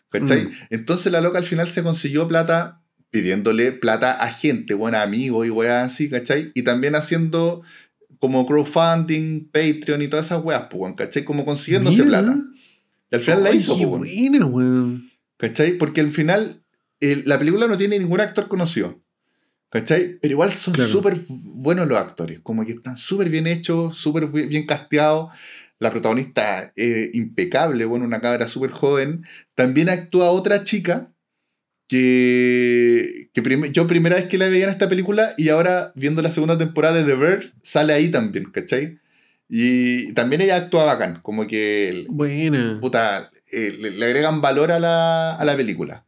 [0.09, 0.45] ¿Cachai?
[0.47, 0.51] Mm.
[0.71, 5.51] Entonces la loca al final se consiguió plata pidiéndole plata a gente, buena amigos y
[5.51, 6.51] weas así, ¿cachai?
[6.55, 7.63] Y también haciendo
[8.19, 11.25] como crowdfunding, Patreon y todas esas weas, pues, ¿cachai?
[11.25, 12.21] Como consiguiéndose Mira.
[12.23, 12.39] plata.
[13.11, 15.11] Y al final la hizo, qué pues, buena, weón.
[15.37, 15.77] ¿cachai?
[15.79, 16.63] Porque al final
[17.01, 19.01] el- la película no tiene ningún actor conocido.
[19.69, 20.19] ¿Cachai?
[20.23, 20.89] Pero igual son Claro.
[20.89, 25.31] súper buenos los actores, como que están súper bien hechos, súper bi- bien casteados.
[25.81, 29.27] La protagonista es impecable, bueno, una cabra súper joven.
[29.55, 31.13] También actúa otra chica
[31.89, 36.23] que, que prim- yo primera vez que la veía en esta película y ahora viendo
[36.23, 38.99] la segunda temporada de The Bird sale ahí también, ¿cachai?
[39.49, 42.79] Y también ella actúa bacán, como que Buena.
[42.81, 46.05] puta, eh, le, le agregan valor a la, a la película.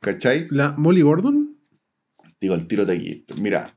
[0.00, 0.46] ¿Cachai?
[0.50, 1.56] ¿La Molly Gordon?
[2.40, 3.24] Digo, el tiro de aquí.
[3.36, 3.76] Mira,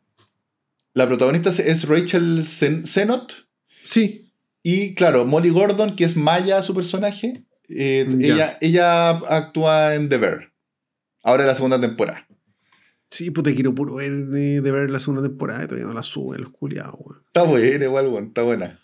[0.94, 3.48] la protagonista es- Rachel Zen- Zenot.
[3.84, 4.32] Sí.
[4.62, 10.18] Y claro, Molly Gordon, que es Maya, su personaje, eh, ella, ella actúa en The
[10.18, 10.54] Bear.
[11.24, 12.28] Ahora en la segunda temporada.
[13.10, 16.04] Sí, puta, quiero puro ver de, de ver la segunda temporada y todavía no la
[16.04, 17.24] suben los culiados, weón.
[17.26, 18.80] Está buena, igual, weón, está buena.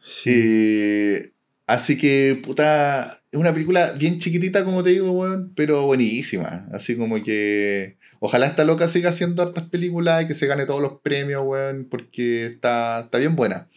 [0.00, 0.30] Sí.
[0.34, 1.32] Eh,
[1.66, 6.66] así que, puta, es una película bien chiquitita, como te digo, weón, pero buenísima.
[6.72, 7.98] Así como que.
[8.20, 11.86] Ojalá esta loca siga haciendo hartas películas y que se gane todos los premios, weón,
[11.88, 13.68] porque está, está bien buena.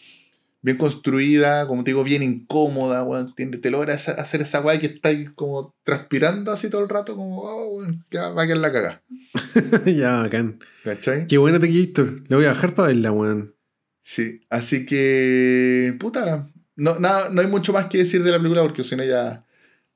[0.64, 3.34] Bien construida, como te digo, bien incómoda, weón.
[3.36, 7.42] Te logra hacer esa weá que está ahí como transpirando así todo el rato, como,
[7.42, 9.04] oh, weón, ya va a quedar la caga.
[9.86, 10.60] ya, bacán.
[10.84, 11.28] ¿Cachai?
[11.28, 12.24] Qué buena Tequillator.
[12.30, 13.54] La voy a bajar para verla, weón.
[14.02, 15.96] Sí, así que.
[16.00, 16.48] Puta.
[16.82, 19.46] No, nada, no hay mucho más que decir de la película porque si no ya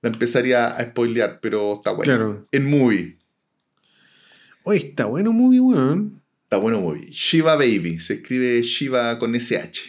[0.02, 2.04] la empezaría a spoilear, pero está bueno.
[2.04, 2.44] Claro.
[2.52, 3.18] En movie.
[4.66, 6.22] Oye, está bueno movie, weón.
[6.44, 7.10] Está bueno movie.
[7.12, 7.98] Shiva Baby.
[8.00, 9.80] Se escribe Shiva con SH.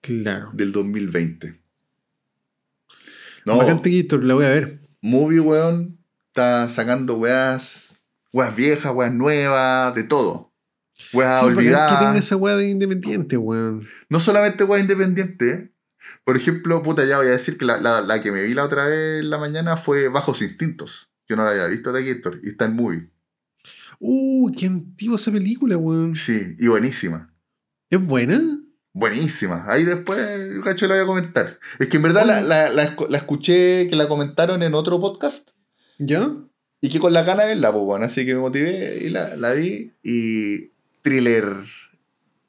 [0.00, 0.50] Claro.
[0.54, 1.60] Del 2020.
[3.44, 4.80] No, Bacante Gator, la voy a ver.
[5.02, 5.98] movie, weón.
[6.28, 8.00] Está sacando weas.
[8.32, 10.54] Weas viejas, weas nuevas, de todo.
[11.12, 11.98] Weas Sí, olvidadas.
[11.98, 13.86] que tenga esa weá de independiente, weón.
[14.08, 15.68] No solamente weas independientes.
[16.24, 18.64] Por ejemplo, puta, ya voy a decir que la, la- la que me vi la
[18.64, 21.08] otra vez en la mañana fue Bajos Instintos.
[21.28, 23.10] Yo no la había visto de Gator y está en movie.
[23.98, 26.16] Uh, qué antigua esa película, weón.
[26.16, 27.32] Sí, y buenísima.
[27.90, 28.40] ¿Es buena?
[28.92, 29.64] Buenísima.
[29.68, 30.20] Ahí después,
[30.64, 31.58] cacho, la voy a comentar.
[31.78, 35.50] Es que en verdad la, la- la escuché que la comentaron en otro podcast
[35.98, 36.28] ¿Ya?
[36.80, 39.36] y que con la gana de verla, pues, bueno, así que me motivé y la,
[39.36, 39.92] la vi.
[40.02, 40.72] Y
[41.02, 41.64] thriller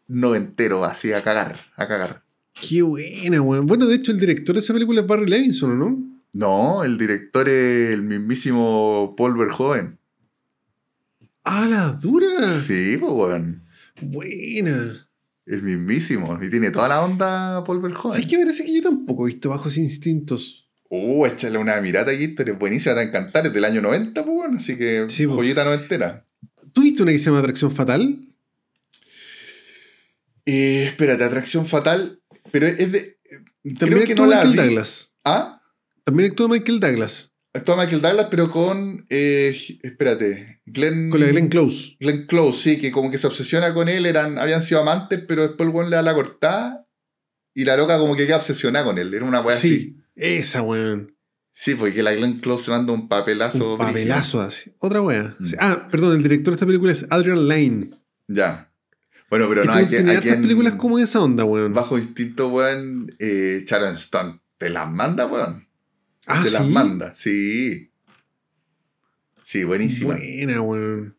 [0.07, 2.22] noventero, así a cagar, a cagar.
[2.59, 3.65] Qué buena, weón.
[3.65, 6.09] Bueno, de hecho, el director de esa película es Barry Levinson, ¿o no?
[6.33, 9.99] No, el director es el mismísimo Paul Verhoeven.
[11.43, 12.27] ¡Ah, la dura!
[12.65, 13.61] Sí, pues, bueno,
[14.01, 15.07] Buena.
[15.45, 16.39] el mismísimo.
[16.41, 18.11] Y tiene toda la onda Paul Verhoeven.
[18.11, 20.69] ¿Sabes que parece que yo tampoco he visto Bajos Instintos?
[20.89, 23.81] Uh, échale una mirada aquí, esto es buenísima, te va a encantar, es del año
[23.81, 26.25] 90, pues, bueno, así que Sí, joyita noventera.
[26.71, 28.27] ¿Tú viste una que se llama Atracción Fatal?
[30.45, 32.21] Eh, espérate, Atracción Fatal,
[32.53, 33.17] pero es de...
[33.79, 34.57] También creo que actúa no Michael vi.
[34.57, 35.11] Douglas.
[35.25, 35.61] Ah,
[36.03, 37.33] También actúa Michael Douglas.
[37.53, 39.05] actúa Michael Douglas, pero con...
[39.09, 41.09] eh, espérate, Glenn...
[41.09, 41.97] Con la Glenn Close.
[41.99, 45.41] Glenn Close, sí, que como que se obsesiona con él, eran, habían sido amantes, pero
[45.47, 46.87] después el weón le da la cortada
[47.55, 49.13] y la loca como que queda obsesionada con él.
[49.13, 49.69] Era una weá así.
[49.69, 51.17] Sí, esa, weón.
[51.55, 53.73] Sí, porque la Glenn Close manda un papelazo.
[53.73, 54.71] Un papelazo así.
[54.79, 55.35] Otra wea.
[55.39, 55.45] Mm.
[55.59, 57.91] Ah, perdón, el director de esta película es Adrian Lane.
[58.27, 58.72] Ya.
[59.33, 59.97] Bueno, pero no, hay que...
[59.97, 61.73] hay que películas como esa onda, weón.
[61.73, 64.39] Bajo instinto, weón, eh, Sharon Stone.
[64.59, 65.67] ¿Te las manda, weón?
[66.27, 66.53] ah, Se ¿sí?
[66.53, 67.91] las manda, sí.
[69.43, 70.13] Sí, buenísima.
[70.13, 71.17] Buena, weón.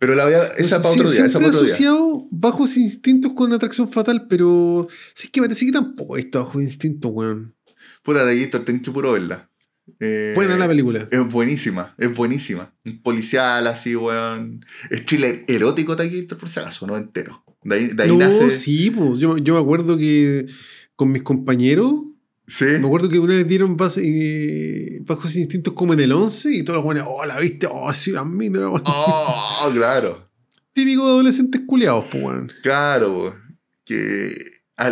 [0.00, 0.42] Pero la voy a...
[0.56, 1.72] Esa No para otro sí, día, esa para otro día.
[1.72, 4.88] asociado Bajos Instintos con Atracción Fatal, pero...
[5.14, 7.54] Sí, que parece que tampoco he visto Bajos Instintos, weón.
[8.02, 9.47] Puta de Gator, tenés que puro verla.
[10.00, 11.08] Eh, Buena la película.
[11.10, 12.74] Es buenísima, es buenísima.
[12.84, 14.64] Un policial así, weón.
[14.90, 17.42] Es thriller erótico Taquito, por si acaso, no entero.
[17.64, 18.50] De ahí, de ahí no, nace.
[18.50, 19.18] sí, pues.
[19.18, 20.46] Yo, yo me acuerdo que
[20.96, 21.92] con mis compañeros,
[22.46, 22.64] Sí.
[22.64, 26.62] me acuerdo que una vez dieron base- eh, Bajos Instintos como en el 11 y
[26.62, 28.82] todos los buenos, oh, la viste, oh, sí, la mina, weón.
[28.86, 30.30] Oh, claro.
[30.72, 32.50] Típico de adolescentes culiados, pues, weón.
[32.62, 33.34] Claro,
[33.84, 34.34] que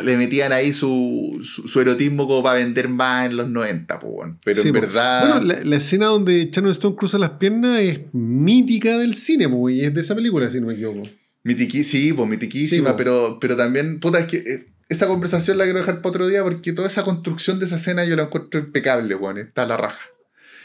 [0.02, 4.08] le metían ahí su, su, su erotismo como para vender más en los 90, po,
[4.08, 4.38] weón.
[4.44, 4.80] pero Sí, en po.
[4.80, 5.20] verdad.
[5.40, 9.76] Bueno, la, la escena donde Sharon Stone cruza las piernas es mítica del cine, pues,
[9.76, 11.08] y es de esa película, si no me equivoco.
[11.44, 12.96] Mitiqui, sí, pues mitiquísima, Sí, po.
[12.96, 16.42] pero, pero también, puta, es que eh, esa conversación la quiero dejar para otro día
[16.42, 19.38] porque toda esa construcción de esa escena yo la encuentro impecable, weón.
[19.38, 20.00] Está a la raja.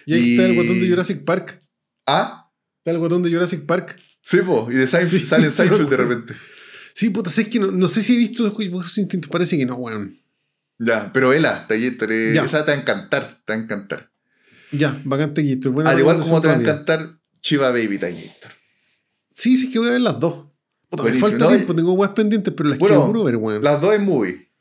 [0.07, 1.61] Y ahí Y- está el botón de Jurassic Park.
[2.07, 2.49] Ah,
[2.79, 3.99] Está el botón de Jurassic Park.
[4.23, 6.33] sí, pues, y de Seinfeld, Sí, sale Seinfeld de repente.
[7.01, 9.73] Sí, puta, sé que no, no sé si he visto Bajos Instintos, parece que no,
[9.73, 10.19] weón.
[10.77, 12.43] Ya, pero vela, Ya.
[12.43, 14.11] esa te va a encantar, te va a encantar.
[14.71, 15.71] Ya, Gator.
[15.71, 18.49] Buena Al igual como te va a encantar Chiva Baby Taquito.
[19.33, 20.45] Sí, sí, es que voy a ver las dos.
[20.91, 23.63] Puta, me falta No, tiempo, tengo weas pendientes, pero las Bueno, quiero puro ver, weón.
[23.63, 24.51] Las dos en movie.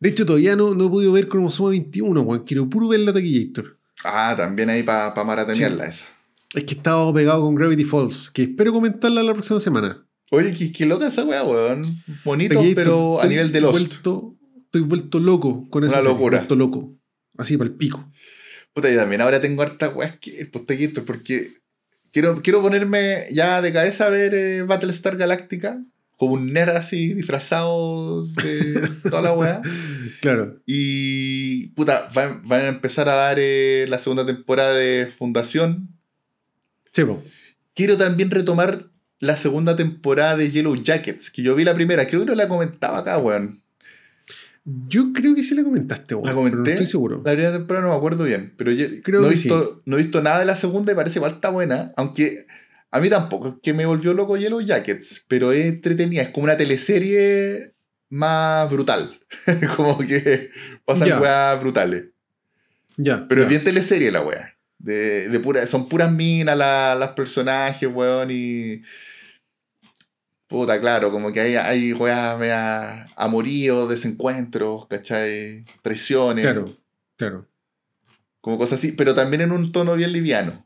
[0.00, 2.44] De hecho, todavía no, no he podido ver Cromosoma 21, weón.
[2.44, 3.78] Quiero puro ver la Taquillator.
[4.04, 6.06] Ah, también ahí para pa maratonearla esa.
[6.54, 10.00] Es que estaba pegado con Gravity Falls, que espero comentarla la próxima semana.
[10.34, 12.02] Oye, qué, qué loca esa weá, weón.
[12.24, 13.60] Bonito, pero a nivel de.
[13.60, 16.38] Vuelto, estoy vuelto loco con esa Una serie, locura.
[16.38, 16.94] Vuelto loco.
[17.38, 18.10] Así para el pico.
[18.72, 21.58] Puta, y también ahora tengo harta weas que pues, Taquito, porque
[22.12, 25.80] quiero, quiero ponerme ya de cabeza a ver eh, Battlestar Galactica.
[26.16, 29.62] Como un nerd así, disfrazado de toda la weá.
[30.20, 30.60] Claro.
[30.64, 35.88] Y puta, van, van a empezar a dar eh, la segunda temporada de Fundación.
[36.92, 37.22] Chepo.
[37.74, 38.90] Quiero también retomar
[39.24, 42.48] la segunda temporada de Yellow Jackets, que yo vi la primera, creo que no la
[42.48, 43.60] comentaba acá, weón.
[44.88, 46.26] Yo creo que sí la comentaste, weón.
[46.26, 46.70] ¿La pero no comenté?
[46.72, 47.16] estoy seguro.
[47.24, 49.96] La primera temporada no me acuerdo bien, pero yo Creo no, he que visto, no
[49.96, 52.46] he visto nada de la segunda y parece igual está buena, aunque
[52.90, 56.44] a mí tampoco es que me volvió loco Yellow Jackets, pero es entretenida, es como
[56.44, 57.72] una teleserie
[58.08, 59.20] más brutal,
[59.76, 60.50] como que
[60.84, 61.20] pasan Ya.
[61.20, 62.04] weas brutales.
[62.96, 63.26] Ya.
[63.28, 64.50] Pero es bien teleserie la wea.
[64.78, 68.82] De, de pura, son puras minas la- las personajes, weón, y.
[70.54, 75.64] Puta, claro, como que hay, hay weas mea amoríos, desencuentros, ¿cachai?
[75.82, 76.76] Traiciones, Claro,
[77.16, 77.48] claro.
[78.40, 80.64] como cosas así, pero también en un tono bien liviano.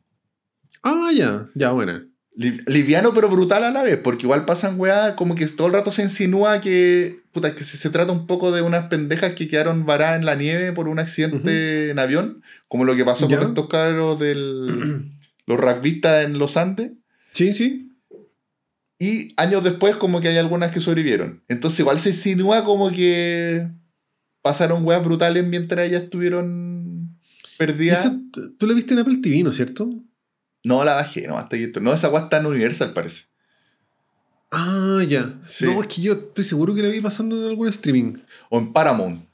[0.83, 2.07] Ah, ya, ya, buena.
[2.37, 5.73] Li- liviano pero brutal a la vez, porque igual pasan weá, como que todo el
[5.73, 9.49] rato se insinúa que, puta, que se, se trata un poco de unas pendejas que
[9.49, 13.39] quedaron varadas en la nieve por un accidente en avión, como lo que pasó Ya.
[13.39, 15.11] con estos cabros del
[15.47, 16.91] los rugbyistas en los Andes.
[17.33, 17.88] Sí, sí.
[18.99, 21.43] Y años después, como que hay algunas que sobrevivieron.
[21.49, 23.69] Entonces, igual se insinúa como que
[24.43, 27.17] pasaron weas brutales mientras ellas estuvieron
[27.59, 28.01] perdidas.
[28.05, 28.19] esa-
[28.59, 29.89] tú la viste en Apple TV, ¿no es cierto?
[30.65, 31.71] No la bajé, no, hasta aquí.
[31.81, 33.25] No, esa wea está en Universal, parece.
[34.51, 35.39] Ah, ya.
[35.47, 35.67] Sí.
[35.67, 38.15] No, es que yo estoy seguro que la vi pasando en algún streaming.
[38.51, 39.25] O en Paramount.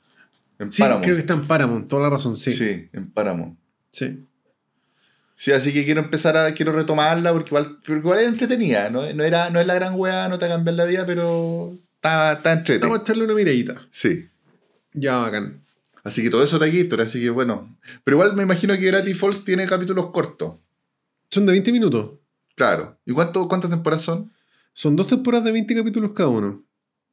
[0.59, 1.05] En Sí, Paramount.
[1.05, 2.53] creo que está en Paramount, toda la razón, sí.
[2.53, 2.89] Sí.
[2.93, 3.57] en Paramount.
[3.93, 4.24] Sí.
[5.36, 9.12] Sí, así que quiero empezar a, quiero retomarla porque igual, porque igual es entretenida, ¿no?
[9.12, 12.52] No, era, no es la gran wea, no te va la vida, pero está, está
[12.52, 12.86] entretenida.
[12.86, 13.86] Vamos a echarle una miradita.
[13.90, 14.28] Sí.
[14.93, 15.65] Ya, bacán.
[16.05, 17.77] Así que todo eso está aquí, así que bueno.
[18.05, 20.56] Pero igual me imagino que Gravity Falls tiene capítulos cortos.
[21.31, 22.12] Son de 20 minutos.
[22.55, 22.98] Claro.
[23.05, 24.31] ¿Y cuánto, cuántas temporadas son?
[24.73, 26.65] Son dos temporadas de 20 capítulos cada uno.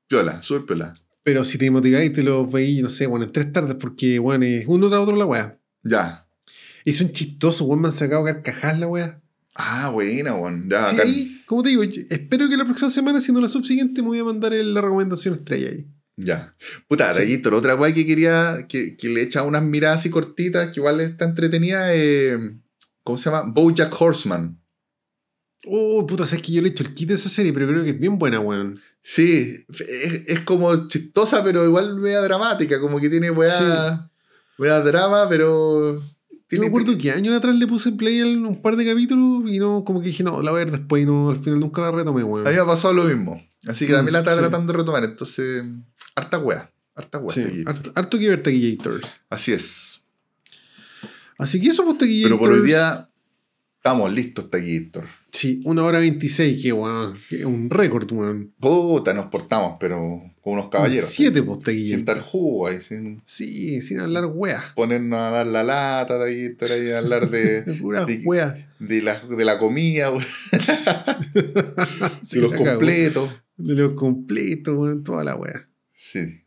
[0.07, 0.93] Piola, súper piola.
[1.23, 4.45] Pero si te motiváis, te los veis, no sé, bueno, en tres tardes, porque, bueno,
[4.45, 5.60] es uno tras otro la weá.
[5.84, 6.27] Ya.
[6.86, 9.22] Y son chistosos, weón, me han sacado carcajadas la weá.
[9.56, 10.68] Ah, buena, weón.
[10.70, 14.08] Ya, Sí, ahí, como te digo, espero que la próxima semana, siendo la subsiguiente, me
[14.10, 15.86] voy a mandar el- la recomendación estrella ahí.
[16.18, 16.56] Ya.
[16.88, 17.24] Puta, Sí.
[17.34, 21.02] Héctor, otra weá que quería que, que le echa unas miradas así cortitas, que igual
[21.02, 22.38] está entretenida, eh,
[23.03, 23.44] ¿cómo se llama?
[23.52, 24.58] Bojack Horseman.
[25.66, 27.84] Oh, puta, sabes que yo le he hecho el kit de esa serie, pero creo
[27.84, 28.80] que es bien buena, weón.
[29.03, 34.10] Sí, es, es como chistosa, pero igual media dramática, como que tiene weá,
[34.58, 36.02] weá drama, pero...
[36.52, 39.57] Tiene, me acuerdo que años atrás le puse play a un par de capítulos y
[39.57, 41.82] no, como que dije, no, la voy a ver después y no, al final nunca
[41.82, 42.45] la retomé, weón.
[42.45, 43.41] A mí me ha pasado lo mismo.
[43.68, 44.40] Así que también la está Sí.
[44.40, 45.03] tratando de retomar.
[45.03, 45.64] Entonces,
[46.14, 46.69] harta weá.
[46.94, 47.34] Harta weá.
[47.34, 49.07] Sí, harto, harto que ver Taquillators.
[49.30, 50.02] Así es.
[51.38, 52.38] Así que eso, pues Taquillators.
[52.38, 53.10] Pero por hoy día
[53.82, 55.06] estamos listos, Taquillator.
[55.32, 58.53] Sí, una hora 26, que weón, es un récord, weón.
[58.60, 61.10] Puta, nos portamos, pero con unos caballeros.
[61.10, 64.62] Siete, pues Sin dar jugo ahí, sin Sí, sin hablar weas.
[64.76, 69.58] ponernos a dar la lata, Taquillator, ahí a hablar de, Pura de- la, de la
[69.58, 70.26] comida, weón,
[72.22, 73.30] Sí, de los completos.
[73.58, 75.68] De los completos, weón, toda la wea.
[75.94, 76.41] Sí.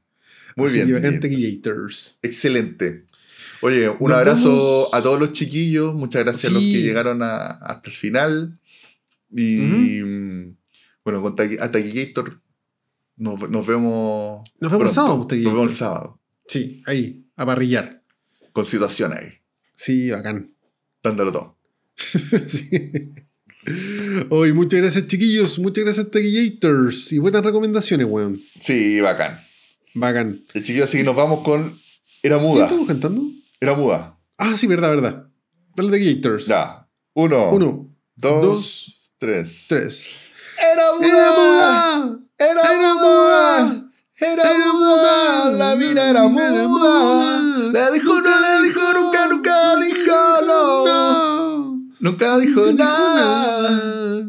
[0.56, 1.18] Muy Así bien.
[1.20, 2.18] Taquillators.
[2.22, 3.03] Excelente.
[3.64, 4.88] Oye, un Nos abrazo vemos.
[4.92, 5.94] a todos los chiquillos.
[5.94, 8.58] Muchas gracias a los que llegaron a- hasta el final.
[9.34, 10.02] Y
[11.02, 12.40] bueno, con Taqui- a Taquillator
[13.16, 14.42] nos, nos vemos.
[14.60, 14.92] Nos vemos el pronto.
[14.94, 16.20] sábado, pues, Nos vemos el sábado.
[16.46, 18.02] Sí, ahí, a parrillar.
[18.52, 19.32] Con situación ahí.
[19.74, 20.52] Sí, bacán.
[21.02, 21.58] Dándolo todo.
[22.46, 22.68] sí.
[24.28, 25.58] Hoy, muchas gracias, chiquillos.
[25.58, 27.12] Muchas gracias, Taquillators.
[27.12, 28.40] Y buenas recomendaciones, weón.
[28.60, 29.40] Sí, bacán.
[29.94, 30.44] Bacán.
[30.52, 31.78] El chiquillo, así que nos vamos con.
[32.22, 32.64] Era ¿Quién muda.
[32.64, 33.22] estamos cantando?
[33.60, 34.18] Era muda.
[34.38, 35.26] Ah, sí, verdad, verdad.
[35.76, 36.46] Dale Taquillators.
[36.46, 36.88] Ya.
[37.14, 39.66] Uno, Uno, dos, dos, tres.
[39.68, 40.16] tres.
[40.58, 42.18] Era ¡Era muda!
[42.38, 43.90] Era ¡Era muda.
[44.16, 45.44] Era Era muda.
[45.44, 45.50] muda.
[45.52, 47.70] La mina era La era muda.
[47.72, 50.12] Le dijo, no le dijo, nunca, nunca dijo
[50.46, 50.84] no.
[50.86, 51.80] No.
[52.00, 54.26] Nunca dijo nada.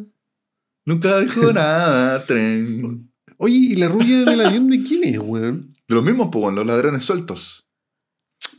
[0.86, 2.26] Nunca dijo nada.
[2.26, 3.12] Tren.
[3.38, 5.76] Oye, ¿y la rubia del avión de quién es, weón?
[5.88, 7.65] De los mismos, pues, los ladrones sueltos.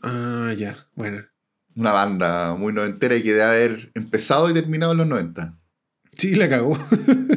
[0.09, 0.77] Ah, ya.
[0.95, 1.19] Bueno.
[1.75, 5.59] Una banda muy noventera y que debe haber empezado y terminado en los 90.
[6.13, 6.79] Sí, la cagó.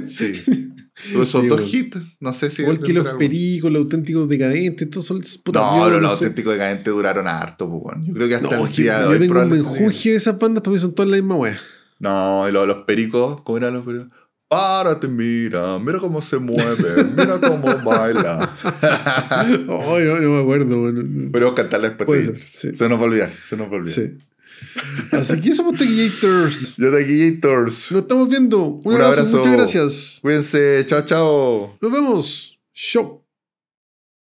[0.08, 0.32] Sí.
[1.14, 1.78] Todos esos Sí, dos bueno.
[1.78, 2.62] hits, no sé si.
[2.62, 6.20] Igual que los pericos, los auténticos decadentes, estos son puta, No, yo los, no los
[6.20, 6.26] sé.
[6.26, 8.04] auténticos decadentes duraron harto, pues, bueno.
[8.06, 10.16] Yo creo que hasta No, el que día de yo hoy tengo un menjunje de
[10.18, 11.58] esas bandas, mí son todas la misma wea.
[12.00, 14.08] No, y los, los pericos, ¿cómo eran los pericos?
[14.50, 18.58] Párate, mira, mira cómo se mueve, mira cómo baila.
[18.82, 21.30] Ay, no, no me acuerdo, weón.
[21.32, 21.54] Pero
[22.18, 22.76] de ser, sí.
[22.76, 23.96] Se nos va a olvidar, se nos va a olvidar.
[23.96, 24.18] Sí.
[25.12, 26.76] Así que somos Taquillators.
[26.78, 27.92] Yo Gators.
[27.92, 28.64] Nos estamos viendo.
[28.66, 29.38] Un, Un abrazo, abrazo.
[29.38, 30.20] muchas gracias.
[30.22, 31.78] Cuídense, chao, chao.
[31.80, 32.60] Nos vemos.
[32.74, 33.24] Show.